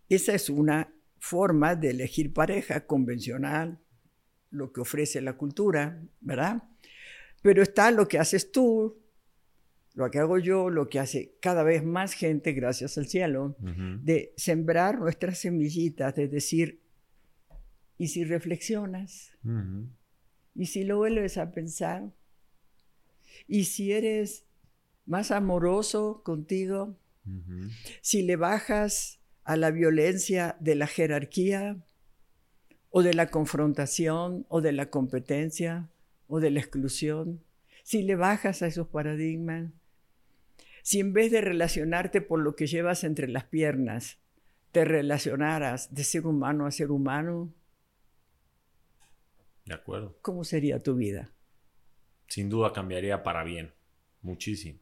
esa 0.10 0.34
es 0.34 0.50
una 0.50 0.94
formas 1.20 1.80
de 1.80 1.90
elegir 1.92 2.34
pareja 2.34 2.86
convencional, 2.86 3.80
lo 4.50 4.72
que 4.72 4.82
ofrece 4.82 5.22
la 5.22 5.38
cultura, 5.38 6.02
¿verdad? 6.22 6.64
Pero 7.42 7.62
está 7.62 7.92
lo 7.92 8.08
que 8.08 8.20
haces 8.20 8.52
tú, 8.52 9.02
lo 9.98 10.12
que 10.12 10.20
hago 10.20 10.38
yo, 10.38 10.70
lo 10.70 10.90
que 10.90 11.00
hace 11.00 11.34
cada 11.42 11.64
vez 11.64 11.84
más 11.84 12.14
gente, 12.14 12.54
gracias 12.54 13.00
al 13.00 13.08
cielo, 13.08 13.56
de 13.60 14.32
sembrar 14.38 15.00
nuestras 15.00 15.40
semillitas, 15.40 16.14
de 16.14 16.28
decir, 16.28 16.84
¿y 17.98 18.10
si 18.10 18.24
reflexionas? 18.24 19.32
¿Y 20.54 20.68
si 20.68 20.84
lo 20.84 20.98
vuelves 20.98 21.40
a 21.40 21.52
pensar? 21.52 22.14
¿Y 23.48 23.64
si 23.64 23.92
eres 23.92 24.46
más 25.08 25.32
amoroso 25.32 26.22
contigo? 26.24 26.96
Si 28.02 28.22
le 28.22 28.36
bajas 28.36 29.20
a 29.46 29.58
la 29.58 29.72
violencia 29.72 30.58
de 30.60 30.76
la 30.76 30.86
jerarquía 30.86 31.84
o 32.92 33.02
de 33.02 33.16
la 33.16 33.32
confrontación 33.32 34.46
o 34.48 34.62
de 34.62 34.74
la 34.74 34.92
competencia 34.92 35.90
o 36.28 36.40
de 36.40 36.52
la 36.52 36.60
exclusión, 36.60 37.42
si 37.84 38.04
le 38.04 38.16
bajas 38.16 38.62
a 38.62 38.68
esos 38.68 38.90
paradigmas, 38.90 39.72
si 40.88 41.02
en 41.02 41.12
vez 41.12 41.34
de 41.34 41.42
relacionarte 41.42 42.22
por 42.22 42.40
lo 42.40 42.56
que 42.56 42.66
llevas 42.66 43.04
entre 43.04 43.28
las 43.28 43.44
piernas, 43.44 44.20
te 44.72 44.86
relacionaras 44.86 45.94
de 45.94 46.06
ser 46.06 46.26
humano 46.26 46.66
a 46.66 46.72
ser 46.72 46.92
humano, 46.92 47.54
de 49.66 49.74
acuerdo. 49.74 50.18
¿Cómo 50.22 50.46
sería 50.46 50.82
tu 50.82 50.96
vida? 50.96 51.34
Sin 52.28 52.48
duda 52.50 52.72
cambiaría 52.72 53.22
para 53.22 53.44
bien, 53.44 53.74
muchísimo. 54.22 54.80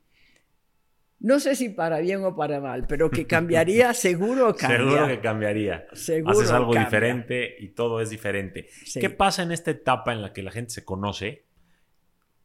No 1.18 1.40
sé 1.40 1.56
si 1.56 1.70
para 1.70 1.98
bien 2.02 2.24
o 2.24 2.36
para 2.36 2.62
mal, 2.62 2.86
pero 2.88 3.10
que 3.10 3.26
cambiaría, 3.26 3.92
seguro 3.96 4.56
cambia. 4.56 4.78
Seguro 4.78 5.08
que 5.08 5.20
cambiaría. 5.22 5.88
Seguro 5.94 6.34
Haces 6.34 6.52
algo 6.52 6.76
diferente 6.76 7.56
y 7.58 7.70
todo 7.70 8.00
es 8.00 8.12
diferente. 8.12 8.70
¿Qué 8.94 9.10
pasa 9.10 9.42
en 9.42 9.52
esta 9.52 9.72
etapa 9.72 10.14
en 10.14 10.22
la 10.22 10.34
que 10.34 10.44
la 10.44 10.52
gente 10.52 10.70
se 10.70 10.86
conoce? 10.86 11.48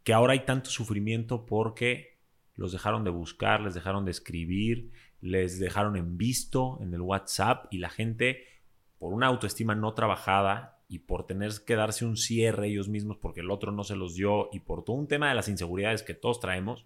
Que 0.02 0.14
ahora 0.14 0.32
hay 0.32 0.46
tanto 0.46 0.70
sufrimiento 0.70 1.44
porque 1.44 2.09
los 2.60 2.72
dejaron 2.72 3.04
de 3.04 3.10
buscar, 3.10 3.62
les 3.62 3.72
dejaron 3.72 4.04
de 4.04 4.10
escribir, 4.10 4.90
les 5.22 5.58
dejaron 5.58 5.96
en 5.96 6.18
visto 6.18 6.78
en 6.82 6.92
el 6.92 7.00
WhatsApp 7.00 7.64
y 7.70 7.78
la 7.78 7.88
gente, 7.88 8.44
por 8.98 9.14
una 9.14 9.28
autoestima 9.28 9.74
no 9.74 9.94
trabajada 9.94 10.78
y 10.86 10.98
por 10.98 11.26
tener 11.26 11.52
que 11.66 11.74
darse 11.74 12.04
un 12.04 12.18
cierre 12.18 12.68
ellos 12.68 12.86
mismos 12.86 13.16
porque 13.16 13.40
el 13.40 13.50
otro 13.50 13.72
no 13.72 13.82
se 13.82 13.96
los 13.96 14.14
dio 14.14 14.50
y 14.52 14.60
por 14.60 14.84
todo 14.84 14.96
un 14.96 15.08
tema 15.08 15.30
de 15.30 15.36
las 15.36 15.48
inseguridades 15.48 16.02
que 16.02 16.12
todos 16.12 16.38
traemos, 16.38 16.84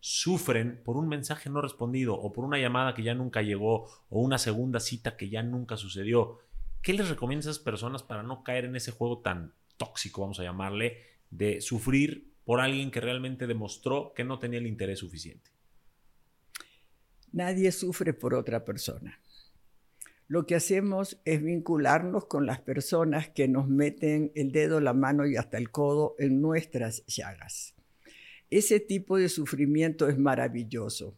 sufren 0.00 0.80
por 0.86 0.96
un 0.96 1.06
mensaje 1.06 1.50
no 1.50 1.60
respondido 1.60 2.14
o 2.14 2.32
por 2.32 2.46
una 2.46 2.58
llamada 2.58 2.94
que 2.94 3.02
ya 3.02 3.12
nunca 3.12 3.42
llegó 3.42 3.90
o 4.08 4.20
una 4.20 4.38
segunda 4.38 4.80
cita 4.80 5.18
que 5.18 5.28
ya 5.28 5.42
nunca 5.42 5.76
sucedió. 5.76 6.38
¿Qué 6.80 6.94
les 6.94 7.10
recomiendas 7.10 7.46
a 7.46 7.50
esas 7.50 7.62
personas 7.62 8.02
para 8.02 8.22
no 8.22 8.42
caer 8.42 8.64
en 8.64 8.74
ese 8.74 8.90
juego 8.90 9.18
tan 9.18 9.52
tóxico, 9.76 10.22
vamos 10.22 10.40
a 10.40 10.44
llamarle, 10.44 10.96
de 11.28 11.60
sufrir 11.60 12.29
por 12.50 12.60
alguien 12.60 12.90
que 12.90 13.00
realmente 13.00 13.46
demostró 13.46 14.12
que 14.12 14.24
no 14.24 14.40
tenía 14.40 14.58
el 14.58 14.66
interés 14.66 14.98
suficiente. 14.98 15.52
Nadie 17.30 17.70
sufre 17.70 18.12
por 18.12 18.34
otra 18.34 18.64
persona. 18.64 19.20
Lo 20.26 20.46
que 20.46 20.56
hacemos 20.56 21.20
es 21.24 21.44
vincularnos 21.44 22.24
con 22.24 22.46
las 22.46 22.60
personas 22.60 23.28
que 23.28 23.46
nos 23.46 23.68
meten 23.68 24.32
el 24.34 24.50
dedo, 24.50 24.80
la 24.80 24.94
mano 24.94 25.28
y 25.28 25.36
hasta 25.36 25.58
el 25.58 25.70
codo 25.70 26.16
en 26.18 26.40
nuestras 26.42 27.06
llagas. 27.06 27.76
Ese 28.50 28.80
tipo 28.80 29.16
de 29.16 29.28
sufrimiento 29.28 30.08
es 30.08 30.18
maravilloso 30.18 31.16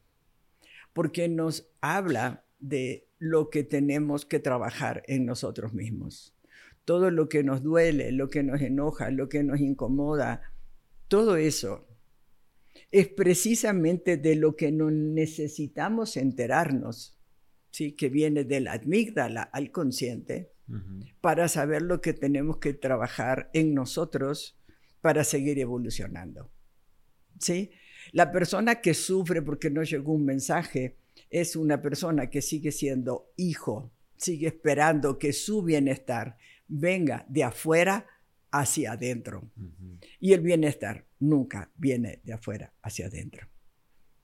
porque 0.93 1.31
nos 1.31 1.67
habla 1.81 2.45
de 2.59 3.09
lo 3.19 3.49
que 3.49 3.65
tenemos 3.65 4.27
que 4.27 4.39
trabajar 4.39 5.03
en 5.07 5.25
nosotros 5.25 5.73
mismos. 5.73 6.35
Todo 6.85 7.11
lo 7.11 7.31
que 7.31 7.43
nos 7.43 7.63
duele, 7.63 8.13
lo 8.13 8.29
que 8.29 8.43
nos 8.43 8.61
enoja, 8.61 9.11
lo 9.11 9.31
que 9.31 9.43
nos 9.43 9.61
incomoda, 9.61 10.52
todo 11.13 11.37
eso 11.37 11.87
es 12.91 13.07
precisamente 13.07 14.17
de 14.17 14.35
lo 14.35 14.57
que 14.57 14.73
no 14.73 14.91
necesitamos 14.91 16.17
enterarnos, 16.17 17.19
¿sí? 17.71 17.93
que 17.93 18.09
viene 18.09 18.45
de 18.45 18.61
la 18.61 18.73
amígdala 18.73 19.43
al 19.43 19.71
consciente, 19.71 20.53
para 21.21 21.49
saber 21.49 21.83
lo 21.83 22.01
que 22.01 22.15
tenemos 22.15 22.57
que 22.61 22.73
trabajar 22.73 23.51
en 23.53 23.75
nosotros 23.75 24.59
para 25.03 25.23
seguir 25.23 25.59
evolucionando. 25.59 26.51
¿sí? 27.39 27.73
La 28.13 28.33
persona 28.33 28.81
que 28.81 28.95
sufre 28.95 29.43
porque 29.43 29.69
no 29.69 29.83
llegó 29.83 30.15
un 30.15 30.25
mensaje 30.25 30.97
es 31.29 31.57
una 31.57 31.83
persona 31.83 32.31
que 32.31 32.41
sigue 32.41 32.73
siendo 32.73 33.31
hijo, 33.37 33.93
sigue 34.17 34.47
esperando 34.47 35.19
que 35.19 35.35
su 35.35 35.63
bienestar 35.63 36.39
venga 36.69 37.27
de 37.29 37.45
afuera 37.45 38.07
hacia 38.53 38.93
adentro. 38.93 39.51
Y 40.21 40.35
el 40.35 40.41
bienestar 40.41 41.09
nunca 41.19 41.73
viene 41.75 42.21
de 42.23 42.35
afuera 42.35 42.73
hacia 42.83 43.07
adentro. 43.07 43.49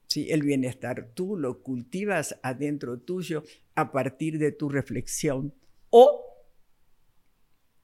¿Sí? 0.07 0.31
El 0.31 0.43
bienestar 0.43 1.11
tú 1.15 1.37
lo 1.37 1.63
cultivas 1.63 2.39
adentro 2.43 3.01
tuyo 3.01 3.43
a 3.75 3.91
partir 3.93 4.39
de 4.39 4.53
tu 4.53 4.69
reflexión 4.69 5.55
o 5.91 6.25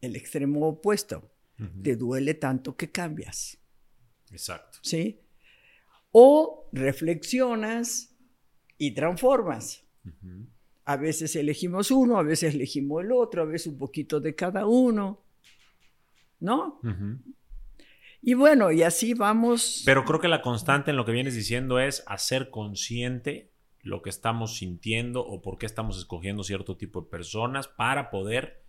el 0.00 0.16
extremo 0.16 0.68
opuesto. 0.68 1.30
Te 1.82 1.94
duele 1.96 2.34
tanto 2.34 2.76
que 2.76 2.90
cambias. 2.90 3.58
Exacto. 4.30 4.78
¿Sí? 4.82 5.20
O 6.10 6.68
reflexionas 6.72 8.14
y 8.76 8.92
transformas. 8.92 9.84
A 10.84 10.96
veces 10.96 11.36
elegimos 11.36 11.90
uno, 11.90 12.18
a 12.18 12.22
veces 12.22 12.54
elegimos 12.54 13.04
el 13.04 13.12
otro, 13.12 13.42
a 13.42 13.46
veces 13.46 13.68
un 13.68 13.78
poquito 13.78 14.20
de 14.20 14.34
cada 14.34 14.66
uno. 14.66 15.23
¿No? 16.44 16.80
Y 18.22 18.34
bueno, 18.34 18.70
y 18.70 18.82
así 18.82 19.14
vamos. 19.14 19.82
Pero 19.84 20.04
creo 20.04 20.20
que 20.20 20.28
la 20.28 20.42
constante 20.42 20.90
en 20.90 20.96
lo 20.96 21.04
que 21.04 21.12
vienes 21.12 21.34
diciendo 21.34 21.78
es 21.78 22.04
hacer 22.06 22.50
consciente 22.50 23.50
lo 23.82 24.02
que 24.02 24.10
estamos 24.10 24.56
sintiendo 24.56 25.26
o 25.26 25.42
por 25.42 25.58
qué 25.58 25.66
estamos 25.66 25.98
escogiendo 25.98 26.42
cierto 26.42 26.76
tipo 26.76 27.02
de 27.02 27.10
personas 27.10 27.68
para 27.68 28.10
poder 28.10 28.62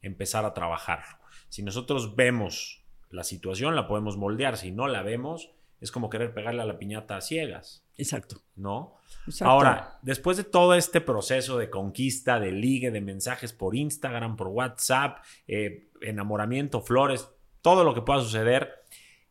empezar 0.00 0.44
a 0.44 0.54
trabajar. 0.54 1.00
Si 1.48 1.62
nosotros 1.62 2.16
vemos 2.16 2.84
la 3.10 3.24
situación, 3.24 3.76
la 3.76 3.86
podemos 3.86 4.16
moldear. 4.16 4.56
Si 4.56 4.70
no 4.70 4.88
la 4.88 5.02
vemos, 5.02 5.50
es 5.82 5.90
como 5.90 6.08
querer 6.08 6.32
pegarle 6.32 6.62
a 6.62 6.64
la 6.64 6.78
piñata 6.78 7.16
a 7.16 7.20
ciegas. 7.20 7.84
Exacto. 7.96 8.40
¿No? 8.54 8.98
Ahora, 9.40 9.98
después 10.02 10.36
de 10.36 10.44
todo 10.44 10.74
este 10.74 11.00
proceso 11.00 11.58
de 11.58 11.70
conquista, 11.70 12.38
de 12.38 12.52
ligue, 12.52 12.92
de 12.92 13.00
mensajes 13.00 13.52
por 13.52 13.74
Instagram, 13.74 14.36
por 14.36 14.46
WhatsApp, 14.46 15.24
eh, 15.48 15.90
enamoramiento, 16.00 16.82
flores, 16.82 17.28
todo 17.62 17.82
lo 17.82 17.94
que 17.94 18.02
pueda 18.02 18.20
suceder, 18.20 18.84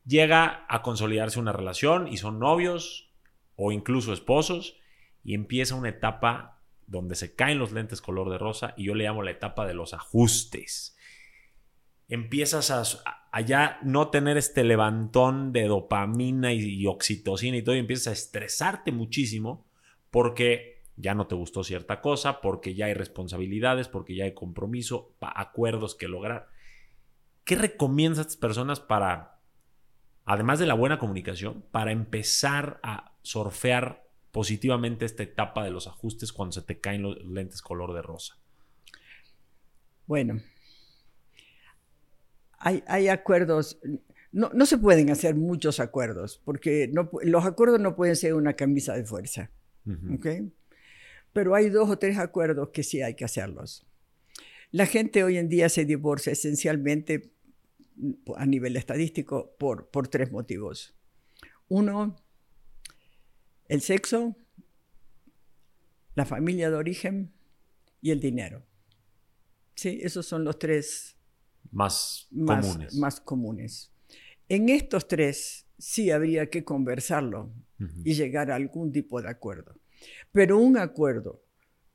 llega 0.06 0.66
a 0.68 0.82
consolidarse 0.82 1.40
una 1.40 1.54
relación 1.54 2.10
y 2.10 2.18
son 2.18 2.38
novios 2.38 3.14
o 3.56 3.72
incluso 3.72 4.12
esposos 4.12 4.78
y 5.24 5.36
empieza 5.36 5.76
una 5.76 5.90
etapa 5.90 6.60
donde 6.86 7.16
se 7.16 7.34
caen 7.34 7.60
los 7.60 7.72
lentes 7.72 8.02
color 8.02 8.30
de 8.30 8.38
rosa 8.38 8.74
y 8.76 8.86
yo 8.86 8.96
le 8.96 9.06
llamo 9.06 9.24
la 9.24 9.32
etapa 9.32 9.66
de 9.66 9.74
los 9.74 9.94
ajustes. 9.94 10.98
Empiezas 12.12 12.70
a, 12.70 13.42
ya 13.42 13.80
no 13.82 14.10
tener 14.10 14.38
este 14.38 14.64
levantón 14.64 15.54
de 15.54 15.64
dopamina 15.64 16.54
y, 16.54 16.60
y 16.60 16.86
oxitocina 16.86 17.58
y 17.58 17.64
todo 17.64 17.76
y 17.76 17.80
empiezas 17.80 18.08
a 18.08 18.12
estresarte 18.12 18.92
muchísimo 18.92 19.66
porque 20.12 20.82
ya 20.98 21.16
no 21.16 21.28
te 21.28 21.36
gustó 21.36 21.64
cierta 21.64 22.02
cosa, 22.02 22.42
porque 22.42 22.76
ya 22.76 22.86
hay 22.86 22.94
responsabilidades, 22.94 23.88
porque 23.88 24.16
ya 24.16 24.26
hay 24.26 24.34
compromiso, 24.34 25.16
acuerdos 25.20 25.96
que 25.96 26.08
lograr. 26.08 26.50
¿Qué 27.44 27.56
recomiendas 27.56 28.20
a 28.20 28.22
estas 28.22 28.38
personas 28.38 28.80
para, 28.80 29.40
además 30.26 30.60
de 30.60 30.68
la 30.68 30.74
buena 30.74 31.00
comunicación, 31.00 31.66
para 31.72 31.92
empezar 31.92 32.80
a 32.84 33.16
surfear 33.24 34.08
positivamente 34.32 35.06
esta 35.06 35.24
etapa 35.24 35.64
de 35.64 35.72
los 35.72 35.88
ajustes 35.88 36.32
cuando 36.32 36.54
se 36.54 36.62
te 36.62 36.80
caen 36.80 37.02
los 37.02 37.24
lentes 37.26 37.62
color 37.62 37.94
de 37.94 38.02
rosa? 38.02 38.38
Bueno, 40.06 40.42
hay, 42.62 43.08
acuerdos, 43.08 43.80
no, 44.32 44.66
se 44.66 44.78
pueden 44.78 45.10
hacer 45.10 45.36
muchos 45.36 45.80
acuerdos, 45.80 46.42
porque 46.46 46.92
los 47.24 47.46
acuerdos 47.46 47.80
no 47.80 47.96
pueden 47.96 48.16
ser 48.16 48.36
una 48.36 48.54
camisa 48.54 48.96
de 48.96 49.04
fuerza. 49.04 49.52
Pero 51.34 51.56
hay 51.56 51.70
dos 51.70 51.90
o 51.90 51.98
tres 51.98 52.18
acuerdos 52.18 52.70
que 52.70 52.84
sí 52.84 53.02
hay 53.02 53.16
que 53.16 53.26
hacerlos. 53.26 53.86
La 54.72 54.86
gente 54.86 55.24
hoy 55.24 55.38
en 55.38 55.50
día 55.50 55.70
se 55.70 55.86
divorcia 55.86 56.34
esencialmente 56.34 57.32
a 58.36 58.46
nivel 58.46 58.78
estadístico 58.78 59.56
por, 59.58 59.90
por 59.90 60.08
tres 60.08 60.32
motivos. 60.32 60.96
Uno, 61.68 62.16
el 63.68 63.82
sexo, 63.82 64.36
la 66.16 66.26
familia 66.26 66.70
de 66.70 66.76
origen 66.76 67.34
y 68.02 68.12
el 68.12 68.20
dinero. 68.20 68.64
Sí, 69.76 70.00
esos 70.04 70.26
son 70.26 70.44
los 70.44 70.60
tres 70.60 71.18
más, 71.72 72.28
comunes. 72.30 72.96
más 72.96 73.22
comunes. 73.22 73.92
En 74.50 74.70
estos 74.70 75.08
tres 75.08 75.66
sí 75.78 76.12
habría 76.12 76.50
que 76.50 76.64
conversarlo 76.64 77.52
y 78.04 78.14
llegar 78.14 78.52
a 78.52 78.56
algún 78.56 78.92
tipo 78.92 79.22
de 79.22 79.30
acuerdo. 79.30 79.76
Pero 80.32 80.60
un 80.60 80.78
acuerdo 80.78 81.44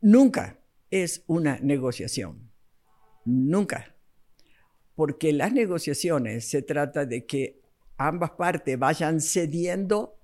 nunca 0.00 0.58
es 0.90 1.22
una 1.26 1.58
negociación. 1.60 2.50
Nunca. 3.24 3.94
Porque 4.94 5.32
las 5.32 5.52
negociaciones 5.52 6.48
se 6.48 6.62
trata 6.62 7.04
de 7.04 7.26
que 7.26 7.60
ambas 7.98 8.30
partes 8.32 8.78
vayan 8.78 9.20
cediendo 9.20 10.18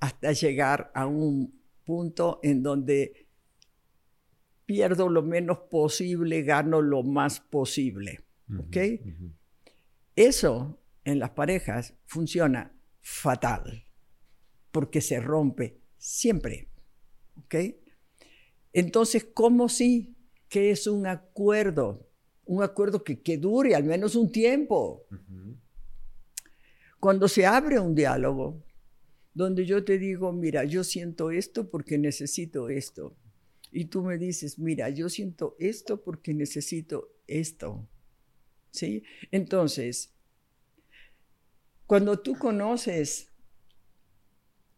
hasta 0.00 0.32
llegar 0.32 0.90
a 0.94 1.06
un 1.06 1.62
punto 1.84 2.40
en 2.42 2.62
donde 2.62 3.28
pierdo 4.66 5.08
lo 5.08 5.22
menos 5.22 5.58
posible, 5.70 6.42
gano 6.42 6.80
lo 6.80 7.02
más 7.02 7.40
posible. 7.40 8.24
¿Ok? 8.58 8.76
Eso 10.16 10.78
en 11.04 11.18
las 11.18 11.30
parejas 11.30 11.94
funciona 12.06 12.74
fatal, 13.00 13.86
porque 14.70 15.00
se 15.00 15.20
rompe 15.20 15.80
siempre. 15.98 16.68
¿Ok? 17.36 17.54
Entonces, 18.72 19.26
¿cómo 19.32 19.68
sí 19.68 20.16
que 20.48 20.70
es 20.70 20.86
un 20.86 21.06
acuerdo? 21.06 22.08
Un 22.44 22.62
acuerdo 22.62 23.04
que, 23.04 23.20
que 23.20 23.38
dure 23.38 23.74
al 23.74 23.84
menos 23.84 24.14
un 24.16 24.30
tiempo. 24.30 25.06
Cuando 27.00 27.28
se 27.28 27.46
abre 27.46 27.78
un 27.78 27.94
diálogo, 27.94 28.62
donde 29.34 29.64
yo 29.64 29.84
te 29.84 29.98
digo, 29.98 30.32
mira, 30.32 30.64
yo 30.64 30.84
siento 30.84 31.30
esto 31.30 31.70
porque 31.70 31.98
necesito 31.98 32.68
esto. 32.68 33.16
Y 33.70 33.86
tú 33.86 34.02
me 34.02 34.18
dices, 34.18 34.58
mira, 34.58 34.90
yo 34.90 35.08
siento 35.08 35.56
esto 35.58 36.02
porque 36.02 36.34
necesito 36.34 37.14
esto. 37.26 37.88
¿Sí? 38.72 39.04
Entonces, 39.30 40.12
cuando 41.86 42.18
tú 42.18 42.36
conoces 42.36 43.28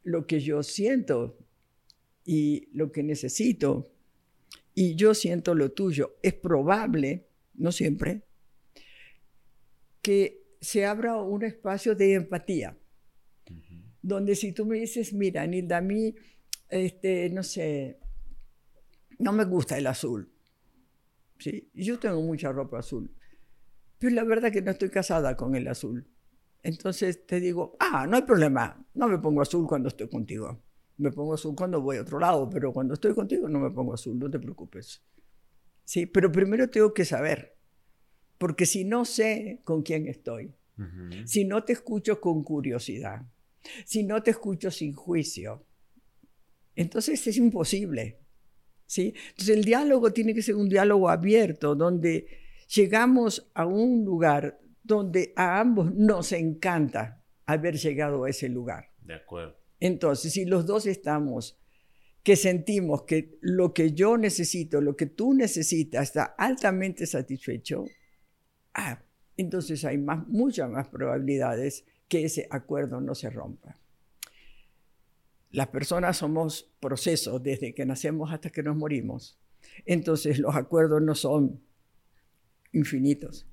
lo 0.03 0.27
que 0.27 0.41
yo 0.41 0.63
siento 0.63 1.39
y 2.25 2.69
lo 2.73 2.93
que 2.93 3.03
necesito, 3.03 3.91
y 4.75 4.97
yo 4.97 5.15
siento 5.15 5.55
lo 5.55 5.71
tuyo, 5.73 6.17
es 6.23 6.35
probable, 6.35 7.29
no 7.55 7.71
siempre, 7.71 8.23
que 10.03 10.43
se 10.61 10.85
abra 10.85 11.17
un 11.17 11.45
espacio 11.45 11.95
de 11.95 12.15
empatía, 12.15 12.77
donde 14.03 14.35
si 14.35 14.53
tú 14.53 14.67
me 14.67 14.79
dices, 14.79 15.13
mira, 15.13 15.47
Nilda, 15.47 15.79
a 15.79 15.81
mí, 15.81 16.15
este, 16.69 17.31
no 17.31 17.43
sé, 17.43 17.99
no 19.19 19.33
me 19.33 19.45
gusta 19.45 19.79
el 19.79 19.87
azul, 19.87 20.29
¿sí? 21.39 21.71
Yo 21.75 21.99
tengo 21.99 22.21
mucha 22.21 22.51
ropa 22.51 22.81
azul, 22.81 23.11
pero 24.05 24.17
la 24.17 24.25
verdad 24.25 24.53
que 24.53 24.61
no 24.61 24.71
estoy 24.71 24.91
casada 24.91 25.35
con 25.35 25.55
el 25.55 25.67
azul. 25.67 26.07
Entonces 26.63 27.27
te 27.27 27.41
digo, 27.41 27.75
ah, 27.81 28.07
no 28.07 28.17
hay 28.17 28.23
problema, 28.23 28.87
no 28.93 29.09
me 29.09 29.19
pongo 29.19 29.41
azul 29.41 29.67
cuando 29.67 29.89
estoy 29.89 30.09
contigo. 30.09 30.63
Me 30.99 31.11
pongo 31.11 31.33
azul 31.33 31.55
cuando 31.57 31.81
voy 31.81 31.97
a 31.97 32.03
otro 32.03 32.19
lado, 32.19 32.51
pero 32.51 32.71
cuando 32.71 32.93
estoy 32.93 33.15
contigo 33.15 33.49
no 33.49 33.59
me 33.59 33.71
pongo 33.71 33.95
azul, 33.95 34.19
no 34.19 34.31
te 34.31 34.39
preocupes. 34.39 35.03
Sí, 35.85 36.05
pero 36.05 36.31
primero 36.31 36.69
tengo 36.69 36.93
que 36.93 37.07
saber, 37.07 37.57
porque 38.37 38.67
si 38.67 38.85
no 38.85 39.07
sé 39.07 39.63
con 39.65 39.83
quién 39.83 40.07
estoy, 40.07 40.55
si 41.25 41.47
no 41.47 41.65
te 41.65 41.73
escucho 41.73 42.21
con 42.21 42.43
curiosidad, 42.43 43.23
si 43.87 44.03
no 44.03 44.23
te 44.23 44.33
escucho 44.33 44.71
sin 44.71 44.93
juicio, 44.93 45.65
entonces 46.75 47.27
es 47.27 47.39
imposible. 47.39 48.19
¿sí? 48.85 49.15
Entonces 49.31 49.57
el 49.57 49.65
diálogo 49.65 50.13
tiene 50.13 50.35
que 50.35 50.43
ser 50.43 50.57
un 50.57 50.69
diálogo 50.69 51.09
abierto, 51.09 51.75
donde 51.75 52.44
llegamos 52.75 53.51
a 53.55 53.67
un 53.67 54.05
lugar 54.05 54.61
donde 54.83 55.33
a 55.37 55.61
ambos 55.61 55.95
nos 55.95 56.33
encanta 56.33 57.23
haber 57.47 57.77
llegado 57.77 58.25
a 58.25 58.31
ese 58.31 58.49
lugar. 58.49 58.91
De 59.01 59.15
acuerdo. 59.15 59.57
Entonces, 59.81 60.33
si 60.33 60.45
los 60.45 60.67
dos 60.67 60.87
estamos 60.87 61.59
que 62.23 62.37
sentimos 62.37 63.03
que 63.03 63.39
lo 63.43 63.75
que 63.75 63.93
yo 63.93 64.17
necesito, 64.17 64.81
lo 64.81 64.97
que 64.97 65.07
tú 65.07 65.35
necesitas 65.35 66.05
está 66.05 66.25
altamente 66.39 67.07
satisfecho, 67.07 67.85
ah, 68.73 69.03
entonces 69.37 69.85
hay 69.85 69.99
más, 69.99 70.27
muchas 70.29 70.71
más 70.71 70.89
probabilidades 70.89 71.85
que 72.09 72.25
ese 72.25 72.47
acuerdo 72.51 73.01
no 73.01 73.15
se 73.15 73.31
rompa. 73.31 73.79
Las 75.51 75.69
personas 75.69 76.17
somos 76.17 76.73
procesos 76.81 77.43
desde 77.43 77.75
que 77.75 77.87
nacemos 77.87 78.33
hasta 78.33 78.51
que 78.51 78.63
nos 78.63 78.77
morimos. 78.77 79.39
Entonces 79.85 80.39
los 80.39 80.57
acuerdos 80.57 81.03
no 81.03 81.15
son 81.15 81.61
infinitos. 82.75 83.47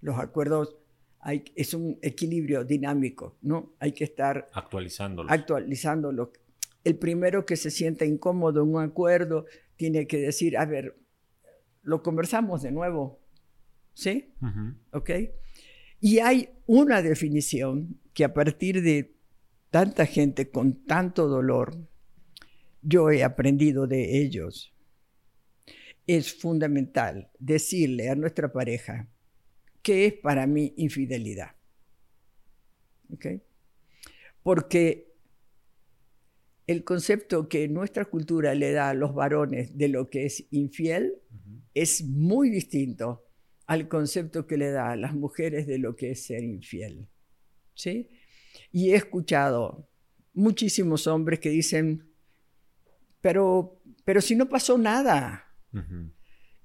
Los 0.00 0.18
acuerdos 0.18 0.76
hay, 1.20 1.44
es 1.54 1.74
un 1.74 1.98
equilibrio 2.02 2.64
dinámico, 2.64 3.38
¿no? 3.42 3.74
Hay 3.78 3.92
que 3.92 4.04
estar 4.04 4.48
actualizándolo. 4.52 5.30
Actualizándolo. 5.30 6.32
El 6.82 6.96
primero 6.96 7.46
que 7.46 7.56
se 7.56 7.70
sienta 7.70 8.04
incómodo 8.04 8.62
en 8.62 8.74
un 8.74 8.82
acuerdo 8.82 9.46
tiene 9.76 10.06
que 10.06 10.18
decir, 10.18 10.56
a 10.56 10.64
ver, 10.64 10.96
lo 11.82 12.02
conversamos 12.02 12.62
de 12.62 12.72
nuevo, 12.72 13.20
¿sí? 13.94 14.34
¿Ok? 14.92 15.10
Y 16.00 16.18
hay 16.18 16.48
una 16.66 17.02
definición 17.02 18.00
que 18.12 18.24
a 18.24 18.34
partir 18.34 18.82
de 18.82 19.14
tanta 19.70 20.06
gente 20.06 20.50
con 20.50 20.84
tanto 20.84 21.28
dolor, 21.28 21.76
yo 22.82 23.10
he 23.10 23.22
aprendido 23.22 23.86
de 23.86 24.20
ellos. 24.20 24.71
Es 26.06 26.34
fundamental 26.34 27.30
decirle 27.38 28.10
a 28.10 28.14
nuestra 28.14 28.52
pareja, 28.52 29.08
¿Qué 29.82 30.06
es 30.06 30.14
para 30.14 30.46
mí 30.46 30.72
infidelidad? 30.76 31.56
Porque 34.42 35.12
el 36.66 36.84
concepto 36.84 37.48
que 37.48 37.68
nuestra 37.68 38.04
cultura 38.04 38.54
le 38.54 38.72
da 38.72 38.90
a 38.90 38.94
los 38.94 39.12
varones 39.12 39.76
de 39.76 39.88
lo 39.88 40.08
que 40.08 40.24
es 40.24 40.46
infiel 40.50 41.20
es 41.74 42.04
muy 42.04 42.48
distinto 42.48 43.26
al 43.66 43.88
concepto 43.88 44.46
que 44.46 44.56
le 44.56 44.70
da 44.70 44.92
a 44.92 44.96
las 44.96 45.14
mujeres 45.14 45.66
de 45.66 45.78
lo 45.78 45.96
que 45.96 46.12
es 46.12 46.24
ser 46.24 46.44
infiel. 46.44 47.08
¿sí? 47.74 48.08
Y 48.70 48.90
he 48.90 48.96
escuchado 48.96 49.88
muchísimos 50.32 51.06
hombres 51.06 51.40
que 51.40 51.50
dicen, 51.50 52.08
pero, 53.20 53.82
pero 54.04 54.20
si 54.20 54.36
no 54.36 54.48
pasó 54.48 54.78
nada, 54.78 55.51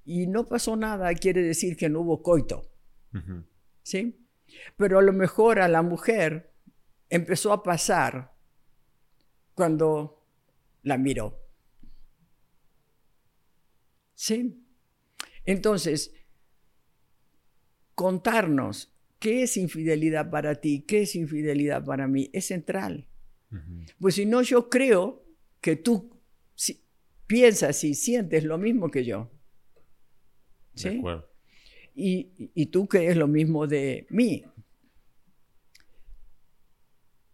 y 0.06 0.28
no 0.28 0.46
pasó 0.46 0.76
nada 0.76 1.14
quiere 1.14 1.42
decir 1.42 1.76
que 1.76 1.90
no 1.90 2.02
hubo 2.02 2.22
coito. 2.22 2.70
¿Sí? 3.84 4.28
Pero 4.76 5.00
a 5.00 5.02
lo 5.02 5.14
mejor 5.14 5.60
a 5.60 5.68
la 5.68 5.82
mujer 5.82 6.54
empezó 7.10 7.52
a 7.54 7.64
pasar 7.64 8.34
cuando 9.54 10.24
la 10.84 10.98
miró. 10.98 11.40
¿Sí? 14.16 14.64
Entonces, 15.46 16.14
contarnos 17.96 18.94
qué 19.20 19.44
es 19.44 19.58
infidelidad 19.58 20.30
para 20.30 20.56
ti, 20.56 20.82
qué 20.88 21.02
es 21.02 21.16
infidelidad 21.16 21.84
para 21.84 22.08
mí, 22.08 22.30
es 22.34 22.48
central. 22.48 23.08
Pues 24.00 24.16
si 24.16 24.26
no, 24.26 24.42
yo 24.42 24.70
creo 24.70 25.26
que 25.62 25.76
tú 25.76 26.17
piensas 27.28 27.84
y 27.84 27.94
sientes 27.94 28.44
lo 28.44 28.58
mismo 28.58 28.90
que 28.90 29.06
yo. 29.06 29.30
¿Sí? 30.74 30.90
De 30.90 30.98
acuerdo 30.98 31.38
y, 31.98 32.66
tú 32.68 32.88
crees 32.88 33.18
lo 33.18 33.28
mismo 33.28 33.66
de 33.66 34.06
mí. 34.10 34.46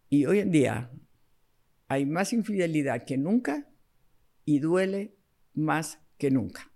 Y 0.10 0.26
hoy 0.26 0.40
en 0.40 0.52
día 0.52 0.92
hay 1.88 2.06
más 2.06 2.34
infidelidad 2.34 3.04
que 3.04 3.18
nunca 3.18 3.70
y 4.46 4.60
duele 4.60 5.16
más 5.54 6.00
que 6.18 6.32
nunca. 6.32 6.72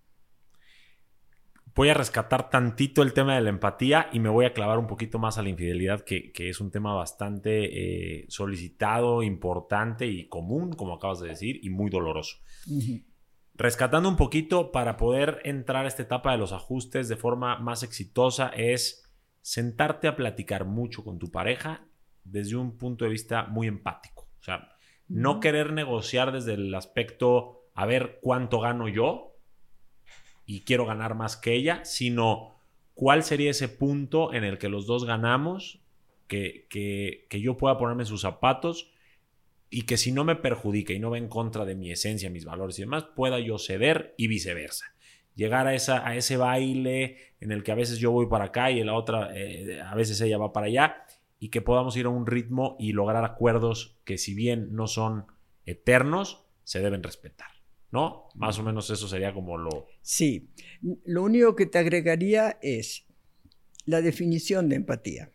Voy 1.78 1.90
a 1.90 1.94
rescatar 1.94 2.50
tantito 2.50 3.04
el 3.04 3.14
tema 3.14 3.36
de 3.36 3.42
la 3.42 3.52
empatía 3.52 4.10
y 4.12 4.20
me 4.20 4.30
voy 4.30 4.46
a 4.46 4.54
clavar 4.54 4.80
un 4.80 4.88
poquito 4.88 5.20
más 5.20 5.38
a 5.38 5.44
la 5.44 5.50
infidelidad, 5.50 6.02
que, 6.02 6.34
es 6.36 6.60
un 6.60 6.72
tema 6.72 6.96
bastante 6.96 8.22
eh, 8.22 8.26
solicitado, 8.30 9.22
importante 9.22 10.08
y 10.08 10.28
común, 10.28 10.74
como 10.74 10.96
acabas 10.96 11.20
de 11.20 11.28
decir, 11.28 11.60
y 11.62 11.70
muy 11.70 11.92
doloroso. 11.92 12.38
Rescatando 13.54 14.10
un 14.10 14.16
poquito 14.16 14.72
para 14.72 14.98
poder 14.98 15.40
entrar 15.44 15.86
a 15.86 15.88
esta 15.88 16.02
etapa 16.02 16.32
de 16.32 16.40
los 16.40 16.52
ajustes 16.52 17.10
de 17.10 17.16
forma 17.16 17.60
más 17.60 17.84
exitosa 17.84 18.48
es 18.56 19.08
sentarte 19.42 20.08
a 20.08 20.16
platicar 20.16 20.66
mucho 20.66 21.04
con 21.04 21.20
tu 21.20 21.30
pareja 21.30 21.86
desde 22.24 22.56
un 22.56 22.76
punto 22.80 23.06
de 23.06 23.12
vista 23.12 23.44
muy 23.44 23.68
empático. 23.68 24.24
O 24.40 24.44
sea, 24.44 24.68
no 25.08 25.40
querer 25.40 25.74
negociar 25.74 26.32
desde 26.32 26.56
el 26.56 26.74
aspecto 26.74 27.68
a 27.76 27.86
ver 27.86 28.18
cuánto 28.24 28.62
gano 28.62 28.88
yo 28.88 29.37
y 30.48 30.62
quiero 30.62 30.86
ganar 30.86 31.14
más 31.14 31.36
que 31.36 31.54
ella, 31.54 31.84
sino 31.84 32.56
cuál 32.95 33.22
sería 33.24 33.52
ese 33.52 33.68
punto 33.68 34.34
en 34.34 34.45
el 34.45 34.58
que 34.58 34.70
los 34.70 34.88
dos 34.88 35.06
ganamos, 35.06 35.82
que, 36.28 36.66
que, 36.70 37.28
que 37.30 37.41
yo 37.41 37.58
pueda 37.58 37.78
ponerme 37.78 38.06
sus 38.06 38.22
zapatos 38.22 38.91
y 39.70 39.84
que 39.84 39.98
si 39.98 40.14
no 40.14 40.24
me 40.24 40.38
perjudica 40.38 40.93
y 40.93 41.00
no 41.00 41.12
va 41.12 41.18
en 41.18 41.28
contra 41.28 41.66
de 41.66 41.76
mi 41.76 41.91
esencia, 41.91 42.30
mis 42.30 42.45
valores 42.45 42.80
y 42.80 42.84
demás, 42.84 43.04
pueda 43.04 43.39
yo 43.39 43.60
ceder 43.60 44.16
y 44.18 44.28
viceversa. 44.28 44.86
Llegar 45.36 45.68
a, 45.68 45.76
esa, 45.76 46.08
a 46.08 46.16
ese 46.16 46.38
baile 46.38 47.18
en 47.41 47.52
el 47.52 47.62
que 47.62 47.74
a 47.74 47.76
veces 47.76 48.00
yo 48.00 48.12
voy 48.12 48.28
para 48.28 48.45
acá 48.45 48.72
y 48.72 48.82
la 48.84 48.95
otra, 48.95 49.30
eh, 49.36 49.82
a 49.82 49.93
veces 49.95 50.20
ella 50.22 50.38
va 50.38 50.54
para 50.54 50.68
allá, 50.68 51.06
y 51.39 51.50
que 51.50 51.62
podamos 51.62 51.95
ir 51.98 52.06
a 52.06 52.10
un 52.10 52.26
ritmo 52.26 52.78
y 52.80 52.93
lograr 52.93 53.24
acuerdos 53.24 54.00
que 54.06 54.18
si 54.18 54.34
bien 54.34 54.74
no 54.74 54.88
son 54.88 55.28
eternos, 55.66 56.45
se 56.64 56.80
deben 56.80 57.04
respetar. 57.04 57.58
¿no? 57.91 58.30
Más 58.36 58.60
o 58.60 58.64
menos 58.64 58.89
eso 58.89 59.08
sería 59.08 59.34
como 59.34 59.58
lo... 59.58 59.88
Sí, 60.08 60.47
lo 61.03 61.22
único 61.24 61.53
que 61.58 61.66
te 61.66 61.80
agregaría 61.80 62.58
es 62.62 63.05
la 63.84 64.01
definición 64.01 64.70
de 64.70 64.78
empatía, 64.78 65.34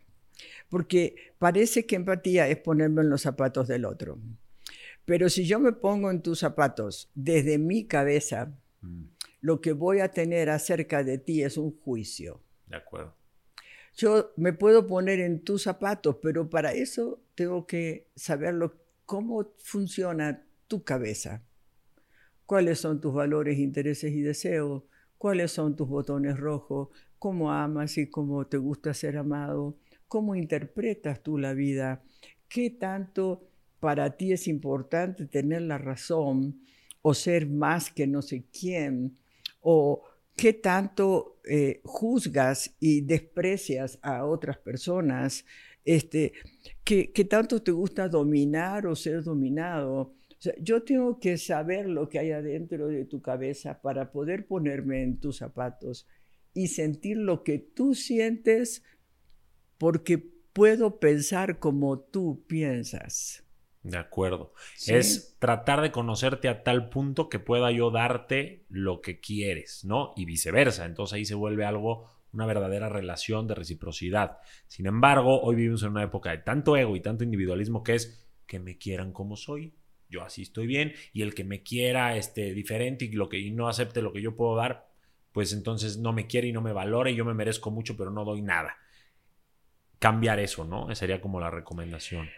porque 0.67 1.15
parece 1.37 1.85
que 1.85 1.95
empatía 1.95 2.47
es 2.47 2.57
ponerme 2.57 3.03
en 3.03 3.11
los 3.11 3.21
zapatos 3.21 3.67
del 3.67 3.85
otro. 3.85 4.17
Pero 5.05 5.29
si 5.29 5.45
yo 5.45 5.59
me 5.59 5.73
pongo 5.73 6.09
en 6.09 6.23
tus 6.23 6.39
zapatos 6.39 7.11
desde 7.13 7.59
mi 7.59 7.85
cabeza, 7.85 8.51
mm. 8.81 9.03
lo 9.41 9.61
que 9.61 9.73
voy 9.73 9.99
a 9.99 10.09
tener 10.09 10.49
acerca 10.49 11.03
de 11.03 11.19
ti 11.19 11.43
es 11.43 11.57
un 11.57 11.79
juicio. 11.79 12.41
De 12.65 12.77
acuerdo. 12.77 13.13
Yo 13.95 14.33
me 14.37 14.53
puedo 14.53 14.87
poner 14.87 15.19
en 15.19 15.43
tus 15.43 15.61
zapatos, 15.61 16.17
pero 16.19 16.49
para 16.49 16.73
eso 16.73 17.21
tengo 17.35 17.67
que 17.67 18.07
saber 18.15 18.55
cómo 19.05 19.53
funciona 19.59 20.43
tu 20.67 20.83
cabeza 20.83 21.43
cuáles 22.53 22.77
son 22.77 23.01
tus 23.01 23.11
valores, 23.11 23.57
intereses 23.57 24.13
y 24.13 24.21
deseos, 24.21 24.83
cuáles 25.17 25.51
son 25.51 25.75
tus 25.75 25.87
botones 25.87 26.37
rojos, 26.37 26.89
cómo 27.17 27.51
amas 27.51 27.97
y 27.97 28.11
cómo 28.11 28.45
te 28.45 28.57
gusta 28.57 28.93
ser 28.93 29.17
amado, 29.17 29.79
cómo 30.07 30.35
interpretas 30.35 31.23
tú 31.23 31.39
la 31.39 31.53
vida, 31.55 32.03
qué 32.47 32.69
tanto 32.69 33.49
para 33.79 34.17
ti 34.17 34.33
es 34.33 34.47
importante 34.47 35.25
tener 35.25 35.63
la 35.63 35.79
razón 35.79 36.61
o 37.01 37.15
ser 37.15 37.49
más 37.49 37.89
que 37.89 38.05
no 38.05 38.21
sé 38.21 38.45
quién, 38.53 39.17
o 39.59 40.03
qué 40.35 40.53
tanto 40.53 41.39
eh, 41.49 41.81
juzgas 41.83 42.75
y 42.79 43.01
desprecias 43.01 43.97
a 44.03 44.25
otras 44.25 44.59
personas, 44.59 45.43
este, 45.83 46.33
qué 46.83 47.27
tanto 47.27 47.63
te 47.63 47.71
gusta 47.71 48.07
dominar 48.07 48.85
o 48.85 48.95
ser 48.95 49.23
dominado 49.23 50.13
yo 50.59 50.83
tengo 50.83 51.19
que 51.19 51.37
saber 51.37 51.87
lo 51.87 52.09
que 52.09 52.19
hay 52.19 52.31
adentro 52.31 52.87
de 52.87 53.05
tu 53.05 53.21
cabeza 53.21 53.81
para 53.81 54.11
poder 54.11 54.47
ponerme 54.47 55.03
en 55.03 55.19
tus 55.19 55.37
zapatos 55.37 56.07
y 56.53 56.67
sentir 56.67 57.17
lo 57.17 57.43
que 57.43 57.59
tú 57.59 57.93
sientes 57.93 58.83
porque 59.77 60.17
puedo 60.53 60.99
pensar 60.99 61.59
como 61.59 61.99
tú 61.99 62.45
piensas. 62.47 63.43
De 63.81 63.97
acuerdo. 63.97 64.53
Es 64.87 65.35
tratar 65.39 65.81
de 65.81 65.91
conocerte 65.91 66.47
a 66.47 66.63
tal 66.63 66.89
punto 66.89 67.27
que 67.27 67.39
pueda 67.39 67.69
yo 67.71 67.91
darte 67.91 68.65
lo 68.69 69.01
que 69.01 69.19
quieres, 69.19 69.83
¿no? 69.83 70.13
Y 70.15 70.23
viceversa. 70.23 70.85
Entonces 70.85 71.15
ahí 71.15 71.25
se 71.25 71.35
vuelve 71.35 71.65
algo, 71.65 72.09
una 72.31 72.45
verdadera 72.45 72.87
relación 72.87 73.45
de 73.45 73.55
reciprocidad. 73.55 74.37
Sin 74.67 74.85
embargo, 74.85 75.41
hoy 75.41 75.55
vivimos 75.55 75.83
en 75.83 75.89
una 75.89 76.03
época 76.03 76.31
de 76.31 76.37
tanto 76.37 76.77
ego 76.77 76.95
y 76.95 77.01
tanto 77.01 77.25
individualismo 77.25 77.83
que 77.83 77.95
es 77.95 78.25
que 78.45 78.59
me 78.59 78.77
quieran 78.77 79.11
como 79.11 79.35
soy, 79.35 79.73
yo 80.13 80.23
así 80.23 80.43
estoy 80.43 80.67
bien 80.67 80.93
y 81.11 81.23
el 81.23 81.33
que 81.33 81.43
me 81.43 81.63
quiera 81.63 82.15
este, 82.15 82.53
diferente 82.53 83.05
y, 83.05 83.11
lo 83.11 83.27
que, 83.27 83.49
no 83.51 83.67
acepte 83.67 84.01
lo 84.01 84.13
que 84.13 84.21
yo 84.21 84.35
puedo 84.35 84.55
dar, 84.55 84.87
pues 85.31 85.51
entonces 85.51 85.97
no 85.97 86.13
me 86.13 86.27
quiere 86.27 86.47
y 86.47 86.53
no 86.53 86.61
me 86.61 86.71
valora 86.71 87.09
y 87.09 87.15
yo 87.15 87.25
me 87.25 87.33
merezco 87.33 87.71
mucho 87.71 87.97
pero 87.97 88.11
no 88.11 88.23
doy 88.23 88.41
nada. 88.41 88.77
Cambiar 89.99 90.39
eso, 90.39 90.65
¿no? 90.65 90.93
Sería 90.95 91.19
como 91.19 91.39
la 91.39 91.49
recomendación. 91.49 92.29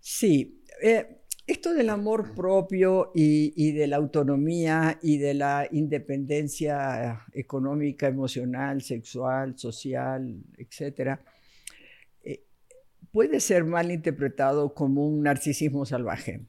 Sí, 0.00 0.62
eh, 0.82 1.24
esto 1.46 1.74
del 1.74 1.90
amor 1.90 2.34
propio 2.34 3.12
y, 3.14 3.72
de 3.72 3.86
la 3.86 3.96
autonomía 3.96 4.98
y 5.02 5.18
de 5.18 5.34
la 5.34 5.68
independencia 5.70 7.26
económica, 7.32 8.06
emocional, 8.06 8.80
sexual, 8.80 9.58
social, 9.58 10.42
etcétera, 10.56 11.22
eh, 12.22 12.44
puede 13.12 13.40
ser 13.40 13.64
mal 13.64 13.90
interpretado 13.90 14.72
como 14.74 15.06
un 15.06 15.22
narcisismo 15.22 15.84
salvaje. 15.84 16.46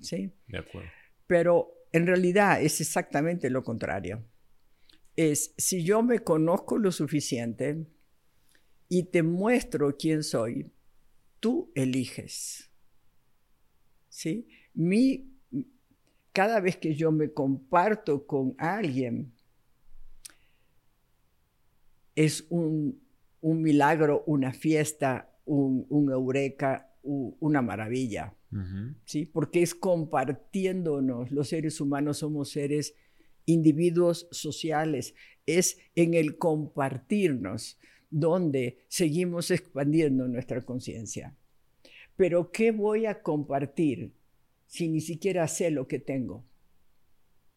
¿Sí? 0.00 0.32
De 0.48 0.58
acuerdo. 0.58 0.88
Pero 1.26 1.74
en 1.92 2.06
realidad 2.06 2.60
es 2.60 2.80
exactamente 2.80 3.50
lo 3.50 3.62
contrario. 3.62 4.24
Es 5.16 5.54
si 5.56 5.84
yo 5.84 6.02
me 6.02 6.18
conozco 6.20 6.76
lo 6.76 6.90
suficiente 6.90 7.86
y 8.88 9.04
te 9.04 9.22
muestro 9.22 9.96
quién 9.96 10.22
soy, 10.22 10.72
tú 11.40 11.70
eliges. 11.74 12.70
¿Sí? 14.08 14.48
Mi, 14.74 15.32
cada 16.32 16.60
vez 16.60 16.76
que 16.76 16.94
yo 16.94 17.12
me 17.12 17.32
comparto 17.32 18.26
con 18.26 18.54
alguien, 18.58 19.32
es 22.16 22.46
un, 22.50 23.00
milagro, 23.40 24.24
una 24.26 24.52
fiesta, 24.52 25.30
un, 25.44 25.86
un 25.88 26.10
eureka, 26.10 26.94
una 27.02 27.62
maravilla. 27.62 28.34
¿Sí? 29.04 29.26
Porque 29.26 29.62
es 29.62 29.74
compartiéndonos. 29.74 31.30
Los 31.30 31.48
seres 31.48 31.80
humanos 31.80 32.18
somos 32.18 32.50
seres 32.50 32.94
individuos 33.46 34.28
sociales. 34.30 35.14
Es 35.46 35.78
en 35.94 36.14
el 36.14 36.38
compartirnos 36.38 37.78
donde 38.10 38.78
seguimos 38.88 39.50
expandiendo 39.50 40.28
nuestra 40.28 40.62
conciencia. 40.62 41.34
Pero 42.16 42.52
¿qué 42.52 42.70
voy 42.70 43.06
a 43.06 43.22
compartir 43.22 44.12
si 44.66 44.88
ni 44.88 45.00
siquiera 45.00 45.48
sé 45.48 45.70
lo 45.70 45.88
que 45.88 45.98
tengo? 45.98 46.44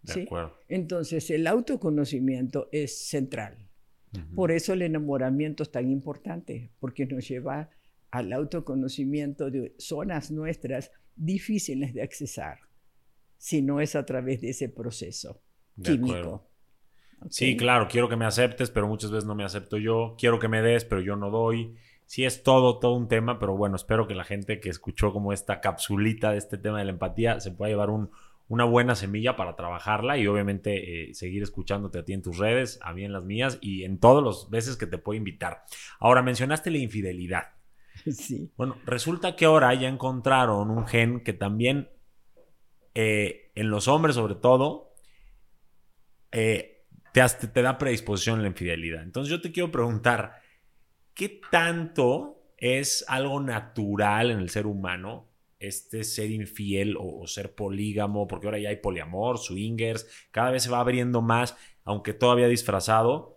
¿Sí? 0.04 0.28
Entonces 0.68 1.30
el 1.30 1.48
autoconocimiento 1.48 2.70
es 2.72 3.08
central. 3.08 3.68
Por 4.34 4.52
eso 4.52 4.74
el 4.74 4.82
enamoramiento 4.82 5.62
es 5.62 5.72
tan 5.72 5.92
importante, 5.92 6.72
porque 6.80 7.06
nos 7.06 7.28
lleva 7.28 7.70
al 8.12 8.34
autoconocimiento 8.34 9.52
de 9.52 9.76
zonas 9.78 10.32
nuestras 10.32 10.92
difíciles 11.16 11.94
de 11.94 12.02
accesar, 12.02 12.60
si 13.38 13.62
no 13.62 13.82
es 13.82 13.96
a 13.96 14.06
través 14.06 14.42
de 14.42 14.50
ese 14.50 14.70
proceso 14.70 15.42
químico. 15.82 16.48
Sí, 17.30 17.58
claro, 17.58 17.88
quiero 17.90 18.10
que 18.10 18.16
me 18.16 18.26
aceptes, 18.26 18.70
pero 18.70 18.88
muchas 18.88 19.12
veces 19.12 19.26
no 19.26 19.36
me 19.36 19.44
acepto 19.44 19.78
yo. 19.78 20.16
Quiero 20.20 20.40
que 20.40 20.48
me 20.48 20.62
des, 20.62 20.86
pero 20.86 21.02
yo 21.02 21.16
no 21.16 21.30
doy. 21.30 21.76
Sí, 22.06 22.24
es 22.24 22.44
todo, 22.44 22.80
todo 22.80 22.94
un 22.94 23.08
tema, 23.08 23.38
pero 23.40 23.58
bueno, 23.58 23.76
espero 23.76 24.08
que 24.08 24.16
la 24.16 24.24
gente 24.24 24.60
que 24.60 24.70
escuchó 24.70 25.12
como 25.12 25.34
esta 25.34 25.60
capsulita 25.60 26.32
de 26.32 26.38
este 26.38 26.58
tema 26.58 26.80
de 26.80 26.86
la 26.86 26.92
empatía 26.92 27.40
se 27.40 27.52
pueda 27.52 27.72
llevar 27.72 27.90
una 28.48 28.64
buena 28.64 28.96
semilla 28.96 29.36
para 29.36 29.56
trabajarla 29.56 30.18
y 30.18 30.26
obviamente 30.28 31.10
eh, 31.10 31.14
seguir 31.14 31.44
escuchándote 31.44 32.00
a 32.00 32.06
ti 32.06 32.14
en 32.14 32.22
tus 32.22 32.38
redes, 32.38 32.80
a 32.82 32.94
mí 32.94 33.04
en 33.04 33.12
las 33.12 33.26
mías 33.26 33.58
y 33.60 33.84
en 33.84 34.00
todas 34.00 34.24
las 34.24 34.50
veces 34.50 34.78
que 34.78 34.88
te 34.88 34.98
puedo 34.98 35.18
invitar. 35.18 35.66
Ahora, 36.00 36.22
mencionaste 36.22 36.72
la 36.72 36.78
infidelidad. 36.78 37.57
Bueno, 38.58 38.78
resulta 38.86 39.36
que 39.36 39.46
ahora 39.46 39.74
ya 39.74 39.88
encontraron 39.88 40.70
un 40.70 40.88
gen 40.88 41.24
que 41.24 41.34
también 41.34 41.90
eh, 42.94 43.52
en 43.56 43.70
los 43.70 43.88
hombres 43.88 44.16
sobre 44.16 44.36
todo 44.36 44.94
eh, 46.32 46.86
te, 47.14 47.22
te 47.48 47.62
da 47.62 47.78
predisposición 47.78 48.40
a 48.40 48.42
la 48.44 48.48
infidelidad. 48.48 49.04
Entonces 49.04 49.30
yo 49.30 49.42
te 49.42 49.52
quiero 49.52 49.72
preguntar, 49.72 50.42
¿qué 51.14 51.42
tanto 51.52 52.54
es 52.58 53.06
algo 53.08 53.40
natural 53.40 54.32
en 54.32 54.40
el 54.40 54.50
ser 54.50 54.66
humano 54.66 55.28
este 55.60 56.04
ser 56.04 56.32
infiel 56.32 56.96
o, 57.00 57.26
ser 57.28 57.56
polígamo, 57.56 58.28
porque 58.28 58.48
ahora 58.48 58.60
ya 58.60 58.70
hay 58.70 58.78
poliamor, 58.78 59.40
swingers, 59.40 60.08
cada 60.32 60.52
vez 60.52 60.64
se 60.64 60.70
va 60.70 60.80
abriendo 60.80 61.22
más, 61.22 61.56
aunque 61.84 62.14
todavía 62.14 62.48
disfrazado. 62.48 63.37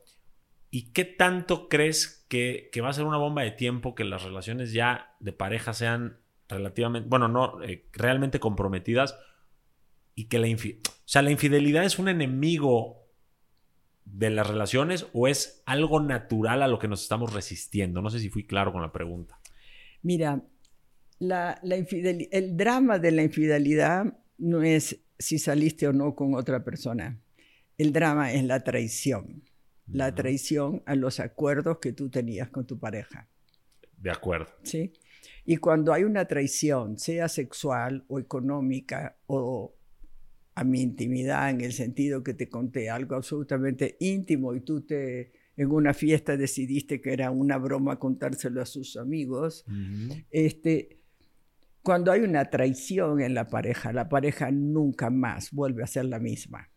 ¿Y 0.70 0.92
qué 0.92 1.04
tanto 1.04 1.68
crees 1.68 2.24
que, 2.28 2.70
va 2.80 2.90
a 2.90 2.92
ser 2.92 3.04
una 3.04 3.18
bomba 3.18 3.42
de 3.42 3.50
tiempo 3.50 3.94
que 3.94 4.04
las 4.04 4.22
relaciones 4.22 4.72
ya 4.72 5.16
de 5.18 5.32
pareja 5.32 5.74
sean 5.74 6.20
relativamente, 6.48 7.08
bueno, 7.08 7.26
no, 7.26 7.62
eh, 7.62 7.88
realmente 7.92 8.38
comprometidas 8.38 9.18
y 10.14 10.28
que 10.28 10.38
la, 10.38 10.46
o 10.46 10.58
sea, 11.04 11.22
la 11.22 11.32
infidelidad 11.32 11.84
es 11.84 11.98
un 11.98 12.08
enemigo 12.08 13.08
de 14.04 14.30
las 14.30 14.46
relaciones 14.46 15.06
o 15.12 15.26
es 15.26 15.62
algo 15.66 16.00
natural 16.00 16.62
a 16.62 16.68
lo 16.68 16.78
que 16.78 16.88
nos 16.88 17.02
estamos 17.02 17.32
resistiendo. 17.32 18.00
No 18.00 18.10
sé 18.10 18.20
si 18.20 18.28
fui 18.28 18.46
claro 18.46 18.72
con 18.72 18.82
la 18.82 18.92
pregunta. 18.92 19.40
Mira, 20.02 20.42
el 21.20 22.56
drama 22.56 22.98
de 22.98 23.10
la 23.10 23.22
infidelidad 23.22 24.18
no 24.38 24.62
es 24.62 25.00
si 25.18 25.38
saliste 25.38 25.88
o 25.88 25.92
no 25.92 26.14
con 26.14 26.34
otra 26.34 26.64
persona. 26.64 27.20
El 27.76 27.92
drama 27.92 28.32
es 28.32 28.44
la 28.44 28.62
traición 28.62 29.49
la 29.92 30.14
traición 30.14 30.82
a 30.86 30.94
los 30.94 31.20
acuerdos 31.20 31.78
que 31.78 31.92
tú 31.92 32.08
tenías 32.08 32.48
con 32.50 32.66
tu 32.66 32.78
pareja. 32.78 33.28
De 33.96 34.10
acuerdo. 34.10 34.48
Sí. 34.62 34.92
Y 35.44 35.56
cuando 35.56 35.92
hay 35.92 36.04
una 36.04 36.26
traición, 36.26 36.98
sea 36.98 37.28
sexual 37.28 38.04
o 38.08 38.18
económica 38.18 39.16
o 39.26 39.74
a 40.54 40.64
mi 40.64 40.82
intimidad, 40.82 41.50
en 41.50 41.60
el 41.60 41.72
sentido 41.72 42.22
que 42.22 42.34
te 42.34 42.48
conté 42.48 42.90
algo 42.90 43.14
absolutamente 43.16 43.96
íntimo 44.00 44.54
y 44.54 44.60
tú 44.60 44.82
te 44.82 45.32
en 45.60 45.70
una 45.72 45.92
fiesta 45.92 46.38
decidiste 46.38 47.02
que 47.02 47.12
era 47.12 47.30
una 47.30 47.58
broma 47.58 47.98
contárselo 47.98 48.62
a 48.62 48.66
sus 48.66 48.96
amigos, 48.96 49.66
este, 50.30 51.00
cuando 51.82 52.12
hay 52.12 52.22
una 52.22 52.48
traición 52.48 53.20
en 53.20 53.34
la 53.34 53.46
pareja, 53.46 53.92
la 53.92 54.08
pareja 54.08 54.50
nunca 54.50 55.10
más 55.10 55.50
vuelve 55.50 55.82
a 55.82 55.86
ser 55.86 56.06
la 56.06 56.18
misma. 56.18 56.70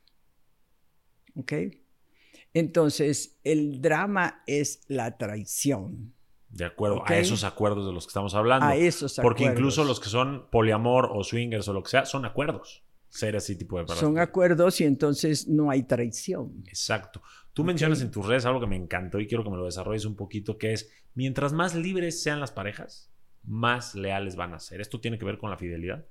¿Ok? 1.36 1.54
Entonces, 2.54 3.40
el 3.44 3.82
drama 3.82 4.44
es 4.46 4.82
la 4.88 5.18
traición. 5.18 6.14
De 6.50 6.66
acuerdo, 6.66 7.04
a 7.06 7.18
esos 7.18 7.44
acuerdos 7.44 7.88
de 7.88 7.94
los 7.94 8.06
que 8.06 8.12
estamos 8.12 8.36
hablando. 8.36 8.68
A 8.68 8.76
esos 8.76 9.18
acuerdos. 9.18 9.42
Porque 9.42 9.52
incluso 9.52 9.84
los 9.84 10.00
que 10.00 10.10
son 10.10 10.50
poliamor 10.52 11.10
o 11.12 11.24
swingers 11.24 11.68
o 11.68 11.74
lo 11.74 11.82
que 11.82 11.90
sea, 11.90 12.06
son 12.06 12.26
acuerdos. 12.26 12.84
ser 13.10 13.36
ese 13.36 13.56
tipo 13.56 13.80
de 13.82 13.88
Son 13.96 14.20
acuerdos 14.20 14.80
y 14.82 14.84
entonces 14.84 15.48
no 15.48 15.72
hay 15.72 15.84
traición. 15.84 16.64
Exacto. 16.68 17.24
Tú 17.54 17.64
mencionas 17.64 18.02
en 18.02 18.12
tus 18.12 18.26
redes 18.26 18.46
algo 18.46 18.60
que 18.60 18.68
me 18.68 18.76
encantó 18.76 19.20
y 19.20 19.28
quiero 19.28 19.44
que 19.44 19.50
me 19.50 19.58
lo 19.58 19.66
desarrolles 19.66 20.06
un 20.06 20.16
poquito, 20.16 20.60
que 20.60 20.74
es, 20.74 20.92
mientras 21.16 21.54
más 21.54 21.74
libres 21.74 22.22
sean 22.22 22.40
las 22.40 22.52
parejas, 22.52 23.12
más 23.44 23.96
leales 23.96 24.36
van 24.36 24.54
a 24.54 24.60
ser. 24.60 24.80
¿Esto 24.80 25.00
tiene 25.00 25.18
que 25.18 25.26
ver 25.26 25.40
con 25.40 25.50
la 25.50 25.58
fidelidad? 25.58 26.06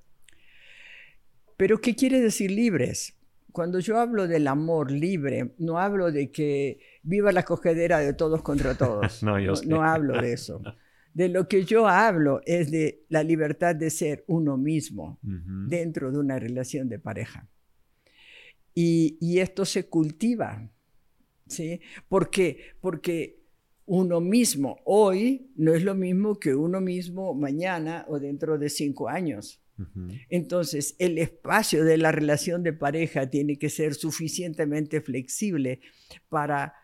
Pero 1.57 1.81
¿qué 1.81 1.95
quiere 1.95 2.21
decir 2.21 2.51
libres? 2.51 3.17
Cuando 3.53 3.79
yo 3.79 3.99
hablo 3.99 4.27
del 4.27 4.49
amor 4.49 4.91
libre, 4.91 5.55
no 5.59 5.79
hablo 5.79 6.11
de 6.11 6.31
que 6.31 6.81
viva 7.03 7.33
la 7.33 7.45
cogedera 7.45 7.99
de 8.01 8.15
todos 8.15 8.43
contra 8.43 8.75
todos. 8.79 9.23
no, 9.23 9.39
yo 9.39 9.53
no 9.67 9.83
hablo 9.83 10.21
de 10.21 10.33
eso. 10.33 10.61
De 11.15 11.29
lo 11.29 11.47
que 11.47 11.67
yo 11.67 11.87
hablo 11.89 12.41
es 12.47 12.71
de 12.71 13.05
la 13.11 13.23
libertad 13.23 13.77
de 13.77 13.91
ser 13.91 14.25
uno 14.29 14.57
mismo 14.57 15.19
dentro 15.21 16.11
de 16.11 16.19
una 16.19 16.39
relación 16.39 16.89
de 16.89 16.99
pareja. 16.99 17.47
Y, 18.75 19.39
esto 19.39 19.67
se 19.67 19.89
cultiva, 19.89 20.71
¿sí? 21.47 21.83
¿Por 22.09 22.31
qué? 22.31 22.77
Porque 22.81 23.43
uno 23.85 24.21
mismo 24.21 24.79
hoy 24.85 25.51
no 25.57 25.75
es 25.75 25.83
lo 25.83 25.95
mismo 25.95 26.39
que 26.39 26.55
uno 26.55 26.81
mismo 26.81 27.35
mañana 27.35 28.07
o 28.09 28.19
dentro 28.19 28.57
de 28.57 28.71
cinco 28.71 29.09
años. 29.09 29.61
Entonces, 30.29 30.97
el 30.99 31.19
espacio 31.19 31.85
de 31.85 31.99
la 31.99 32.13
relación 32.13 32.63
de 32.63 32.73
pareja 32.73 33.29
tiene 33.29 33.59
que 33.59 33.71
ser 33.71 33.95
suficientemente 33.95 35.01
flexible 35.01 35.81
para 36.29 36.75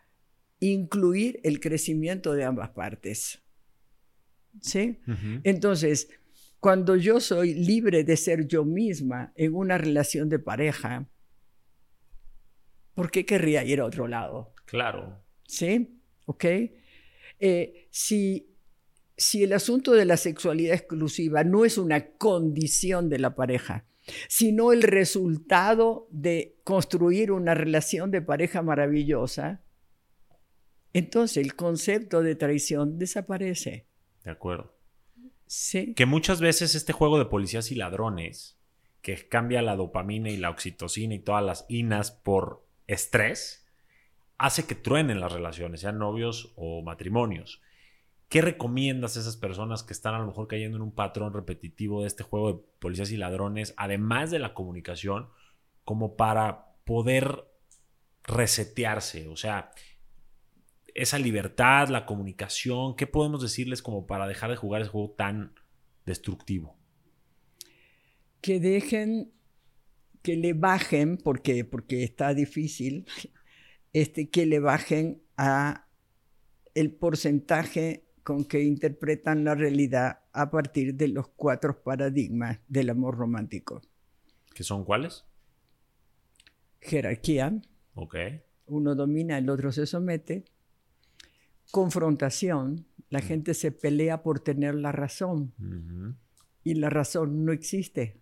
incluir 0.60 1.40
el 1.44 1.60
crecimiento 1.60 2.34
de 2.34 2.44
ambas 2.44 2.70
partes. 2.70 3.42
¿sí? 4.60 4.98
Entonces, 5.44 6.08
cuando 6.60 6.96
yo 6.96 7.20
soy 7.20 7.54
libre 7.54 8.04
de 8.04 8.16
ser 8.16 8.46
yo 8.46 8.64
misma 8.64 9.32
en 9.36 9.54
una 9.54 9.78
relación 9.78 10.28
de 10.28 10.38
pareja, 10.38 11.08
¿por 12.94 13.10
qué 13.10 13.24
querría 13.24 13.64
ir 13.64 13.80
a 13.80 13.84
otro 13.84 14.08
lado? 14.08 14.54
Claro. 14.64 15.22
¿Sí? 15.46 16.00
¿Ok? 16.26 16.44
Eh, 17.40 17.88
si, 17.90 18.47
si 19.18 19.42
el 19.42 19.52
asunto 19.52 19.92
de 19.92 20.04
la 20.04 20.16
sexualidad 20.16 20.74
exclusiva 20.74 21.42
no 21.42 21.64
es 21.64 21.76
una 21.76 22.12
condición 22.12 23.08
de 23.08 23.18
la 23.18 23.34
pareja, 23.34 23.84
sino 24.28 24.72
el 24.72 24.82
resultado 24.82 26.06
de 26.10 26.56
construir 26.62 27.32
una 27.32 27.52
relación 27.54 28.12
de 28.12 28.22
pareja 28.22 28.62
maravillosa, 28.62 29.60
entonces 30.92 31.44
el 31.44 31.56
concepto 31.56 32.22
de 32.22 32.36
traición 32.36 32.98
desaparece. 32.98 33.86
De 34.24 34.30
acuerdo. 34.30 34.74
Sí. 35.46 35.94
Que 35.94 36.06
muchas 36.06 36.40
veces 36.40 36.76
este 36.76 36.92
juego 36.92 37.18
de 37.18 37.24
policías 37.24 37.72
y 37.72 37.74
ladrones, 37.74 38.56
que 39.02 39.28
cambia 39.28 39.62
la 39.62 39.74
dopamina 39.74 40.30
y 40.30 40.36
la 40.36 40.50
oxitocina 40.50 41.14
y 41.14 41.18
todas 41.18 41.44
las 41.44 41.66
inas 41.68 42.12
por 42.12 42.64
estrés, 42.86 43.66
hace 44.36 44.64
que 44.66 44.76
truenen 44.76 45.20
las 45.20 45.32
relaciones, 45.32 45.80
sean 45.80 45.98
novios 45.98 46.52
o 46.54 46.82
matrimonios. 46.82 47.60
¿Qué 48.28 48.42
recomiendas 48.42 49.16
a 49.16 49.20
esas 49.20 49.38
personas 49.38 49.82
que 49.82 49.94
están 49.94 50.14
a 50.14 50.18
lo 50.18 50.26
mejor 50.26 50.48
cayendo 50.48 50.76
en 50.76 50.82
un 50.82 50.92
patrón 50.92 51.32
repetitivo 51.32 52.02
de 52.02 52.08
este 52.08 52.24
juego 52.24 52.52
de 52.52 52.62
policías 52.78 53.10
y 53.10 53.16
ladrones, 53.16 53.72
además 53.78 54.30
de 54.30 54.38
la 54.38 54.52
comunicación, 54.52 55.28
como 55.84 56.14
para 56.14 56.74
poder 56.84 57.46
resetearse? 58.24 59.28
O 59.28 59.36
sea, 59.36 59.70
esa 60.94 61.18
libertad, 61.18 61.88
la 61.88 62.04
comunicación? 62.04 62.96
¿Qué 62.96 63.06
podemos 63.06 63.40
decirles 63.40 63.80
como 63.80 64.06
para 64.06 64.26
dejar 64.26 64.50
de 64.50 64.56
jugar 64.56 64.82
ese 64.82 64.90
juego 64.90 65.14
tan 65.16 65.54
destructivo? 66.04 66.76
Que 68.42 68.60
dejen, 68.60 69.32
que 70.20 70.36
le 70.36 70.52
bajen, 70.52 71.16
porque, 71.16 71.64
porque 71.64 72.04
está 72.04 72.34
difícil, 72.34 73.06
este, 73.94 74.28
que 74.28 74.44
le 74.44 74.60
bajen 74.60 75.22
a 75.38 75.88
el 76.74 76.92
porcentaje 76.92 78.07
con 78.28 78.44
que 78.44 78.62
interpretan 78.62 79.42
la 79.42 79.54
realidad 79.54 80.20
a 80.34 80.50
partir 80.50 80.94
de 80.94 81.08
los 81.08 81.28
cuatro 81.28 81.82
paradigmas 81.82 82.58
del 82.68 82.90
amor 82.90 83.16
romántico. 83.16 83.80
¿Qué 84.54 84.62
son 84.62 84.84
cuáles? 84.84 85.24
Jerarquía. 86.82 87.58
Ok. 87.94 88.16
Uno 88.66 88.94
domina, 88.94 89.38
el 89.38 89.48
otro 89.48 89.72
se 89.72 89.86
somete 89.86 90.44
confrontación, 91.70 92.84
la 93.08 93.20
gente 93.22 93.54
se 93.54 93.72
pelea 93.72 94.22
por 94.22 94.40
tener 94.40 94.74
la 94.74 94.92
razón 94.92 95.54
y 96.62 96.74
la 96.74 96.90
razón 96.90 97.46
no 97.46 97.52
existe. 97.52 98.20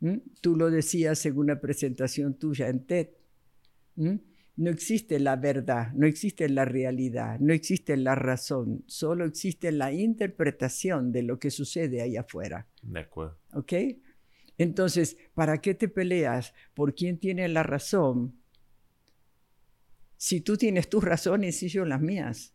¿Mm? 0.00 0.16
Tú 0.42 0.54
lo 0.54 0.70
decías 0.70 1.24
en 1.24 1.38
una 1.38 1.62
presentación 1.62 2.34
tuya 2.34 2.68
en 2.68 2.84
TED. 2.84 3.08
¿Mm? 3.96 4.16
No 4.58 4.70
existe 4.70 5.18
la 5.18 5.36
verdad, 5.36 5.92
no 5.94 6.06
existe 6.06 6.48
la 6.48 6.66
realidad, 6.66 7.38
no 7.40 7.54
existe 7.54 7.96
la 7.96 8.14
razón, 8.14 8.84
solo 8.86 9.24
existe 9.24 9.72
la 9.72 9.92
interpretación 9.92 11.12
de 11.12 11.22
lo 11.22 11.38
que 11.38 11.50
sucede 11.50 12.02
ahí 12.02 12.16
afuera. 12.16 12.66
De 12.82 13.00
acuerdo. 13.00 13.38
¿Ok? 13.54 13.72
Entonces, 14.58 15.16
¿para 15.32 15.58
qué 15.58 15.74
te 15.74 15.88
peleas? 15.88 16.52
¿Por 16.74 16.94
quién 16.94 17.18
tiene 17.18 17.48
la 17.48 17.62
razón? 17.62 18.34
si 20.18 20.40
tú 20.40 20.56
tienes 20.56 20.88
tus 20.88 21.02
razones 21.02 21.62
y 21.62 21.68
yo 21.68 21.84
las 21.84 22.02
mías. 22.02 22.52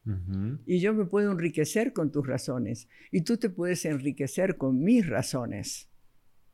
Y 0.66 0.80
yo 0.80 0.93
me 0.93 1.06
puedo 1.06 1.32
enriquecer 1.32 1.93
con 1.93 2.12
tus 2.12 2.28
razones 2.28 2.89
y 3.10 3.22
tú 3.22 3.38
te 3.38 3.49
puedes 3.49 3.86
enriquecer 3.86 4.58
con 4.58 4.84
mis 4.84 5.08
razones. 5.08 5.89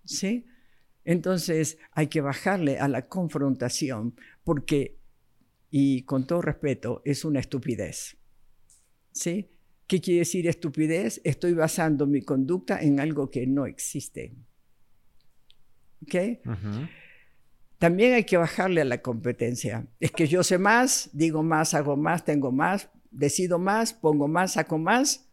¿Sí? 0.06 0.45
Entonces 1.04 1.80
hay 1.91 2.08
que 2.08 2.22
bajarle 2.22 2.78
a 2.78 2.88
la 2.88 3.08
confrontación 3.08 4.16
porque, 4.43 4.99
y 5.72 6.03
con 6.03 6.26
todo 6.26 6.41
respeto, 6.41 7.01
es 7.05 7.26
una 7.26 7.39
estupidez. 7.39 8.17
¿Sí? 9.11 9.49
¿Qué 9.88 10.01
quiere 10.01 10.20
decir 10.20 10.47
estupidez? 10.47 11.22
Estoy 11.24 11.53
basando 11.53 12.05
mi 12.05 12.22
conducta 12.22 12.80
en 12.82 12.99
algo 12.99 13.30
que 13.30 13.47
no 13.47 13.65
existe. 13.65 14.34
¿Ok? 16.03 16.15
también 17.80 18.13
hay 18.13 18.26
que 18.26 18.38
bajarle 18.38 18.82
a 18.82 18.86
la 18.86 19.01
competencia. 19.01 19.88
Es 19.99 20.11
que 20.11 20.28
yo 20.28 20.43
sé 20.43 20.57
más, 20.57 21.09
digo 21.13 21.43
más, 21.43 21.74
hago 21.74 21.95
más, 21.95 22.26
tengo 22.26 22.51
más, 22.51 22.89
decido 23.09 23.57
más, 23.57 23.93
pongo 23.93 24.28
más, 24.28 24.53
saco 24.53 24.78
más 24.78 25.30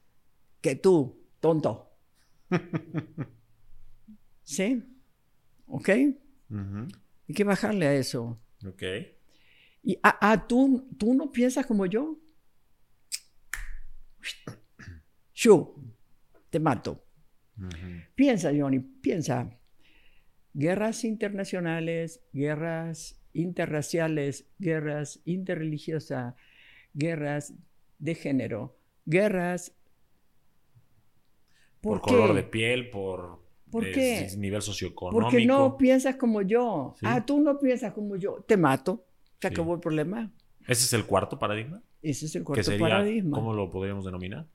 que 0.60 0.76
tú, 0.76 1.20
tonto. 1.40 1.92
¿Sí? 4.44 4.82
¿Ok? 5.66 5.88
Hay 5.88 7.34
que 7.34 7.44
bajarle 7.44 7.88
a 7.88 7.94
eso. 7.94 8.38
Ok. 8.64 8.82
Y 9.86 9.96
ah, 10.02 10.18
ah, 10.20 10.46
¿tú, 10.48 10.88
tú 10.98 11.14
no 11.14 11.30
piensas 11.30 11.64
como 11.64 11.86
yo. 11.86 12.18
Yo 15.32 15.76
te 16.50 16.58
mato. 16.58 17.04
Piensa, 18.16 18.50
Johnny, 18.52 18.80
piensa 18.80 19.48
guerras 20.52 21.04
internacionales, 21.04 22.20
guerras 22.32 23.22
interraciales, 23.32 24.48
guerras 24.58 25.20
interreligiosas, 25.24 26.34
guerras 26.92 27.54
de 27.98 28.14
género, 28.16 28.76
guerras... 29.04 29.72
por, 31.80 32.00
color 32.00 32.34
de 32.34 32.42
piel, 32.42 32.90
por, 32.90 33.38
¿Por 33.70 33.84
nivel 33.84 34.62
socioeconómico. 34.62 35.30
Porque 35.30 35.46
no 35.46 35.76
piensas 35.76 36.16
como 36.16 36.42
yo. 36.42 36.96
Ah, 37.02 37.24
tú 37.24 37.40
no 37.40 37.56
piensas 37.60 37.92
como 37.92 38.16
yo. 38.16 38.42
Te 38.48 38.56
mato. 38.56 39.06
Se 39.40 39.48
acabó 39.48 39.74
el 39.74 39.80
problema. 39.80 40.30
¿Ese 40.66 40.84
es 40.84 40.92
el 40.92 41.06
cuarto 41.06 41.38
paradigma? 41.38 41.82
Ese 42.02 42.26
es 42.26 42.34
el 42.34 42.44
cuarto 42.44 42.70
paradigma. 42.78 43.36
¿Cómo 43.36 43.54
lo 43.54 43.70
podríamos 43.70 44.04
denominar? 44.04 44.46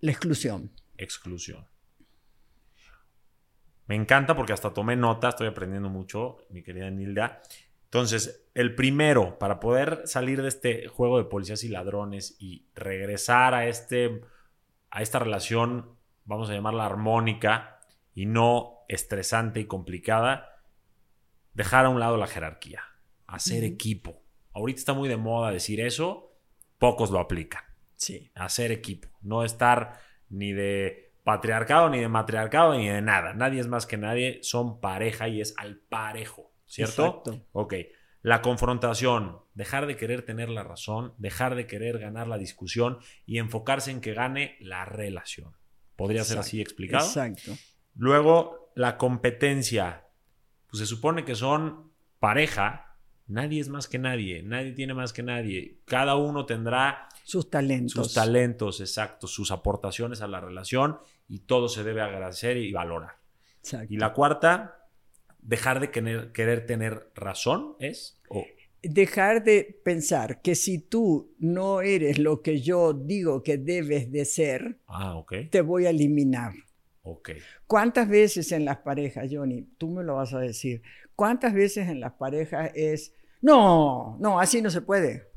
La 0.00 0.12
exclusión. 0.12 0.70
Exclusión. 0.96 1.66
Me 3.86 3.94
encanta 3.94 4.36
porque 4.36 4.52
hasta 4.52 4.74
tomé 4.74 4.96
nota, 4.96 5.30
estoy 5.30 5.48
aprendiendo 5.48 5.88
mucho, 5.88 6.38
mi 6.50 6.62
querida 6.62 6.90
Nilda. 6.90 7.42
Entonces, 7.84 8.46
el 8.52 8.74
primero, 8.74 9.38
para 9.38 9.60
poder 9.60 10.02
salir 10.04 10.42
de 10.42 10.48
este 10.48 10.88
juego 10.88 11.16
de 11.16 11.24
policías 11.24 11.64
y 11.64 11.68
ladrones 11.68 12.36
y 12.38 12.66
regresar 12.74 13.54
a, 13.54 13.66
este, 13.66 14.20
a 14.90 15.00
esta 15.00 15.18
relación, 15.18 15.96
vamos 16.26 16.50
a 16.50 16.52
llamarla 16.52 16.84
armónica 16.84 17.80
y 18.14 18.26
no 18.26 18.80
estresante 18.88 19.60
y 19.60 19.64
complicada, 19.64 20.60
dejar 21.54 21.86
a 21.86 21.88
un 21.88 21.98
lado 21.98 22.18
la 22.18 22.26
jerarquía, 22.26 22.82
hacer 23.28 23.62
equipo. 23.62 24.24
Ahorita 24.52 24.80
está 24.80 24.94
muy 24.94 25.08
de 25.08 25.16
moda 25.16 25.52
decir 25.52 25.80
eso, 25.80 26.36
pocos 26.78 27.10
lo 27.10 27.20
aplican. 27.20 27.62
Sí. 27.94 28.32
Hacer 28.34 28.72
equipo, 28.72 29.08
no 29.22 29.44
estar 29.44 30.00
ni 30.28 30.52
de 30.52 31.12
patriarcado, 31.22 31.90
ni 31.90 32.00
de 32.00 32.08
matriarcado, 32.08 32.74
ni 32.76 32.88
de 32.88 33.02
nada. 33.02 33.34
Nadie 33.34 33.60
es 33.60 33.68
más 33.68 33.86
que 33.86 33.96
nadie, 33.96 34.40
son 34.42 34.80
pareja 34.80 35.28
y 35.28 35.40
es 35.40 35.54
al 35.58 35.76
parejo, 35.76 36.52
¿cierto? 36.66 37.06
Exacto. 37.06 37.46
Ok. 37.52 37.74
La 38.22 38.42
confrontación, 38.42 39.38
dejar 39.54 39.86
de 39.86 39.96
querer 39.96 40.22
tener 40.22 40.48
la 40.48 40.64
razón, 40.64 41.14
dejar 41.18 41.54
de 41.54 41.66
querer 41.66 41.98
ganar 41.98 42.26
la 42.26 42.38
discusión 42.38 42.98
y 43.26 43.38
enfocarse 43.38 43.90
en 43.90 44.00
que 44.00 44.14
gane 44.14 44.56
la 44.60 44.84
relación. 44.84 45.52
¿Podría 45.96 46.24
ser 46.24 46.38
así 46.38 46.60
explicado? 46.60 47.06
Exacto. 47.06 47.52
Luego, 47.94 48.72
la 48.74 48.96
competencia. 48.96 50.06
pues 50.68 50.80
se 50.80 50.86
supone 50.86 51.24
que 51.24 51.34
son 51.34 51.92
pareja, 52.18 52.87
nadie 53.28 53.60
es 53.60 53.68
más 53.68 53.86
que 53.86 53.98
nadie, 53.98 54.42
nadie 54.42 54.72
tiene 54.72 54.94
más 54.94 55.12
que 55.12 55.22
nadie. 55.22 55.78
Cada 55.84 56.16
uno 56.16 56.46
tendrá 56.46 57.08
sus 57.24 57.50
talentos. 57.50 57.92
Sus 57.92 58.14
talentos, 58.14 58.80
exacto, 58.80 59.26
sus 59.26 59.50
aportaciones 59.50 60.22
a 60.22 60.26
la 60.26 60.40
relación 60.40 60.98
y 61.28 61.40
todo 61.40 61.68
se 61.68 61.84
debe 61.84 62.00
agradecer 62.00 62.56
y 62.56 62.72
valorar. 62.72 63.18
Y 63.88 63.98
la 63.98 64.14
cuarta, 64.14 64.88
dejar 65.40 65.80
de 65.80 65.90
querer, 65.90 66.32
querer 66.32 66.66
tener 66.66 67.10
razón 67.14 67.76
es... 67.78 68.20
Dejar 68.80 69.42
de 69.42 69.80
pensar 69.84 70.40
que 70.40 70.54
si 70.54 70.78
tú 70.78 71.34
no 71.38 71.80
eres 71.80 72.18
lo 72.18 72.42
que 72.42 72.60
yo 72.60 72.92
digo 72.92 73.42
que 73.42 73.58
debes 73.58 74.12
de 74.12 74.24
ser, 74.24 74.78
ah, 74.86 75.20
te 75.50 75.60
voy 75.62 75.86
a 75.86 75.90
eliminar. 75.90 76.52
Okay. 77.02 77.38
¿Cuántas 77.66 78.08
veces 78.08 78.52
en 78.52 78.64
las 78.64 78.78
parejas, 78.78 79.28
Johnny, 79.32 79.62
tú 79.78 79.90
me 79.90 80.04
lo 80.04 80.16
vas 80.16 80.32
a 80.32 80.38
decir, 80.38 80.82
cuántas 81.16 81.54
veces 81.54 81.88
en 81.88 82.00
las 82.00 82.12
parejas 82.12 82.70
es, 82.74 83.14
no, 83.40 84.16
no, 84.20 84.40
así 84.40 84.60
no 84.62 84.70
se 84.70 84.82
puede. 84.82 85.28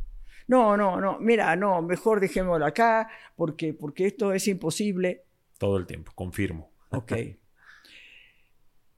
No, 0.48 0.76
no, 0.76 1.00
no, 1.00 1.20
mira, 1.20 1.56
no, 1.56 1.82
mejor 1.82 2.20
dejémoslo 2.20 2.66
acá 2.66 3.10
porque, 3.36 3.74
porque 3.74 4.08
esto 4.08 4.34
es 4.34 4.48
imposible. 4.48 5.24
Todo 5.58 5.78
el 5.78 5.86
tiempo, 5.86 6.12
confirmo. 6.14 6.72
Ok. 6.90 7.14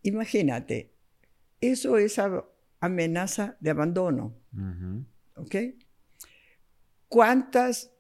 Imagínate, 0.04 0.94
eso 1.62 1.98
es 1.98 2.20
amenaza 2.80 3.56
de 3.60 3.70
abandono. 3.70 4.34
¿Ok? 5.36 5.56
¿Cuántas 7.08 7.92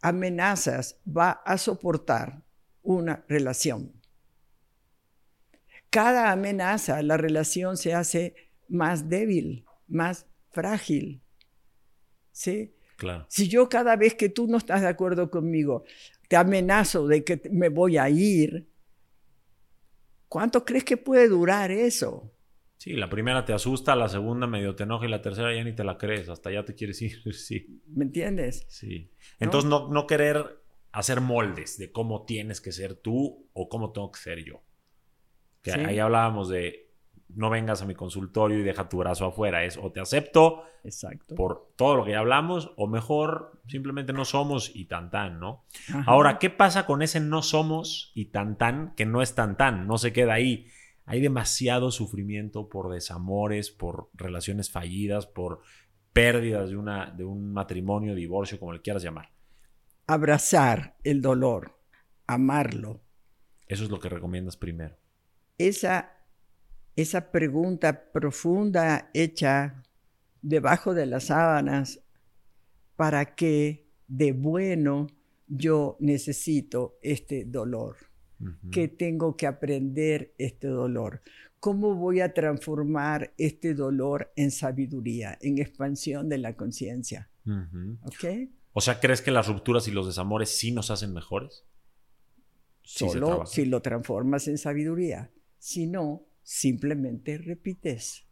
amenazas 0.00 0.98
va 1.06 1.30
a 1.44 1.58
soportar 1.58 2.42
una 2.82 3.24
relación? 3.28 3.92
Cada 5.90 6.32
amenaza, 6.32 7.02
la 7.02 7.16
relación 7.16 7.76
se 7.76 7.94
hace 7.94 8.34
más 8.68 9.08
débil, 9.08 9.64
más 9.88 10.26
frágil. 10.50 11.20
¿Sí? 12.32 12.74
Claro. 12.96 13.26
Si 13.28 13.48
yo 13.48 13.68
cada 13.68 13.96
vez 13.96 14.14
que 14.14 14.28
tú 14.28 14.46
no 14.46 14.58
estás 14.58 14.82
de 14.82 14.88
acuerdo 14.88 15.30
conmigo, 15.30 15.84
te 16.28 16.36
amenazo 16.36 17.06
de 17.06 17.24
que 17.24 17.40
me 17.50 17.68
voy 17.68 17.96
a 17.96 18.08
ir, 18.10 18.68
¿cuánto 20.28 20.64
crees 20.64 20.84
que 20.84 20.96
puede 20.96 21.28
durar 21.28 21.70
eso? 21.70 22.32
Sí, 22.76 22.92
la 22.92 23.10
primera 23.10 23.44
te 23.44 23.52
asusta, 23.52 23.96
la 23.96 24.08
segunda 24.08 24.46
medio 24.46 24.76
te 24.76 24.84
enoja 24.84 25.06
y 25.06 25.08
la 25.08 25.20
tercera 25.20 25.52
ya 25.52 25.64
ni 25.64 25.74
te 25.74 25.82
la 25.82 25.98
crees, 25.98 26.28
hasta 26.28 26.52
ya 26.52 26.64
te 26.64 26.74
quieres 26.74 27.02
ir, 27.02 27.34
sí. 27.34 27.82
¿Me 27.86 28.04
entiendes? 28.04 28.66
Sí. 28.68 29.10
Entonces 29.40 29.68
no, 29.68 29.88
no 29.88 30.06
querer 30.06 30.62
hacer 30.92 31.20
moldes 31.20 31.78
de 31.78 31.90
cómo 31.92 32.24
tienes 32.24 32.60
que 32.60 32.72
ser 32.72 32.94
tú 32.94 33.48
o 33.52 33.68
cómo 33.68 33.92
tengo 33.92 34.10
que 34.12 34.20
ser 34.20 34.44
yo. 34.44 34.62
Que 35.62 35.72
ahí 35.72 35.98
hablábamos 35.98 36.48
de 36.48 36.87
no 37.34 37.50
vengas 37.50 37.82
a 37.82 37.86
mi 37.86 37.94
consultorio 37.94 38.58
y 38.58 38.62
deja 38.62 38.88
tu 38.88 38.98
brazo 38.98 39.26
afuera. 39.26 39.64
Es 39.64 39.76
o 39.76 39.92
te 39.92 40.00
acepto 40.00 40.64
Exacto. 40.84 41.34
por 41.34 41.72
todo 41.76 41.96
lo 41.96 42.04
que 42.04 42.12
ya 42.12 42.20
hablamos, 42.20 42.72
o 42.76 42.86
mejor 42.86 43.60
simplemente 43.66 44.12
no 44.12 44.24
somos 44.24 44.74
y 44.74 44.86
tan 44.86 45.10
tan, 45.10 45.38
¿no? 45.38 45.64
Ahora, 46.06 46.38
¿qué 46.38 46.50
pasa 46.50 46.86
con 46.86 47.02
ese 47.02 47.20
no 47.20 47.42
somos 47.42 48.12
y 48.14 48.26
tan 48.26 48.56
tan 48.56 48.94
que 48.94 49.06
no 49.06 49.22
es 49.22 49.34
tan 49.34 49.56
tan? 49.56 49.86
No 49.86 49.98
se 49.98 50.12
queda 50.12 50.34
ahí. 50.34 50.66
Hay 51.04 51.20
demasiado 51.20 51.90
sufrimiento 51.90 52.68
por 52.68 52.90
desamores, 52.90 53.70
por 53.70 54.10
relaciones 54.14 54.70
fallidas, 54.70 55.26
por 55.26 55.60
pérdidas 56.12 56.70
de, 56.70 56.76
una, 56.76 57.10
de 57.10 57.24
un 57.24 57.52
matrimonio, 57.52 58.14
divorcio, 58.14 58.58
como 58.58 58.72
le 58.72 58.82
quieras 58.82 59.02
llamar. 59.02 59.30
Abrazar 60.06 60.96
el 61.04 61.22
dolor, 61.22 61.78
amarlo. 62.26 63.02
Eso 63.66 63.84
es 63.84 63.90
lo 63.90 64.00
que 64.00 64.08
recomiendas 64.08 64.56
primero. 64.56 64.96
Esa 65.58 66.17
esa 66.98 67.30
pregunta 67.30 68.10
profunda 68.10 69.08
hecha 69.14 69.84
debajo 70.42 70.94
de 70.94 71.06
las 71.06 71.26
sábanas, 71.26 72.00
¿para 72.96 73.36
qué 73.36 73.86
de 74.08 74.32
bueno 74.32 75.06
yo 75.46 75.96
necesito 76.00 76.98
este 77.00 77.44
dolor? 77.44 77.96
¿Qué 78.72 78.88
tengo 78.88 79.36
que 79.36 79.46
aprender 79.46 80.34
este 80.38 80.66
dolor? 80.66 81.22
¿Cómo 81.60 81.94
voy 81.94 82.20
a 82.20 82.34
transformar 82.34 83.32
este 83.38 83.74
dolor 83.74 84.32
en 84.34 84.50
sabiduría, 84.50 85.38
en 85.40 85.58
expansión 85.58 86.28
de 86.28 86.38
la 86.38 86.56
conciencia? 86.56 87.30
O 88.72 88.80
sea, 88.80 88.98
¿crees 88.98 89.22
que 89.22 89.30
las 89.30 89.46
rupturas 89.46 89.86
y 89.86 89.92
los 89.92 90.06
desamores 90.06 90.50
sí 90.50 90.72
nos 90.72 90.90
hacen 90.90 91.14
mejores? 91.14 91.64
Solo 92.82 93.46
si 93.46 93.66
lo 93.66 93.82
transformas 93.82 94.48
en 94.48 94.58
sabiduría. 94.58 95.30
Si 95.58 95.86
no, 95.86 96.27
simplemente 96.48 97.36
repites. 97.36 98.26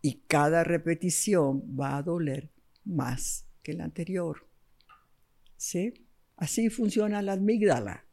Y 0.00 0.20
cada 0.28 0.62
repetición 0.62 1.60
va 1.78 1.96
a 1.96 2.02
doler 2.02 2.52
más 2.84 3.48
que 3.64 3.72
la 3.72 3.82
anterior. 3.82 4.46
¿Sí? 5.56 6.06
Así 6.36 6.70
funciona 6.70 7.22
la 7.22 7.32
amígdala. 7.32 8.04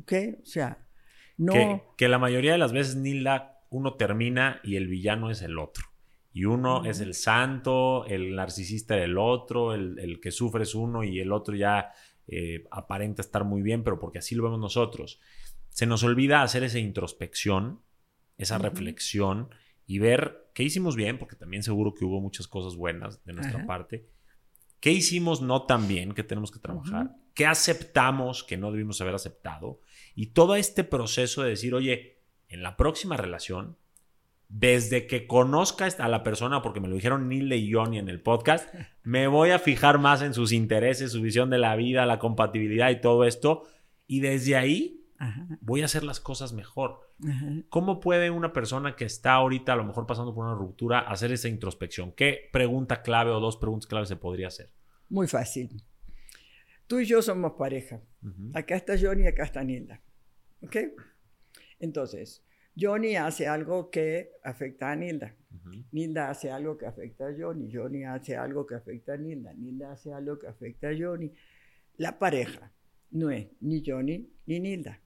¿Ok? 0.00 0.14
O 0.42 0.46
sea, 0.46 0.88
no... 1.36 1.84
Que, 1.98 2.08
la 2.08 2.18
mayoría 2.18 2.52
de 2.52 2.58
las 2.58 2.72
veces 2.72 2.96
ni 2.96 3.20
la 3.20 3.60
uno 3.68 3.96
termina 3.96 4.58
y 4.64 4.76
el 4.76 4.88
villano 4.88 5.30
es 5.30 5.42
el 5.42 5.58
otro. 5.58 5.84
Y 6.32 6.46
uno 6.46 6.86
es 6.86 7.00
el 7.00 7.12
santo, 7.12 8.06
el 8.06 8.34
narcisista 8.34 8.96
el 8.96 9.18
otro, 9.18 9.74
el, 9.74 10.18
que 10.22 10.30
sufre 10.30 10.62
es 10.62 10.74
uno 10.74 11.04
y 11.04 11.20
el 11.20 11.32
otro 11.32 11.54
ya 11.54 11.92
eh, 12.26 12.64
aparenta 12.70 13.20
estar 13.20 13.44
muy 13.44 13.60
bien, 13.60 13.84
pero 13.84 13.98
porque 13.98 14.20
así 14.20 14.34
lo 14.34 14.44
vemos 14.44 14.60
nosotros. 14.60 15.20
Se 15.68 15.84
nos 15.84 16.02
olvida 16.04 16.40
hacer 16.40 16.64
esa 16.64 16.78
introspección 16.78 17.82
esa 18.42 18.58
reflexión 18.58 19.48
y 19.86 19.98
ver 19.98 20.50
qué 20.54 20.62
hicimos 20.62 20.96
bien, 20.96 21.18
porque 21.18 21.36
también 21.36 21.62
seguro 21.62 21.94
que 21.94 22.04
hubo 22.04 22.20
muchas 22.20 22.46
cosas 22.46 22.76
buenas 22.76 23.24
de 23.24 23.32
nuestra 23.32 23.66
parte. 23.66 24.06
¿Qué 24.80 24.90
hicimos 24.90 25.42
no 25.42 25.62
tan 25.62 25.86
bien 25.86 26.12
que 26.12 26.24
tenemos 26.24 26.50
que 26.50 26.58
trabajar? 26.58 27.14
¿Qué 27.34 27.46
aceptamos 27.46 28.42
que 28.42 28.56
no 28.56 28.72
debimos 28.72 29.00
haber 29.00 29.14
aceptado? 29.14 29.80
Y 30.14 30.28
todo 30.28 30.56
este 30.56 30.84
proceso 30.84 31.42
de 31.42 31.50
decir, 31.50 31.74
oye, 31.74 32.18
en 32.48 32.62
la 32.62 32.76
próxima 32.76 33.16
relación, 33.16 33.76
desde 34.48 35.06
que 35.06 35.26
conozca 35.26 35.86
a 35.86 36.08
la 36.08 36.22
persona, 36.22 36.60
porque 36.60 36.80
me 36.80 36.88
lo 36.88 36.94
dijeron 36.94 37.28
Neil 37.28 37.52
y 37.52 37.72
Johnny 37.72 37.98
en 37.98 38.08
el 38.08 38.20
podcast, 38.20 38.72
me 39.02 39.26
voy 39.26 39.50
a 39.50 39.58
fijar 39.58 39.98
más 39.98 40.20
en 40.20 40.34
sus 40.34 40.52
intereses, 40.52 41.12
su 41.12 41.22
visión 41.22 41.48
de 41.48 41.58
la 41.58 41.74
vida, 41.76 42.04
la 42.04 42.18
compatibilidad 42.18 42.90
y 42.90 43.00
todo 43.00 43.24
esto. 43.24 43.64
Y 44.06 44.20
desde 44.20 44.56
ahí 44.56 45.01
voy 45.60 45.82
a 45.82 45.84
hacer 45.84 46.04
las 46.04 46.20
cosas 46.20 46.52
mejor. 46.52 47.00
¿Cómo 47.68 48.00
puede 48.00 48.30
una 48.30 48.52
persona 48.52 48.96
que 48.96 49.04
está 49.04 49.34
ahorita 49.34 49.72
a 49.72 49.76
lo 49.76 49.84
mejor 49.84 50.06
pasando 50.06 50.34
por 50.34 50.44
una 50.44 50.54
ruptura 50.54 51.00
hacer 51.00 51.32
esa 51.32 51.48
introspección? 51.48 52.12
¿Qué 52.12 52.48
pregunta 52.52 53.02
clave 53.02 53.30
o 53.30 53.40
dos 53.40 53.56
preguntas 53.56 53.86
clave 53.86 54.06
se 54.06 54.16
podría 54.16 54.48
hacer? 54.48 54.70
Muy 55.08 55.26
fácil. 55.26 55.82
Tú 56.86 57.00
y 57.00 57.06
yo 57.06 57.22
somos 57.22 57.52
pareja. 57.52 58.00
Acá 58.54 58.76
está 58.76 58.94
Johnny 59.00 59.24
y 59.24 59.26
acá 59.26 59.44
está 59.44 59.62
Nilda. 59.62 60.00
¿Ok? 60.62 60.76
Entonces, 61.78 62.44
Johnny 62.78 63.16
hace 63.16 63.46
algo 63.46 63.90
que 63.90 64.30
afecta 64.42 64.90
a 64.90 64.96
Nilda. 64.96 65.34
Nilda 65.90 66.30
hace 66.30 66.50
algo 66.50 66.76
que 66.78 66.86
afecta 66.86 67.28
a 67.28 67.34
Johnny. 67.38 67.70
Johnny 67.72 68.04
hace 68.04 68.36
algo 68.36 68.66
que 68.66 68.74
afecta 68.74 69.14
a 69.14 69.16
Nilda. 69.16 69.52
Nilda 69.54 69.92
hace 69.92 70.12
algo 70.12 70.38
que 70.38 70.46
afecta 70.46 70.88
a 70.88 70.96
Johnny. 70.98 71.32
La 71.96 72.18
pareja 72.18 72.72
no 73.10 73.30
es 73.30 73.48
ni 73.60 73.82
Johnny 73.86 74.30
ni 74.46 74.60
Nilda. 74.60 75.00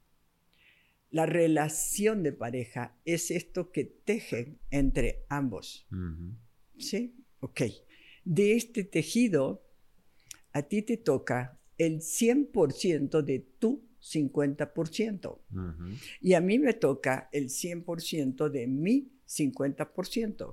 La 1.17 1.25
relación 1.25 2.23
de 2.23 2.33
pareja 2.33 2.95
es 3.07 3.31
esto 3.31 3.73
que 3.73 3.87
tejen 3.87 4.59
entre 4.71 5.25
ambos. 5.31 5.89
¿Sí? 6.77 7.17
Ok. 7.41 7.63
De 8.23 8.55
este 8.55 8.85
tejido, 8.85 9.65
a 10.53 10.61
ti 10.65 10.83
te 10.83 10.99
toca 10.99 11.59
el 11.79 12.01
100% 12.01 13.23
de 13.23 13.39
tu 13.39 13.89
50%. 14.03 15.39
Y 16.21 16.35
a 16.35 16.43
mí 16.43 16.59
me 16.59 16.75
toca 16.75 17.31
el 17.33 17.49
100% 17.49 18.51
de 18.51 18.67
mi 18.67 19.11
50%. 19.27 20.53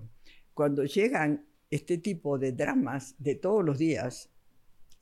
Cuando 0.53 0.85
llegan 0.85 1.45
este 1.71 1.97
tipo 1.97 2.39
de 2.39 2.53
dramas 2.53 3.15
de 3.17 3.35
todos 3.35 3.65
los 3.65 3.77
días, 3.77 4.29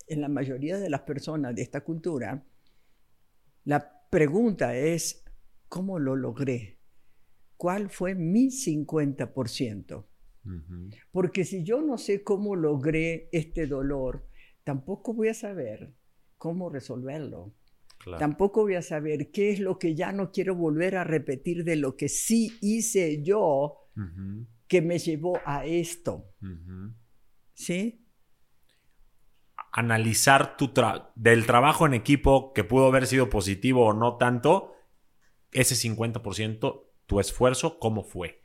en 0.08 0.22
la 0.22 0.28
mayoría 0.28 0.80
de 0.80 0.90
las 0.90 1.02
personas 1.02 1.54
de 1.54 1.62
esta 1.62 1.82
cultura, 1.82 2.44
la 3.66 4.08
pregunta 4.10 4.76
es, 4.76 5.21
¿Cómo 5.72 6.00
lo 6.00 6.18
logré? 6.18 6.80
¿Cuál 7.56 7.90
fue 7.90 8.14
mi 8.14 8.48
50%? 8.48 10.06
Porque 11.14 11.46
si 11.46 11.64
yo 11.64 11.82
no 11.82 11.98
sé 11.98 12.24
cómo 12.24 12.58
logré 12.58 13.30
este 13.32 13.68
dolor, 13.68 14.28
tampoco 14.66 15.14
voy 15.14 15.30
a 15.30 15.34
saber 15.34 15.94
cómo 16.38 16.70
resolverlo. 16.70 17.54
Tampoco 18.20 18.64
voy 18.64 18.76
a 18.76 18.82
saber 18.82 19.32
qué 19.32 19.52
es 19.52 19.62
lo 19.62 19.80
que 19.80 19.96
ya 19.96 20.12
no 20.12 20.34
quiero 20.34 20.56
volver 20.56 20.98
a 20.98 21.06
repetir 21.06 21.64
de 21.64 21.78
lo 21.78 21.96
que 21.96 22.10
sí 22.10 22.52
hice 22.60 23.24
yo 23.24 23.78
que 24.68 24.82
me 24.82 25.00
llevó 25.00 25.40
a 25.46 25.66
esto. 25.66 26.34
¿Sí? 27.54 28.06
Analizar 29.72 30.58
tu 30.58 30.74
del 31.16 31.46
trabajo 31.46 31.86
en 31.86 31.94
equipo 31.94 32.52
que 32.52 32.66
pudo 32.66 32.88
haber 32.88 33.08
sido 33.08 33.30
positivo 33.30 33.86
o 33.86 33.94
no 33.94 34.18
tanto, 34.18 34.74
ese 35.52 35.76
50%, 35.76 36.84
tu 37.06 37.20
esfuerzo, 37.20 37.80
¿cómo 37.80 38.04
fue? 38.04 38.42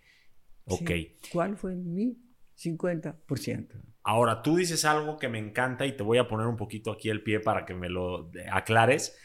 Ok. 0.65 0.91
¿Cuál 1.33 1.57
fue 1.57 1.74
mi 1.77 2.19
50%? 2.57 3.69
Ahora, 4.03 4.43
tú 4.43 4.57
dices 4.57 4.85
algo 4.85 5.19
que 5.19 5.28
me 5.28 5.39
encanta 5.39 5.87
y 5.87 5.97
te 5.97 6.03
voy 6.03 6.19
a 6.19 6.28
poner 6.28 6.47
un 6.47 6.57
poquito 6.57 6.93
aquí 6.93 7.09
el 7.09 7.23
pie 7.23 7.41
para 7.41 7.65
que 7.65 7.74
me 7.74 7.89
lo 7.89 8.31
aclares. 8.51 9.16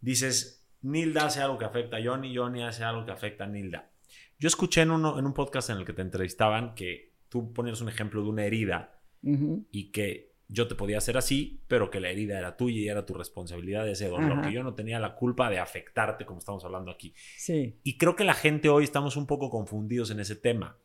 Dices, 0.00 0.66
Nilda 0.82 1.26
hace 1.26 1.40
algo 1.40 1.58
que 1.58 1.64
afecta 1.64 1.96
a 1.96 2.04
Johnny, 2.04 2.36
Johnny 2.36 2.62
hace 2.62 2.84
algo 2.84 3.04
que 3.04 3.12
afecta 3.12 3.44
a 3.44 3.48
Nilda. 3.48 3.92
Yo 4.38 4.48
escuché 4.48 4.82
en, 4.82 4.90
uno, 4.90 5.18
en 5.18 5.26
un 5.26 5.32
podcast 5.32 5.70
en 5.70 5.78
el 5.78 5.84
que 5.84 5.92
te 5.92 6.02
entrevistaban 6.02 6.74
que 6.74 7.14
tú 7.28 7.52
ponías 7.52 7.80
un 7.80 7.88
ejemplo 7.88 8.22
de 8.22 8.28
una 8.28 8.44
herida 8.44 9.00
y 9.22 9.90
que 9.90 10.35
yo 10.48 10.68
te 10.68 10.74
podía 10.74 10.98
hacer 10.98 11.16
así, 11.16 11.60
pero 11.66 11.90
que 11.90 12.00
la 12.00 12.10
herida 12.10 12.38
era 12.38 12.56
tuya 12.56 12.80
y 12.80 12.88
era 12.88 13.04
tu 13.04 13.14
responsabilidad 13.14 13.84
de 13.84 13.92
ese 13.92 14.08
dolor, 14.08 14.42
que 14.42 14.52
yo 14.52 14.62
no 14.62 14.74
tenía 14.74 15.00
la 15.00 15.16
culpa 15.16 15.50
de 15.50 15.58
afectarte 15.58 16.24
como 16.24 16.38
estamos 16.38 16.64
hablando 16.64 16.90
aquí. 16.90 17.14
Sí. 17.36 17.80
Y 17.82 17.98
creo 17.98 18.14
que 18.14 18.24
la 18.24 18.34
gente 18.34 18.68
hoy 18.68 18.84
estamos 18.84 19.16
un 19.16 19.26
poco 19.26 19.50
confundidos 19.50 20.10
en 20.10 20.20
ese 20.20 20.36
tema. 20.36 20.78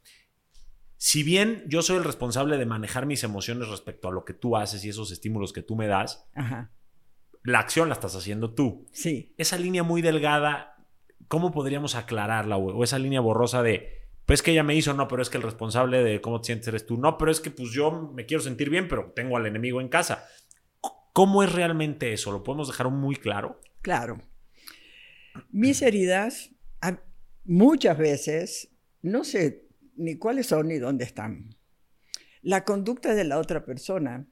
Si 0.97 1.23
bien 1.23 1.63
yo 1.67 1.81
soy 1.81 1.97
el 1.97 2.03
responsable 2.03 2.57
de 2.57 2.65
manejar 2.65 3.05
mis 3.05 3.23
emociones 3.23 3.67
respecto 3.69 4.07
a 4.07 4.11
lo 4.11 4.25
que 4.25 4.33
tú 4.33 4.57
haces 4.57 4.83
y 4.85 4.89
esos 4.89 5.11
estímulos 5.11 5.53
que 5.53 5.61
tú 5.61 5.75
me 5.75 5.87
das, 5.87 6.27
la 7.43 7.59
acción 7.59 7.89
la 7.89 7.93
estás 7.93 8.15
haciendo 8.15 8.53
tú. 8.53 8.87
Sí. 8.91 9.33
Esa 9.37 9.57
línea 9.57 9.83
muy 9.83 10.01
delgada, 10.01 10.85
¿cómo 11.27 11.51
podríamos 11.51 11.95
aclararla? 11.95 12.57
O 12.57 12.83
esa 12.83 12.99
línea 12.99 13.19
borrosa 13.19 13.61
de, 13.63 14.00
pues 14.31 14.41
que 14.41 14.51
ella 14.51 14.63
me 14.63 14.75
hizo, 14.75 14.93
no, 14.93 15.09
pero 15.09 15.21
es 15.21 15.29
que 15.29 15.35
el 15.35 15.43
responsable 15.43 16.05
de 16.05 16.21
cómo 16.21 16.39
te 16.39 16.45
sientes 16.45 16.69
eres 16.69 16.85
tú. 16.85 16.95
No, 16.95 17.17
pero 17.17 17.31
es 17.31 17.41
que 17.41 17.51
pues 17.51 17.71
yo 17.71 18.13
me 18.15 18.25
quiero 18.25 18.41
sentir 18.41 18.69
bien, 18.69 18.87
pero 18.87 19.11
tengo 19.13 19.35
al 19.35 19.45
enemigo 19.45 19.81
en 19.81 19.89
casa. 19.89 20.25
¿Cómo 21.11 21.43
es 21.43 21.51
realmente 21.51 22.13
eso? 22.13 22.31
¿Lo 22.31 22.41
podemos 22.41 22.69
dejar 22.69 22.89
muy 22.91 23.17
claro? 23.17 23.59
Claro. 23.81 24.21
Mis 25.49 25.81
heridas 25.81 26.51
muchas 27.43 27.97
veces, 27.97 28.69
no 29.01 29.25
sé 29.25 29.67
ni 29.97 30.17
cuáles 30.17 30.47
son 30.47 30.69
ni 30.69 30.77
dónde 30.77 31.03
están. 31.03 31.57
La 32.41 32.63
conducta 32.63 33.13
de 33.13 33.25
la 33.25 33.37
otra 33.37 33.65
persona, 33.65 34.29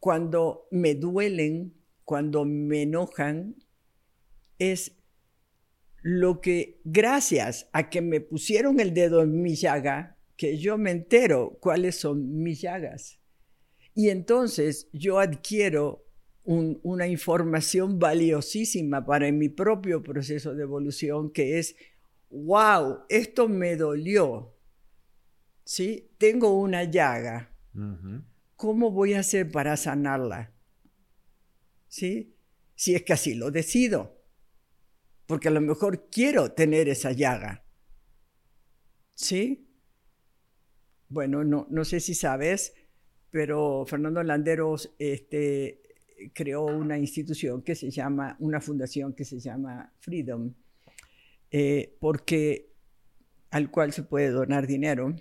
cuando 0.00 0.68
me 0.70 0.94
duelen, 0.94 1.72
cuando 2.04 2.44
me 2.44 2.82
enojan, 2.82 3.56
es 4.58 4.98
lo 6.08 6.40
que 6.40 6.80
gracias 6.84 7.68
a 7.72 7.90
que 7.90 8.00
me 8.00 8.20
pusieron 8.20 8.78
el 8.78 8.94
dedo 8.94 9.22
en 9.22 9.42
mi 9.42 9.56
llaga, 9.56 10.16
que 10.36 10.56
yo 10.56 10.78
me 10.78 10.92
entero 10.92 11.58
cuáles 11.60 11.96
son 11.96 12.44
mis 12.44 12.60
llagas. 12.60 13.18
Y 13.92 14.10
entonces 14.10 14.88
yo 14.92 15.18
adquiero 15.18 16.06
una 16.44 17.08
información 17.08 17.98
valiosísima 17.98 19.04
para 19.04 19.32
mi 19.32 19.48
propio 19.48 20.04
proceso 20.04 20.54
de 20.54 20.62
evolución, 20.62 21.32
que 21.32 21.58
es, 21.58 21.74
wow, 22.30 22.98
esto 23.08 23.48
me 23.48 23.74
dolió. 23.74 24.54
¿Sí? 25.64 26.12
Tengo 26.18 26.56
una 26.56 26.84
llaga. 26.84 27.52
¿Cómo 28.54 28.92
voy 28.92 29.14
a 29.14 29.20
hacer 29.20 29.50
para 29.50 29.76
sanarla? 29.76 30.52
¿Sí? 31.88 32.36
Si 32.76 32.94
es 32.94 33.02
que 33.02 33.14
así 33.14 33.34
lo 33.34 33.50
decido 33.50 34.15
porque 35.26 35.48
a 35.48 35.50
lo 35.52 35.60
mejor 35.60 36.08
quiero 36.10 36.52
tener 36.52 36.88
esa 36.88 37.12
llaga. 37.12 37.64
¿Sí? 39.14 39.68
Bueno, 41.08 41.44
no, 41.44 41.66
no 41.70 41.84
sé 41.84 42.00
si 42.00 42.14
sabes, 42.14 42.74
pero 43.30 43.84
Fernando 43.86 44.22
Landeros 44.22 44.94
este, 44.98 45.82
creó 46.32 46.64
una 46.64 46.98
institución 46.98 47.62
que 47.62 47.74
se 47.74 47.90
llama, 47.90 48.36
una 48.40 48.60
fundación 48.60 49.14
que 49.14 49.24
se 49.24 49.38
llama 49.38 49.92
Freedom, 50.00 50.52
eh, 51.50 51.96
porque 52.00 52.72
al 53.50 53.70
cual 53.70 53.92
se 53.92 54.02
puede 54.02 54.30
donar 54.30 54.66
dinero, 54.66 55.14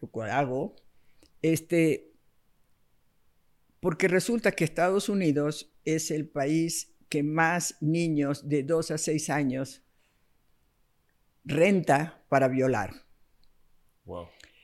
lo 0.00 0.08
cual 0.08 0.30
hago, 0.30 0.76
este, 1.42 2.12
porque 3.80 4.08
resulta 4.08 4.52
que 4.52 4.64
Estados 4.64 5.08
Unidos 5.08 5.72
es 5.84 6.10
el 6.10 6.28
país 6.28 6.89
que 7.10 7.22
más 7.22 7.76
niños 7.82 8.48
de 8.48 8.62
2 8.62 8.92
a 8.92 8.98
6 8.98 9.28
años 9.30 9.82
renta 11.44 12.24
para 12.28 12.48
violar. 12.48 13.04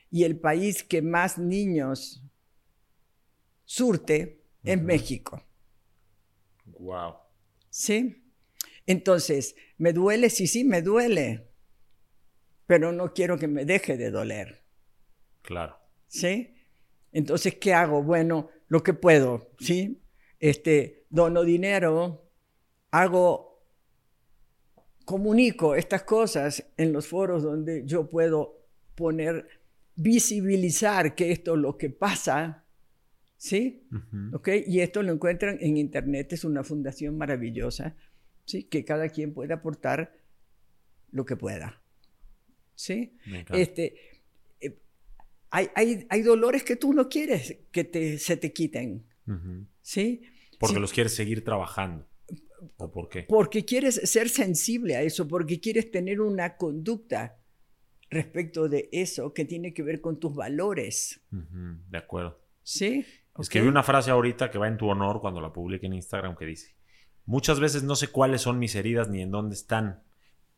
Y 0.09 0.23
el 0.23 0.39
país 0.39 0.83
que 0.83 1.01
más 1.01 1.37
niños 1.37 2.23
surte 3.65 4.41
es 4.63 4.81
México. 4.81 5.43
Wow. 6.65 7.15
¿Sí? 7.69 8.23
Entonces, 8.85 9.55
¿me 9.77 9.91
duele? 9.91 10.29
Sí, 10.29 10.47
sí, 10.47 10.63
me 10.63 10.81
duele. 10.81 11.49
Pero 12.65 12.91
no 12.91 13.13
quiero 13.13 13.37
que 13.37 13.47
me 13.47 13.65
deje 13.65 13.97
de 13.97 14.09
doler. 14.09 14.63
Claro. 15.41 15.77
¿Sí? 16.07 16.55
Entonces, 17.11 17.55
¿qué 17.55 17.73
hago? 17.73 18.03
Bueno, 18.03 18.49
lo 18.67 18.83
que 18.83 18.93
puedo, 18.93 19.51
¿sí? 19.59 20.01
Este, 20.39 21.05
dono 21.09 21.43
dinero, 21.43 22.26
hago, 22.91 23.65
comunico 25.05 25.75
estas 25.75 26.03
cosas 26.03 26.65
en 26.77 26.91
los 26.93 27.07
foros 27.07 27.43
donde 27.43 27.83
yo 27.85 28.09
puedo 28.09 28.67
poner, 28.95 29.47
visibilizar 29.95 31.15
que 31.15 31.31
esto 31.31 31.55
es 31.55 31.61
lo 31.61 31.77
que 31.77 31.89
pasa, 31.89 32.65
¿sí? 33.35 33.87
Y 34.67 34.79
esto 34.79 35.03
lo 35.03 35.11
encuentran 35.11 35.57
en 35.59 35.77
Internet, 35.77 36.33
es 36.33 36.43
una 36.43 36.63
fundación 36.63 37.17
maravillosa, 37.17 37.95
¿sí? 38.45 38.63
Que 38.63 38.85
cada 38.85 39.09
quien 39.09 39.33
puede 39.33 39.53
aportar 39.53 40.13
lo 41.11 41.25
que 41.25 41.35
pueda, 41.35 41.81
¿sí? 42.75 43.17
Este, 43.49 43.95
eh, 44.59 44.79
hay, 45.49 45.69
hay, 45.75 46.05
hay, 46.09 46.21
dolores 46.21 46.63
que 46.63 46.75
tú 46.75 46.93
no 46.93 47.09
quieres 47.09 47.57
que 47.71 47.83
te, 47.83 48.19
se 48.19 48.37
te 48.37 48.53
quiten, 48.53 49.05
¿sí? 49.81 50.21
Porque 50.59 50.79
los 50.79 50.93
quieres 50.93 51.13
seguir 51.13 51.43
trabajando. 51.43 52.07
¿O 52.77 52.91
por 52.91 53.09
qué? 53.09 53.23
Porque 53.23 53.65
quieres 53.65 53.95
ser 53.95 54.29
sensible 54.29 54.95
a 54.95 55.01
eso, 55.01 55.27
porque 55.27 55.59
quieres 55.59 55.91
tener 55.91 56.21
una 56.21 56.57
conducta 56.57 57.37
respecto 58.09 58.69
de 58.69 58.89
eso 58.91 59.33
que 59.33 59.45
tiene 59.45 59.73
que 59.73 59.83
ver 59.83 60.01
con 60.01 60.19
tus 60.19 60.33
valores. 60.33 61.21
de 61.31 61.97
acuerdo. 61.97 62.39
Sí. 62.63 63.05
Escribí 63.39 63.67
una 63.67 63.83
frase 63.83 64.11
ahorita 64.11 64.49
que 64.49 64.57
va 64.57 64.67
en 64.67 64.77
tu 64.77 64.87
honor 64.87 65.21
cuando 65.21 65.41
la 65.41 65.53
publique 65.53 65.85
en 65.85 65.93
Instagram 65.93 66.35
que 66.35 66.45
dice, 66.45 66.75
muchas 67.25 67.59
veces 67.59 67.83
no 67.83 67.95
sé 67.95 68.07
cuáles 68.07 68.41
son 68.41 68.57
mis 68.57 68.75
heridas 68.75 69.09
ni 69.09 69.21
en 69.21 69.31
dónde 69.31 69.55
están, 69.55 70.03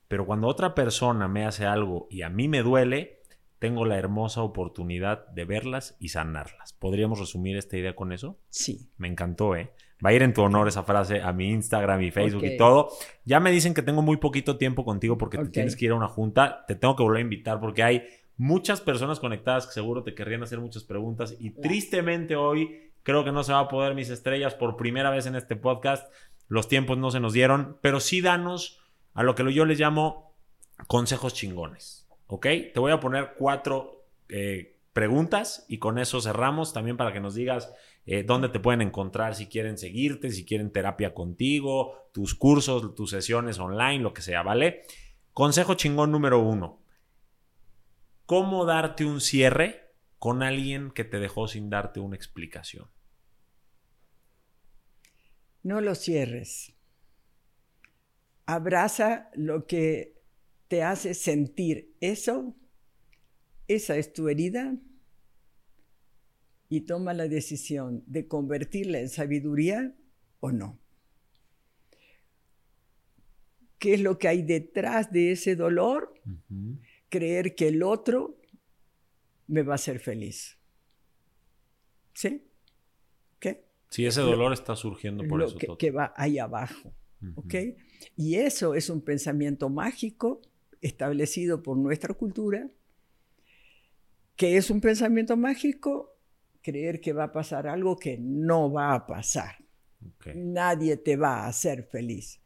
pero 0.07 0.26
cuando 0.26 0.47
otra 0.47 0.76
persona 0.76 1.27
me 1.27 1.45
hace 1.45 1.65
algo 1.65 2.07
y 2.09 2.21
a 2.21 2.30
mí 2.30 2.47
me 2.47 2.63
duele, 2.63 3.21
tengo 3.59 3.85
la 3.85 3.97
hermosa 3.97 4.41
oportunidad 4.41 5.27
de 5.27 5.43
verlas 5.43 5.97
y 5.99 6.09
sanarlas. 6.09 6.73
¿Podríamos 6.73 7.19
resumir 7.19 7.57
esta 7.57 7.77
idea 7.77 7.95
con 7.95 8.13
eso? 8.13 8.39
Sí. 8.49 8.89
Me 8.97 9.09
encantó, 9.09 9.55
¿eh? 9.55 9.73
Va 10.03 10.11
a 10.11 10.13
ir 10.13 10.21
en 10.21 10.34
tu 10.34 10.41
honor 10.41 10.67
esa 10.67 10.84
frase 10.84 11.21
a 11.21 11.34
mi 11.34 11.49
Instagram 11.49 12.01
y 12.01 12.11
Facebook 12.11 12.45
y 12.45 12.57
todo. 12.57 12.89
Ya 13.26 13.39
me 13.39 13.51
dicen 13.51 13.73
que 13.73 13.81
tengo 13.81 14.01
muy 14.01 14.17
poquito 14.17 14.57
tiempo 14.57 14.85
contigo 14.85 15.17
porque 15.17 15.38
te 15.38 15.49
tienes 15.49 15.76
que 15.76 15.85
ir 15.85 15.91
a 15.91 15.95
una 15.95 16.07
junta. 16.07 16.63
Te 16.67 16.76
tengo 16.76 16.95
que 16.95 17.03
volver 17.03 17.19
a 17.19 17.21
invitar 17.21 17.59
porque 17.59 17.84
hay 17.84 18.03
muchas 18.38 18.80
personas 18.80 19.19
conectadas 19.19 19.67
que 19.67 19.73
seguro 19.73 20.03
te 20.03 20.15
querrían 20.15 20.41
hacer 20.41 20.59
muchas 20.59 20.84
preguntas. 20.84 21.35
Y 21.39 21.51
tristemente 21.51 22.38
hoy 22.38 22.91
creo 23.03 23.26
que 23.26 23.34
no 23.34 23.43
se 23.43 23.51
va 23.51 23.59
a 23.59 23.67
poder 23.67 23.93
mis 23.93 24.09
estrellas 24.09 24.55
por 24.55 24.77
primera 24.77 25.09
vez 25.09 25.26
en 25.26 25.35
este 25.35 25.57
podcast. 25.57 26.11
Los 26.47 26.69
tiempos 26.69 26.97
no 26.97 27.11
se 27.11 27.19
nos 27.19 27.34
dieron, 27.34 27.77
pero 27.81 27.99
sí 27.99 28.21
danos 28.21 28.81
a 29.13 29.23
lo 29.23 29.35
que 29.35 29.51
yo 29.53 29.65
les 29.65 29.80
llamo 29.80 30.34
consejos 30.88 31.34
chingones. 31.34 32.07
¿Ok? 32.27 32.45
Te 32.73 32.80
voy 32.80 32.93
a 32.93 32.99
poner 33.01 33.34
cuatro 33.38 34.05
eh, 34.30 34.78
preguntas 34.99 35.65
y 35.69 35.77
con 35.77 35.97
eso 35.97 36.19
cerramos 36.19 36.73
también 36.73 36.97
para 36.97 37.13
que 37.13 37.21
nos 37.21 37.34
digas 37.34 37.71
eh, 38.05 38.23
dónde 38.23 38.49
te 38.49 38.59
pueden 38.59 38.81
encontrar 38.81 39.34
si 39.34 39.47
quieren 39.47 39.77
seguirte, 39.77 40.30
si 40.30 40.43
quieren 40.43 40.73
terapia 40.73 41.13
contigo, 41.13 42.09
tus 42.11 42.35
cursos, 42.35 42.93
tus 42.95 43.09
sesiones 43.09 43.59
online, 43.59 43.99
lo 43.99 44.13
que 44.13 44.21
sea, 44.21 44.43
¿vale? 44.43 44.81
Consejo 45.31 45.76
chingón 45.76 46.11
número 46.11 46.39
uno. 46.39 46.81
¿Cómo 48.26 48.65
darte 48.65 49.05
un 49.05 49.21
cierre 49.21 49.93
con 50.17 50.43
alguien 50.43 50.91
que 50.91 51.05
te 51.05 51.17
dejó 51.17 51.47
sin 51.47 51.69
darte 51.69 52.01
una 52.01 52.17
explicación? 52.17 52.89
No 55.63 55.80
lo 55.80 55.95
cierres. 55.95 56.73
Abraza 58.45 59.30
lo 59.34 59.65
que 59.65 60.19
te 60.67 60.84
hace 60.84 61.13
sentir 61.13 61.95
eso. 62.01 62.53
Esa 63.69 63.95
es 63.95 64.11
tu 64.11 64.27
herida 64.27 64.76
y 66.69 66.81
toma 66.81 67.13
la 67.13 67.27
decisión 67.27 68.03
de 68.05 68.27
convertirla 68.27 68.99
en 68.99 69.09
sabiduría 69.09 69.95
o 70.39 70.51
no. 70.51 70.79
¿Qué 73.79 73.95
es 73.95 74.01
lo 74.01 74.19
que 74.19 74.27
hay 74.27 74.43
detrás 74.43 75.11
de 75.11 75.31
ese 75.31 75.55
dolor? 75.55 76.13
Creer 77.09 77.55
que 77.55 77.69
el 77.69 77.81
otro 77.81 78.37
me 79.47 79.63
va 79.63 79.73
a 79.73 79.75
hacer 79.75 79.99
feliz. 79.99 80.57
¿Sí? 82.13 82.45
¿Qué? 83.39 83.65
Si 83.89 84.05
ese 84.05 84.21
dolor 84.21 84.53
está 84.53 84.75
surgiendo 84.75 85.25
por 85.27 85.41
eso. 85.41 85.57
Que, 85.57 85.67
que 85.77 85.91
va 85.91 86.13
ahí 86.15 86.37
abajo. 86.37 86.93
¿Ok? 87.35 87.55
Y 88.15 88.35
eso 88.35 88.75
es 88.75 88.89
un 88.89 89.01
pensamiento 89.01 89.69
mágico 89.69 90.41
establecido 90.81 91.63
por 91.63 91.77
nuestra 91.77 92.13
cultura 92.13 92.69
¿Qué 94.39 94.55
es 94.55 94.69
un 94.69 94.79
pensamiento 94.79 95.35
mágico? 95.35 96.17
Creer 96.61 96.99
que 96.99 97.14
va 97.14 97.26
a 97.26 97.31
pasar 97.31 97.68
algo 97.68 97.98
que 97.98 98.18
no 98.19 98.72
va 98.72 98.94
a 98.94 99.06
pasar. 99.06 99.56
Nadie 100.36 100.98
te 100.98 101.15
va 101.15 101.44
a 101.44 101.48
hacer 101.48 101.84
feliz. 101.84 102.41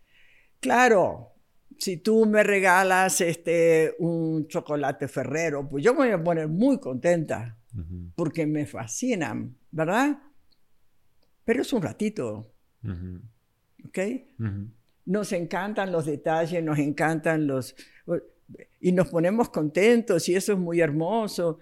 Claro, 0.59 1.33
si 1.77 1.97
tú 1.97 2.25
me 2.25 2.43
regalas 2.43 3.21
este, 3.21 3.95
un 3.99 4.47
chocolate 4.47 5.07
ferrero, 5.07 5.67
pues 5.67 5.83
yo 5.83 5.93
me 5.93 5.99
voy 5.99 6.11
a 6.11 6.23
poner 6.23 6.47
muy 6.47 6.79
contenta 6.79 7.57
porque 8.15 8.45
me 8.45 8.65
fascinan, 8.65 9.57
¿verdad? 9.71 10.19
Pero 11.43 11.61
es 11.61 11.73
un 11.73 11.81
ratito. 11.81 12.53
¿Ok? 13.85 13.99
Nos 15.05 15.33
encantan 15.33 15.91
los 15.91 16.05
detalles, 16.05 16.63
nos 16.63 16.79
encantan 16.79 17.47
los... 17.47 17.75
Y 18.79 18.91
nos 18.91 19.07
ponemos 19.09 19.49
contentos 19.49 20.27
y 20.29 20.35
eso 20.35 20.53
es 20.53 20.59
muy 20.59 20.81
hermoso, 20.81 21.59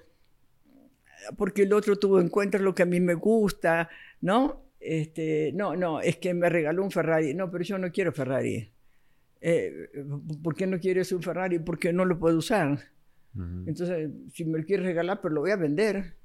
porque 1.38 1.64
el 1.64 1.73
otro 1.73 1.98
tuvo 1.98 2.19
en 2.19 2.30
cuenta 2.30 2.57
lo 2.57 2.73
que 2.73 2.84
a 2.84 2.85
mí 2.85 2.99
me 2.99 3.14
gusta, 3.14 3.89
¿no? 4.22 4.64
Este, 4.80 5.52
no, 5.53 5.76
no, 5.76 6.02
es 6.02 6.18
que 6.18 6.34
me 6.34 6.49
regaló 6.49 6.84
un 6.84 6.91
Ferrari. 6.91 7.34
No, 7.34 7.52
pero 7.52 7.64
yo 7.64 7.77
no 7.77 7.91
quiero 7.91 8.11
Ferrari. 8.11 8.72
Eh, 9.39 9.89
¿Por 10.43 10.56
qué 10.56 10.68
no 10.68 10.80
quieres 10.80 11.11
un 11.11 11.22
Ferrari? 11.22 11.60
Porque 11.60 11.93
no 11.93 12.06
lo 12.06 12.19
puedo 12.19 12.38
usar. 12.38 12.80
Entonces, 13.65 14.11
si 14.34 14.43
me 14.43 14.60
lo 14.60 14.65
quieres 14.65 14.85
regalar, 14.85 15.22
pero 15.22 15.34
lo 15.35 15.41
voy 15.41 15.52
a 15.52 15.56
vender. 15.56 16.18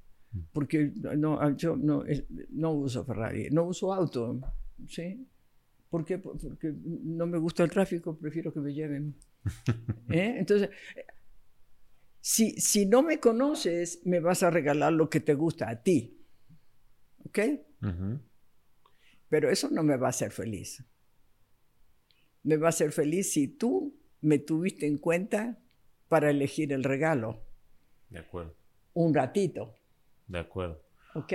Porque 0.53 0.93
no, 0.97 1.57
yo 1.57 1.77
no, 1.77 2.05
no 2.51 2.73
uso 2.73 3.05
Ferrari, 3.05 3.49
no 3.51 3.65
uso 3.65 3.93
auto. 3.93 4.41
¿sí? 4.89 5.27
¿Por 5.89 6.05
qué? 6.05 6.19
Porque 6.19 6.75
no 6.85 7.27
me 7.27 7.39
gusta 7.39 7.63
el 7.63 7.71
tráfico, 7.71 8.17
prefiero 8.17 8.53
que 8.53 8.61
me 8.61 8.75
lleven. 8.75 9.15
¿Eh? 10.11 10.37
Entonces, 10.39 10.71
si, 12.27 12.61
si 12.61 12.87
no 12.87 13.05
me 13.05 13.21
conoces, 13.21 14.05
me 14.05 14.19
vas 14.19 14.43
a 14.43 14.51
regalar 14.51 14.93
lo 14.93 15.09
que 15.09 15.21
te 15.21 15.35
gusta 15.35 15.71
a 15.71 15.85
ti. 15.85 16.19
¿Ok? 17.25 17.39
Pero 19.29 19.49
eso 19.49 19.71
no 19.71 19.85
me 19.85 19.97
va 19.97 20.09
a 20.09 20.11
hacer 20.11 20.33
feliz. 20.33 20.83
Me 22.43 22.57
va 22.57 22.67
a 22.67 22.71
hacer 22.71 22.91
feliz 22.91 23.33
si 23.33 23.47
tú 23.47 23.97
me 24.23 24.41
tuviste 24.41 24.89
en 24.89 24.99
cuenta 24.99 25.57
para 26.09 26.29
elegir 26.29 26.73
el 26.73 26.83
regalo. 26.83 27.45
De 28.11 28.19
acuerdo. 28.19 28.57
Un 28.95 29.15
ratito. 29.15 29.77
De 30.27 30.41
acuerdo. 30.41 30.83
¿Ok? 31.15 31.33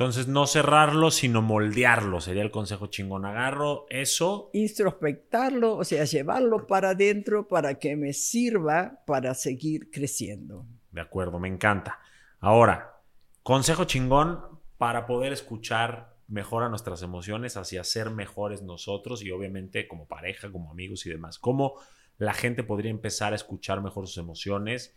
Entonces, 0.00 0.28
no 0.28 0.46
cerrarlo, 0.46 1.10
sino 1.10 1.42
moldearlo, 1.42 2.22
sería 2.22 2.42
el 2.42 2.50
consejo 2.50 2.86
chingón. 2.86 3.26
Agarro 3.26 3.84
eso. 3.90 4.48
Introspectarlo, 4.54 5.76
o 5.76 5.84
sea, 5.84 6.06
llevarlo 6.06 6.66
para 6.66 6.92
adentro 6.92 7.46
para 7.46 7.74
que 7.74 7.96
me 7.96 8.14
sirva 8.14 9.02
para 9.06 9.34
seguir 9.34 9.90
creciendo. 9.90 10.64
De 10.90 11.02
acuerdo, 11.02 11.38
me 11.38 11.48
encanta. 11.48 11.98
Ahora, 12.38 13.02
consejo 13.42 13.84
chingón 13.84 14.40
para 14.78 15.04
poder 15.04 15.34
escuchar 15.34 16.16
mejor 16.28 16.62
a 16.62 16.70
nuestras 16.70 17.02
emociones, 17.02 17.58
hacia 17.58 17.84
ser 17.84 18.08
mejores 18.08 18.62
nosotros 18.62 19.22
y 19.22 19.30
obviamente 19.30 19.86
como 19.86 20.08
pareja, 20.08 20.50
como 20.50 20.70
amigos 20.70 21.04
y 21.04 21.10
demás. 21.10 21.38
¿Cómo 21.38 21.74
la 22.16 22.32
gente 22.32 22.64
podría 22.64 22.90
empezar 22.90 23.34
a 23.34 23.36
escuchar 23.36 23.82
mejor 23.82 24.06
sus 24.06 24.16
emociones 24.16 24.96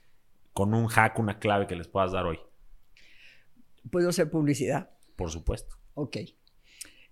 con 0.54 0.74
un 0.74 0.88
hack, 0.88 1.20
una 1.20 1.40
clave 1.40 1.68
que 1.68 1.76
les 1.76 1.90
puedas 1.90 2.14
dar 2.14 2.26
hoy? 2.26 2.40
¿Puedo 3.90 4.10
hacer 4.10 4.30
publicidad? 4.30 4.92
Por 5.16 5.30
supuesto. 5.30 5.76
Ok. 5.94 6.18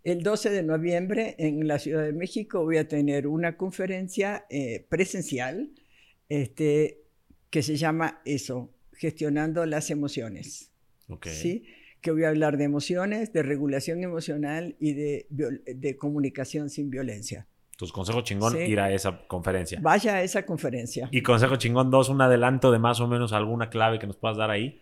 El 0.03 0.23
12 0.23 0.49
de 0.49 0.63
noviembre 0.63 1.35
en 1.37 1.67
la 1.67 1.77
Ciudad 1.77 2.03
de 2.03 2.13
México 2.13 2.63
voy 2.63 2.77
a 2.77 2.87
tener 2.87 3.27
una 3.27 3.55
conferencia 3.55 4.45
eh, 4.49 4.85
presencial 4.89 5.71
este, 6.27 7.03
que 7.49 7.61
se 7.61 7.75
llama 7.75 8.21
eso, 8.25 8.73
gestionando 8.93 9.65
las 9.65 9.91
emociones. 9.91 10.71
Ok. 11.07 11.27
¿Sí? 11.27 11.65
que 12.01 12.11
voy 12.11 12.23
a 12.23 12.29
hablar 12.29 12.57
de 12.57 12.63
emociones, 12.63 13.31
de 13.31 13.43
regulación 13.43 14.03
emocional 14.03 14.75
y 14.79 14.93
de, 14.93 15.27
de 15.29 15.97
comunicación 15.97 16.69
sin 16.69 16.89
violencia. 16.89 17.47
Tus 17.77 17.91
consejo 17.91 18.21
chingón, 18.21 18.59
ir 18.59 18.79
a 18.79 18.91
esa 18.91 19.25
conferencia. 19.27 19.79
Vaya 19.81 20.15
a 20.15 20.23
esa 20.23 20.45
conferencia. 20.45 21.09
Y 21.11 21.21
consejo 21.21 21.55
chingón 21.55 21.89
dos, 21.89 22.09
un 22.09 22.21
adelanto 22.21 22.71
de 22.71 22.79
más 22.79 22.99
o 22.99 23.07
menos 23.07 23.33
alguna 23.33 23.69
clave 23.69 23.99
que 23.99 24.07
nos 24.07 24.17
puedas 24.17 24.37
dar 24.37 24.49
ahí. 24.51 24.81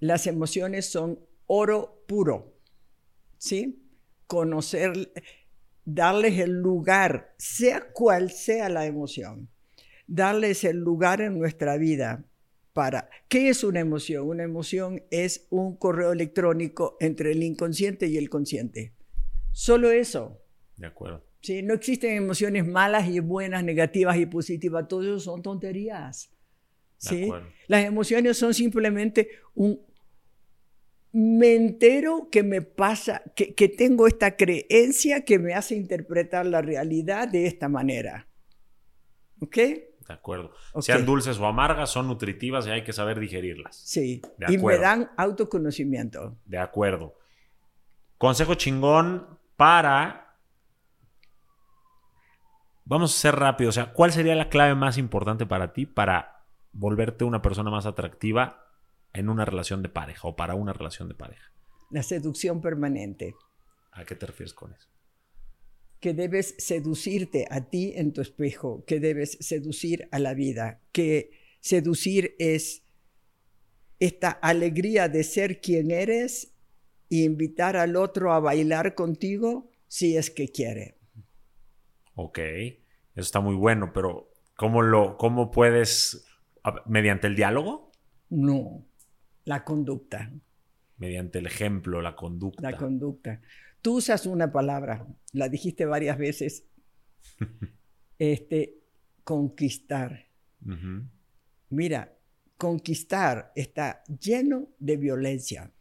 Las 0.00 0.26
emociones 0.26 0.86
son 0.86 1.18
oro 1.48 2.04
puro, 2.06 2.54
¿sí? 3.36 3.82
Conocer, 4.28 5.12
darles 5.84 6.38
el 6.38 6.52
lugar, 6.52 7.34
sea 7.38 7.90
cual 7.92 8.30
sea 8.30 8.68
la 8.68 8.86
emoción, 8.86 9.48
darles 10.06 10.62
el 10.62 10.76
lugar 10.76 11.20
en 11.20 11.36
nuestra 11.36 11.76
vida 11.76 12.24
para... 12.72 13.10
¿Qué 13.28 13.48
es 13.48 13.64
una 13.64 13.80
emoción? 13.80 14.28
Una 14.28 14.44
emoción 14.44 15.02
es 15.10 15.48
un 15.50 15.76
correo 15.76 16.12
electrónico 16.12 16.96
entre 17.00 17.32
el 17.32 17.42
inconsciente 17.42 18.06
y 18.06 18.16
el 18.16 18.30
consciente. 18.30 18.92
Solo 19.50 19.90
eso. 19.90 20.40
De 20.76 20.86
acuerdo. 20.86 21.24
¿Sí? 21.40 21.62
No 21.62 21.74
existen 21.74 22.12
emociones 22.12 22.66
malas 22.66 23.08
y 23.08 23.20
buenas, 23.20 23.64
negativas 23.64 24.16
y 24.18 24.26
positivas. 24.26 24.86
Todo 24.86 25.02
eso 25.02 25.18
son 25.18 25.42
tonterías. 25.42 26.30
¿sí? 26.98 27.30
Las 27.66 27.84
emociones 27.84 28.36
son 28.36 28.54
simplemente 28.54 29.28
un... 29.54 29.80
Me 31.20 31.56
entero 31.56 32.28
que 32.30 32.44
me 32.44 32.62
pasa, 32.62 33.22
que, 33.34 33.52
que 33.52 33.68
tengo 33.68 34.06
esta 34.06 34.36
creencia 34.36 35.24
que 35.24 35.40
me 35.40 35.52
hace 35.52 35.74
interpretar 35.74 36.46
la 36.46 36.62
realidad 36.62 37.26
de 37.26 37.46
esta 37.46 37.68
manera. 37.68 38.28
¿Ok? 39.40 39.56
De 39.56 40.14
acuerdo. 40.14 40.52
Sean 40.80 41.04
dulces 41.04 41.38
o 41.40 41.46
amargas, 41.46 41.90
son 41.90 42.06
nutritivas 42.06 42.66
y 42.68 42.70
hay 42.70 42.84
que 42.84 42.92
saber 42.92 43.18
digerirlas. 43.18 43.76
Sí. 43.76 44.22
y 44.48 44.58
me 44.58 44.78
dan 44.78 45.10
autoconocimiento. 45.16 46.38
De 46.44 46.58
acuerdo. 46.58 47.16
Consejo 48.16 48.54
chingón 48.54 49.38
para. 49.56 50.36
Vamos 52.84 53.14
a 53.14 53.18
ser 53.18 53.34
rápido. 53.34 53.70
O 53.70 53.72
sea, 53.72 53.92
¿cuál 53.92 54.12
sería 54.12 54.36
la 54.36 54.48
clave 54.48 54.76
más 54.76 54.98
importante 54.98 55.46
para 55.46 55.72
ti 55.72 55.84
para 55.84 56.46
volverte 56.70 57.24
una 57.24 57.42
persona 57.42 57.70
más 57.70 57.86
atractiva 57.86 58.67
en 59.18 59.28
una 59.28 59.44
relación 59.44 59.82
de 59.82 59.88
pareja 59.88 60.28
o 60.28 60.36
para 60.36 60.54
una 60.54 60.72
relación 60.72 61.08
de 61.08 61.14
pareja? 61.14 61.52
La 61.90 62.02
seducción 62.02 62.60
permanente. 62.60 63.34
¿A 63.92 64.04
qué 64.04 64.14
te 64.14 64.26
refieres 64.26 64.54
con 64.54 64.72
eso? 64.72 64.88
que 66.00 66.14
debes 66.14 66.54
seducirte 66.58 67.46
a 67.50 67.68
ti 67.68 67.92
en 67.96 68.12
tu 68.12 68.20
espejo, 68.20 68.84
que 68.86 69.00
debes 69.00 69.36
seducir 69.40 70.08
a 70.12 70.18
la 70.18 70.34
vida, 70.34 70.80
que 70.92 71.30
seducir 71.60 72.36
es 72.38 72.84
esta 73.98 74.30
alegría 74.30 75.08
de 75.08 75.24
ser 75.24 75.60
quien 75.60 75.90
eres 75.90 76.54
e 77.10 77.24
invitar 77.24 77.76
al 77.76 77.96
otro 77.96 78.32
a 78.32 78.38
bailar 78.38 78.94
contigo 78.94 79.70
si 79.88 80.16
es 80.16 80.30
que 80.30 80.48
quiere. 80.48 80.98
Ok, 82.14 82.38
eso 82.38 82.80
está 83.14 83.40
muy 83.40 83.56
bueno, 83.56 83.92
pero 83.92 84.30
¿cómo 84.56 84.82
lo, 84.82 85.16
cómo 85.16 85.50
puedes, 85.50 86.26
mediante 86.86 87.26
el 87.26 87.34
diálogo? 87.34 87.90
No, 88.28 88.86
la 89.48 89.64
conducta. 89.64 90.30
Mediante 90.98 91.38
el 91.38 91.46
ejemplo, 91.46 92.02
la 92.02 92.14
conducta. 92.14 92.70
La 92.70 92.76
conducta. 92.76 93.40
Tú 93.80 93.96
usas 93.96 94.26
una 94.26 94.52
palabra, 94.52 95.06
la 95.32 95.48
dijiste 95.48 95.86
varias 95.86 96.18
veces, 96.18 96.66
este, 98.18 98.82
conquistar. 99.24 100.26
Mira, 101.70 102.14
conquistar 102.58 103.52
está 103.54 104.02
lleno 104.20 104.68
de 104.78 104.98
violencia. 104.98 105.72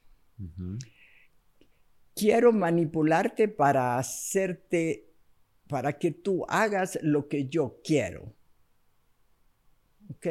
Quiero 2.15 2.53
manipularte 2.53 3.49
para 3.49 3.97
hacerte, 3.97 5.09
para 5.67 5.99
que 5.99 6.11
tú 6.11 6.45
hagas 6.47 6.97
lo 7.01 7.27
que 7.27 7.49
yo 7.49 7.81
quiero. 7.83 8.33
¿Ok? 10.09 10.27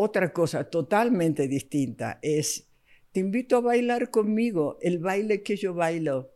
Otra 0.00 0.32
cosa 0.32 0.62
totalmente 0.62 1.48
distinta 1.48 2.20
es 2.22 2.68
te 3.10 3.18
invito 3.18 3.56
a 3.56 3.60
bailar 3.60 4.12
conmigo 4.12 4.78
el 4.80 5.00
baile 5.00 5.42
que 5.42 5.56
yo 5.56 5.74
bailo. 5.74 6.30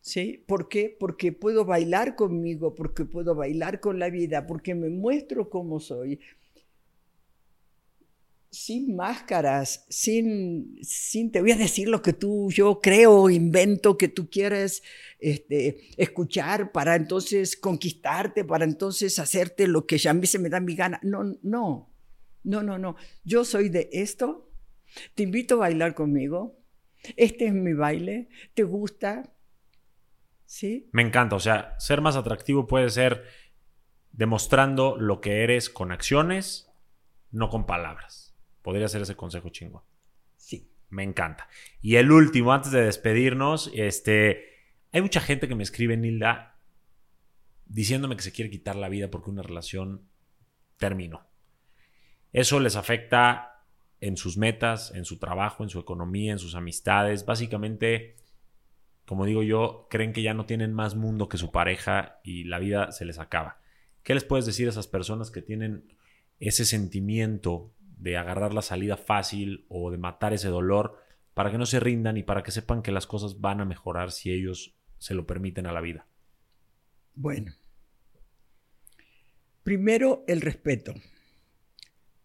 ¿Sí? 0.00 0.44
¿Por 0.46 0.68
qué? 0.68 0.96
Porque 0.96 1.32
puedo 1.32 1.64
bailar 1.64 2.14
conmigo, 2.14 2.72
porque 2.76 3.04
puedo 3.04 3.34
bailar 3.34 3.80
con 3.80 3.98
la 3.98 4.10
vida, 4.10 4.46
porque 4.46 4.76
me 4.76 4.90
muestro 4.90 5.50
como 5.50 5.80
soy. 5.80 6.20
Sin 8.48 8.94
máscaras, 8.94 9.86
sin, 9.88 10.78
sin, 10.80 11.32
te 11.32 11.40
voy 11.40 11.50
a 11.50 11.56
decir 11.56 11.88
lo 11.88 12.00
que 12.00 12.12
tú, 12.12 12.48
yo 12.52 12.80
creo, 12.80 13.28
invento 13.28 13.98
que 13.98 14.06
tú 14.06 14.30
quieres 14.30 14.84
este, 15.18 15.80
escuchar 15.96 16.70
para 16.70 16.94
entonces 16.94 17.56
conquistarte, 17.56 18.44
para 18.44 18.64
entonces 18.64 19.18
hacerte 19.18 19.66
lo 19.66 19.84
que 19.84 19.98
ya 19.98 20.12
a 20.12 20.14
mí 20.14 20.28
se 20.28 20.38
me 20.38 20.48
da 20.48 20.60
mi 20.60 20.76
gana. 20.76 21.00
No, 21.02 21.24
no, 21.42 21.93
no, 22.44 22.62
no, 22.62 22.78
no. 22.78 22.96
Yo 23.24 23.44
soy 23.44 23.68
de 23.68 23.88
esto 23.92 24.44
te 25.14 25.22
invito 25.22 25.56
a 25.56 25.58
bailar 25.58 25.94
conmigo. 25.94 26.58
Este 27.16 27.46
es 27.46 27.54
mi 27.54 27.72
baile. 27.72 28.28
¿Te 28.54 28.62
gusta? 28.62 29.34
¿Sí? 30.44 30.88
Me 30.92 31.02
encanta. 31.02 31.36
O 31.36 31.40
sea, 31.40 31.74
ser 31.78 32.00
más 32.00 32.16
atractivo 32.16 32.66
puede 32.66 32.88
ser 32.90 33.24
demostrando 34.12 34.96
lo 34.96 35.20
que 35.20 35.42
eres 35.42 35.68
con 35.68 35.92
acciones, 35.92 36.70
no 37.30 37.48
con 37.50 37.66
palabras. 37.66 38.36
Podría 38.62 38.88
ser 38.88 39.02
ese 39.02 39.16
consejo 39.16 39.48
chingón. 39.50 39.82
Sí. 40.36 40.70
Me 40.90 41.02
encanta. 41.02 41.48
Y 41.80 41.96
el 41.96 42.12
último, 42.12 42.52
antes 42.52 42.70
de 42.70 42.84
despedirnos, 42.84 43.72
este, 43.74 44.44
hay 44.92 45.02
mucha 45.02 45.20
gente 45.20 45.48
que 45.48 45.56
me 45.56 45.64
escribe, 45.64 45.96
Nilda, 45.96 46.60
diciéndome 47.66 48.16
que 48.16 48.22
se 48.22 48.30
quiere 48.30 48.50
quitar 48.50 48.76
la 48.76 48.88
vida 48.88 49.10
porque 49.10 49.30
una 49.30 49.42
relación 49.42 50.08
terminó. 50.76 51.26
Eso 52.34 52.58
les 52.58 52.74
afecta 52.74 53.62
en 54.00 54.16
sus 54.16 54.36
metas, 54.36 54.92
en 54.92 55.04
su 55.04 55.20
trabajo, 55.20 55.62
en 55.62 55.70
su 55.70 55.78
economía, 55.78 56.32
en 56.32 56.40
sus 56.40 56.56
amistades. 56.56 57.24
Básicamente, 57.24 58.16
como 59.06 59.24
digo 59.24 59.44
yo, 59.44 59.86
creen 59.88 60.12
que 60.12 60.20
ya 60.20 60.34
no 60.34 60.44
tienen 60.44 60.72
más 60.72 60.96
mundo 60.96 61.28
que 61.28 61.38
su 61.38 61.52
pareja 61.52 62.18
y 62.24 62.42
la 62.42 62.58
vida 62.58 62.90
se 62.90 63.04
les 63.04 63.20
acaba. 63.20 63.60
¿Qué 64.02 64.14
les 64.14 64.24
puedes 64.24 64.46
decir 64.46 64.66
a 64.66 64.70
esas 64.70 64.88
personas 64.88 65.30
que 65.30 65.42
tienen 65.42 65.96
ese 66.40 66.64
sentimiento 66.64 67.72
de 67.78 68.16
agarrar 68.16 68.52
la 68.52 68.62
salida 68.62 68.96
fácil 68.96 69.64
o 69.68 69.92
de 69.92 69.98
matar 69.98 70.32
ese 70.32 70.48
dolor 70.48 70.98
para 71.34 71.52
que 71.52 71.58
no 71.58 71.66
se 71.66 71.78
rindan 71.78 72.16
y 72.16 72.24
para 72.24 72.42
que 72.42 72.50
sepan 72.50 72.82
que 72.82 72.90
las 72.90 73.06
cosas 73.06 73.40
van 73.40 73.60
a 73.60 73.64
mejorar 73.64 74.10
si 74.10 74.32
ellos 74.32 74.74
se 74.98 75.14
lo 75.14 75.24
permiten 75.24 75.68
a 75.68 75.72
la 75.72 75.80
vida? 75.80 76.08
Bueno, 77.14 77.52
primero 79.62 80.24
el 80.26 80.40
respeto. 80.40 80.94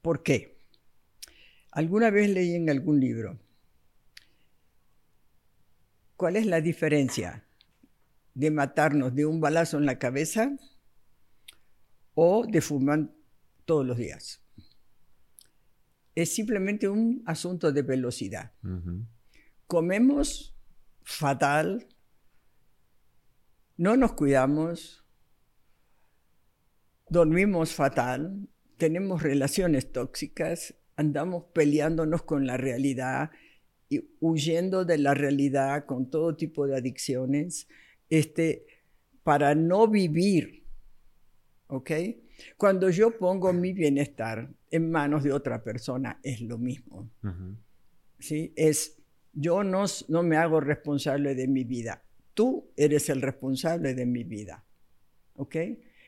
¿Por 0.01 0.23
qué? 0.23 0.57
Alguna 1.71 2.09
vez 2.09 2.29
leí 2.29 2.55
en 2.55 2.69
algún 2.69 2.99
libro, 2.99 3.39
¿cuál 6.15 6.35
es 6.35 6.45
la 6.45 6.61
diferencia 6.61 7.45
de 8.33 8.51
matarnos 8.51 9.13
de 9.13 9.25
un 9.25 9.39
balazo 9.39 9.77
en 9.77 9.85
la 9.85 9.99
cabeza 9.99 10.57
o 12.15 12.45
de 12.47 12.61
fumar 12.61 13.09
todos 13.65 13.85
los 13.85 13.97
días? 13.97 14.41
Es 16.15 16.33
simplemente 16.33 16.89
un 16.89 17.21
asunto 17.25 17.71
de 17.71 17.81
velocidad. 17.81 18.51
Comemos 19.67 20.55
fatal, 21.03 21.87
no 23.77 23.95
nos 23.95 24.13
cuidamos, 24.13 25.05
dormimos 27.07 27.73
fatal, 27.73 28.49
tenemos 28.79 29.21
relaciones 29.21 29.91
tóxicas, 29.91 30.73
andamos 30.95 31.43
peleándonos 31.53 32.23
con 32.23 32.47
la 32.47 32.57
realidad 32.57 33.29
y 33.89 34.09
huyendo 34.19 34.85
de 34.85 34.97
la 34.97 35.13
realidad 35.13 35.85
con 35.85 36.09
todo 36.09 36.35
tipo 36.35 36.65
de 36.65 36.77
adicciones, 36.77 37.67
este, 38.09 38.65
para 39.23 39.53
no 39.53 39.87
vivir, 39.87 40.63
¿ok? 41.67 41.91
Cuando 42.57 42.89
yo 42.89 43.17
pongo 43.17 43.51
mi 43.51 43.73
bienestar 43.73 44.49
en 44.71 44.89
manos 44.89 45.23
de 45.23 45.33
otra 45.33 45.61
persona, 45.61 46.19
es 46.23 46.41
lo 46.41 46.57
mismo, 46.57 47.11
¿sí? 48.17 48.53
Es, 48.55 48.97
yo 49.33 49.63
no, 49.63 49.85
no 50.07 50.23
me 50.23 50.37
hago 50.37 50.61
responsable 50.61 51.35
de 51.35 51.47
mi 51.47 51.65
vida, 51.65 52.01
tú 52.33 52.71
eres 52.77 53.09
el 53.09 53.21
responsable 53.21 53.93
de 53.93 54.05
mi 54.05 54.23
vida, 54.23 54.63
¿ok? 55.35 55.55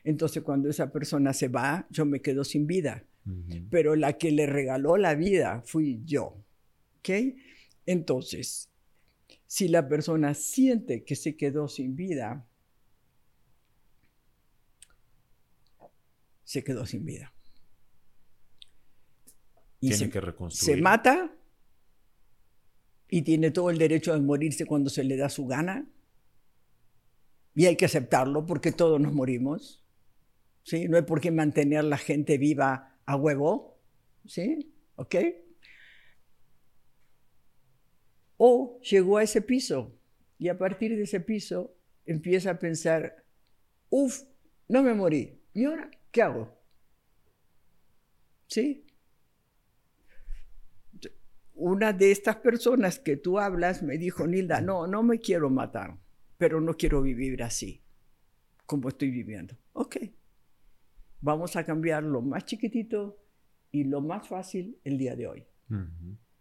Entonces 0.04 0.42
cuando 0.42 0.68
esa 0.68 0.90
persona 0.90 1.32
se 1.32 1.48
va, 1.48 1.86
yo 1.90 2.04
me 2.04 2.20
quedo 2.20 2.44
sin 2.44 2.66
vida. 2.66 3.04
Pero 3.70 3.94
la 3.94 4.18
que 4.18 4.32
le 4.32 4.46
regaló 4.46 4.96
la 4.96 5.14
vida 5.14 5.62
fui 5.64 6.02
yo. 6.04 6.42
¿Ok? 6.98 7.10
Entonces, 7.86 8.68
si 9.46 9.68
la 9.68 9.88
persona 9.88 10.34
siente 10.34 11.04
que 11.04 11.14
se 11.14 11.36
quedó 11.36 11.68
sin 11.68 11.94
vida, 11.94 12.46
se 16.42 16.64
quedó 16.64 16.84
sin 16.84 17.04
vida. 17.04 17.32
Y 19.80 19.88
tiene 19.88 19.96
se, 19.96 20.10
que 20.10 20.20
reconstruir. 20.20 20.76
Se 20.76 20.82
mata 20.82 21.34
y 23.08 23.22
tiene 23.22 23.50
todo 23.50 23.70
el 23.70 23.78
derecho 23.78 24.14
de 24.14 24.20
morirse 24.20 24.64
cuando 24.64 24.90
se 24.90 25.04
le 25.04 25.16
da 25.16 25.28
su 25.28 25.46
gana. 25.46 25.86
Y 27.54 27.66
hay 27.66 27.76
que 27.76 27.84
aceptarlo 27.84 28.46
porque 28.46 28.72
todos 28.72 29.00
nos 29.00 29.12
morimos. 29.12 29.81
¿Sí? 30.62 30.88
No 30.88 30.96
hay 30.96 31.02
por 31.02 31.20
qué 31.20 31.30
mantener 31.30 31.84
la 31.84 31.98
gente 31.98 32.38
viva 32.38 32.98
a 33.04 33.16
huevo, 33.16 33.78
¿sí? 34.26 34.72
¿Ok? 34.96 35.16
O 38.36 38.80
llegó 38.80 39.18
a 39.18 39.22
ese 39.22 39.42
piso 39.42 39.98
y 40.38 40.48
a 40.48 40.58
partir 40.58 40.96
de 40.96 41.02
ese 41.02 41.20
piso 41.20 41.76
empieza 42.04 42.50
a 42.50 42.58
pensar, 42.58 43.24
uff, 43.90 44.22
no 44.68 44.82
me 44.82 44.94
morí, 44.94 45.40
¿y 45.54 45.64
ahora 45.64 45.90
qué 46.10 46.22
hago? 46.22 46.58
¿Sí? 48.48 48.86
Una 51.54 51.92
de 51.92 52.10
estas 52.10 52.36
personas 52.36 52.98
que 52.98 53.16
tú 53.16 53.38
hablas 53.38 53.82
me 53.82 53.98
dijo, 53.98 54.26
Nilda, 54.26 54.60
no, 54.60 54.86
no 54.86 55.02
me 55.02 55.20
quiero 55.20 55.48
matar, 55.48 55.98
pero 56.38 56.60
no 56.60 56.76
quiero 56.76 57.02
vivir 57.02 57.42
así, 57.42 57.82
como 58.66 58.88
estoy 58.88 59.10
viviendo. 59.10 59.56
Ok, 59.74 59.98
vamos 61.22 61.56
a 61.56 61.64
cambiar 61.64 62.02
lo 62.02 62.20
más 62.20 62.44
chiquitito 62.44 63.16
y 63.70 63.84
lo 63.84 64.02
más 64.02 64.28
fácil 64.28 64.78
el 64.84 64.98
día 64.98 65.16
de 65.16 65.26
hoy. 65.26 65.46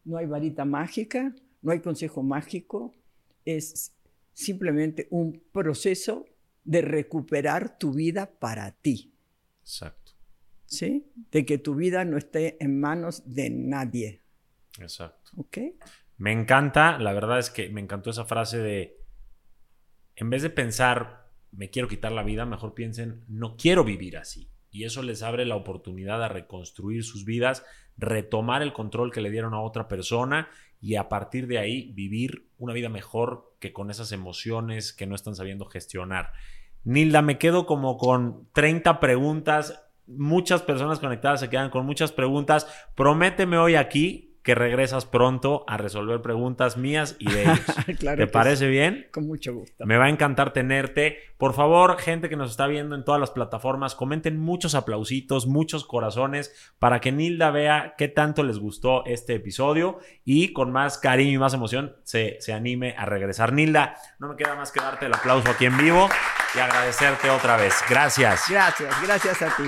No 0.04 0.18
hay 0.18 0.26
varita 0.26 0.66
mágica, 0.66 1.34
no 1.62 1.72
hay 1.72 1.80
consejo 1.80 2.22
mágico, 2.22 2.94
es 3.46 3.96
simplemente 4.34 5.08
un 5.12 5.42
proceso 5.54 6.26
de 6.66 6.82
recuperar 6.82 7.78
tu 7.78 7.94
vida 7.94 8.30
para 8.30 8.72
ti. 8.72 9.14
Exacto. 9.62 10.12
¿Sí? 10.66 11.06
De 11.32 11.46
que 11.46 11.58
tu 11.58 11.76
vida 11.76 12.04
no 12.04 12.18
esté 12.18 12.62
en 12.62 12.80
manos 12.80 13.24
de 13.26 13.50
nadie. 13.50 14.22
Exacto. 14.80 15.32
¿Ok? 15.38 15.58
Me 16.18 16.32
encanta, 16.32 16.98
la 16.98 17.14
verdad 17.14 17.40
es 17.40 17.50
que 17.50 17.70
me 17.70 17.82
encantó 17.82 18.10
esa 18.10 18.26
frase 18.26 18.58
de, 18.58 19.00
en 20.16 20.30
vez 20.30 20.42
de 20.42 20.50
pensar, 20.50 21.30
me 21.52 21.70
quiero 21.70 21.88
quitar 21.88 22.12
la 22.12 22.24
vida, 22.24 22.46
mejor 22.46 22.74
piensen, 22.74 23.24
no 23.28 23.56
quiero 23.56 23.84
vivir 23.84 24.18
así 24.18 24.52
y 24.72 24.86
eso 24.86 25.04
les 25.04 25.22
abre 25.22 25.46
la 25.46 25.56
oportunidad 25.56 26.24
a 26.24 26.30
reconstruir 26.30 27.04
sus 27.04 27.26
vidas, 27.26 27.66
retomar 27.98 28.62
el 28.62 28.74
control 28.74 29.12
que 29.12 29.22
le 29.22 29.30
dieron 29.30 29.54
a 29.54 29.62
otra 29.62 29.88
persona 29.88 30.48
y 30.80 30.96
a 30.96 31.10
partir 31.10 31.46
de 31.48 31.60
ahí 31.60 31.92
vivir 31.94 32.48
una 32.58 32.74
vida 32.74 32.90
mejor 32.90 33.54
que 33.60 33.74
con 33.74 33.92
esas 33.92 34.12
emociones 34.12 34.94
que 34.94 35.06
no 35.06 35.14
están 35.14 35.36
sabiendo 35.36 35.66
gestionar. 35.66 36.32
Nilda, 36.84 37.22
me 37.22 37.38
quedo 37.38 37.66
como 37.66 37.98
con 37.98 38.48
30 38.54 39.00
preguntas. 39.00 39.84
Muchas 40.08 40.64
personas 40.64 41.00
conectadas 41.00 41.42
se 41.42 41.50
quedan 41.50 41.70
con 41.70 41.86
muchas 41.86 42.12
preguntas. 42.12 42.66
Prométeme 42.96 43.58
hoy 43.58 43.76
aquí 43.76 44.31
que 44.44 44.56
regresas 44.56 45.06
pronto 45.06 45.64
a 45.68 45.78
resolver 45.78 46.22
preguntas 46.22 46.78
mías 46.78 47.16
y 47.20 47.32
de 47.32 47.44
ellos. 47.44 47.62
¿Te 48.00 48.28
parece 48.28 48.68
bien? 48.68 49.08
Con 49.12 49.28
mucho 49.28 49.54
gusto. 49.54 49.86
Me 49.86 49.98
va 49.98 50.06
a 50.06 50.10
encantar 50.10 50.54
tenerte. 50.54 51.18
Por 51.38 51.54
favor, 51.54 52.00
gente 52.00 52.30
que 52.30 52.36
nos 52.36 52.52
está 52.52 52.68
viendo 52.68 52.96
en 52.96 53.04
todas 53.04 53.20
las 53.20 53.32
plataformas, 53.32 53.96
comenten 53.96 54.40
muchos 54.40 54.76
aplausitos, 54.76 55.48
muchos 55.48 55.86
corazones 55.86 56.54
para 56.80 57.00
que 57.02 57.12
Nilda 57.12 57.52
vea 57.52 57.96
qué 57.98 58.08
tanto 58.08 58.44
les 58.44 58.58
gustó 58.58 59.06
este 59.06 59.36
episodio 59.36 60.00
y 60.24 60.54
con 60.54 60.72
más 60.72 60.98
cariño 60.98 61.34
y 61.34 61.38
más 61.38 61.54
emoción 61.54 61.96
se, 62.04 62.38
se 62.40 62.54
anime 62.54 62.96
a 62.98 63.06
regresar. 63.06 63.54
Nilda, 63.54 63.96
no 64.20 64.30
me 64.30 64.36
queda 64.36 64.56
más 64.56 64.72
que 64.72 64.80
darte 64.80 65.06
el 65.06 65.14
aplauso 65.14 65.50
aquí 65.50 65.66
en 65.66 65.78
vivo 65.78 66.10
y 66.56 66.60
agradecerte 66.60 67.30
otra 67.30 67.58
vez. 67.58 67.76
Gracias. 67.90 68.46
Gracias, 68.50 69.02
gracias 69.04 69.42
a 69.42 69.56
ti. 69.56 69.64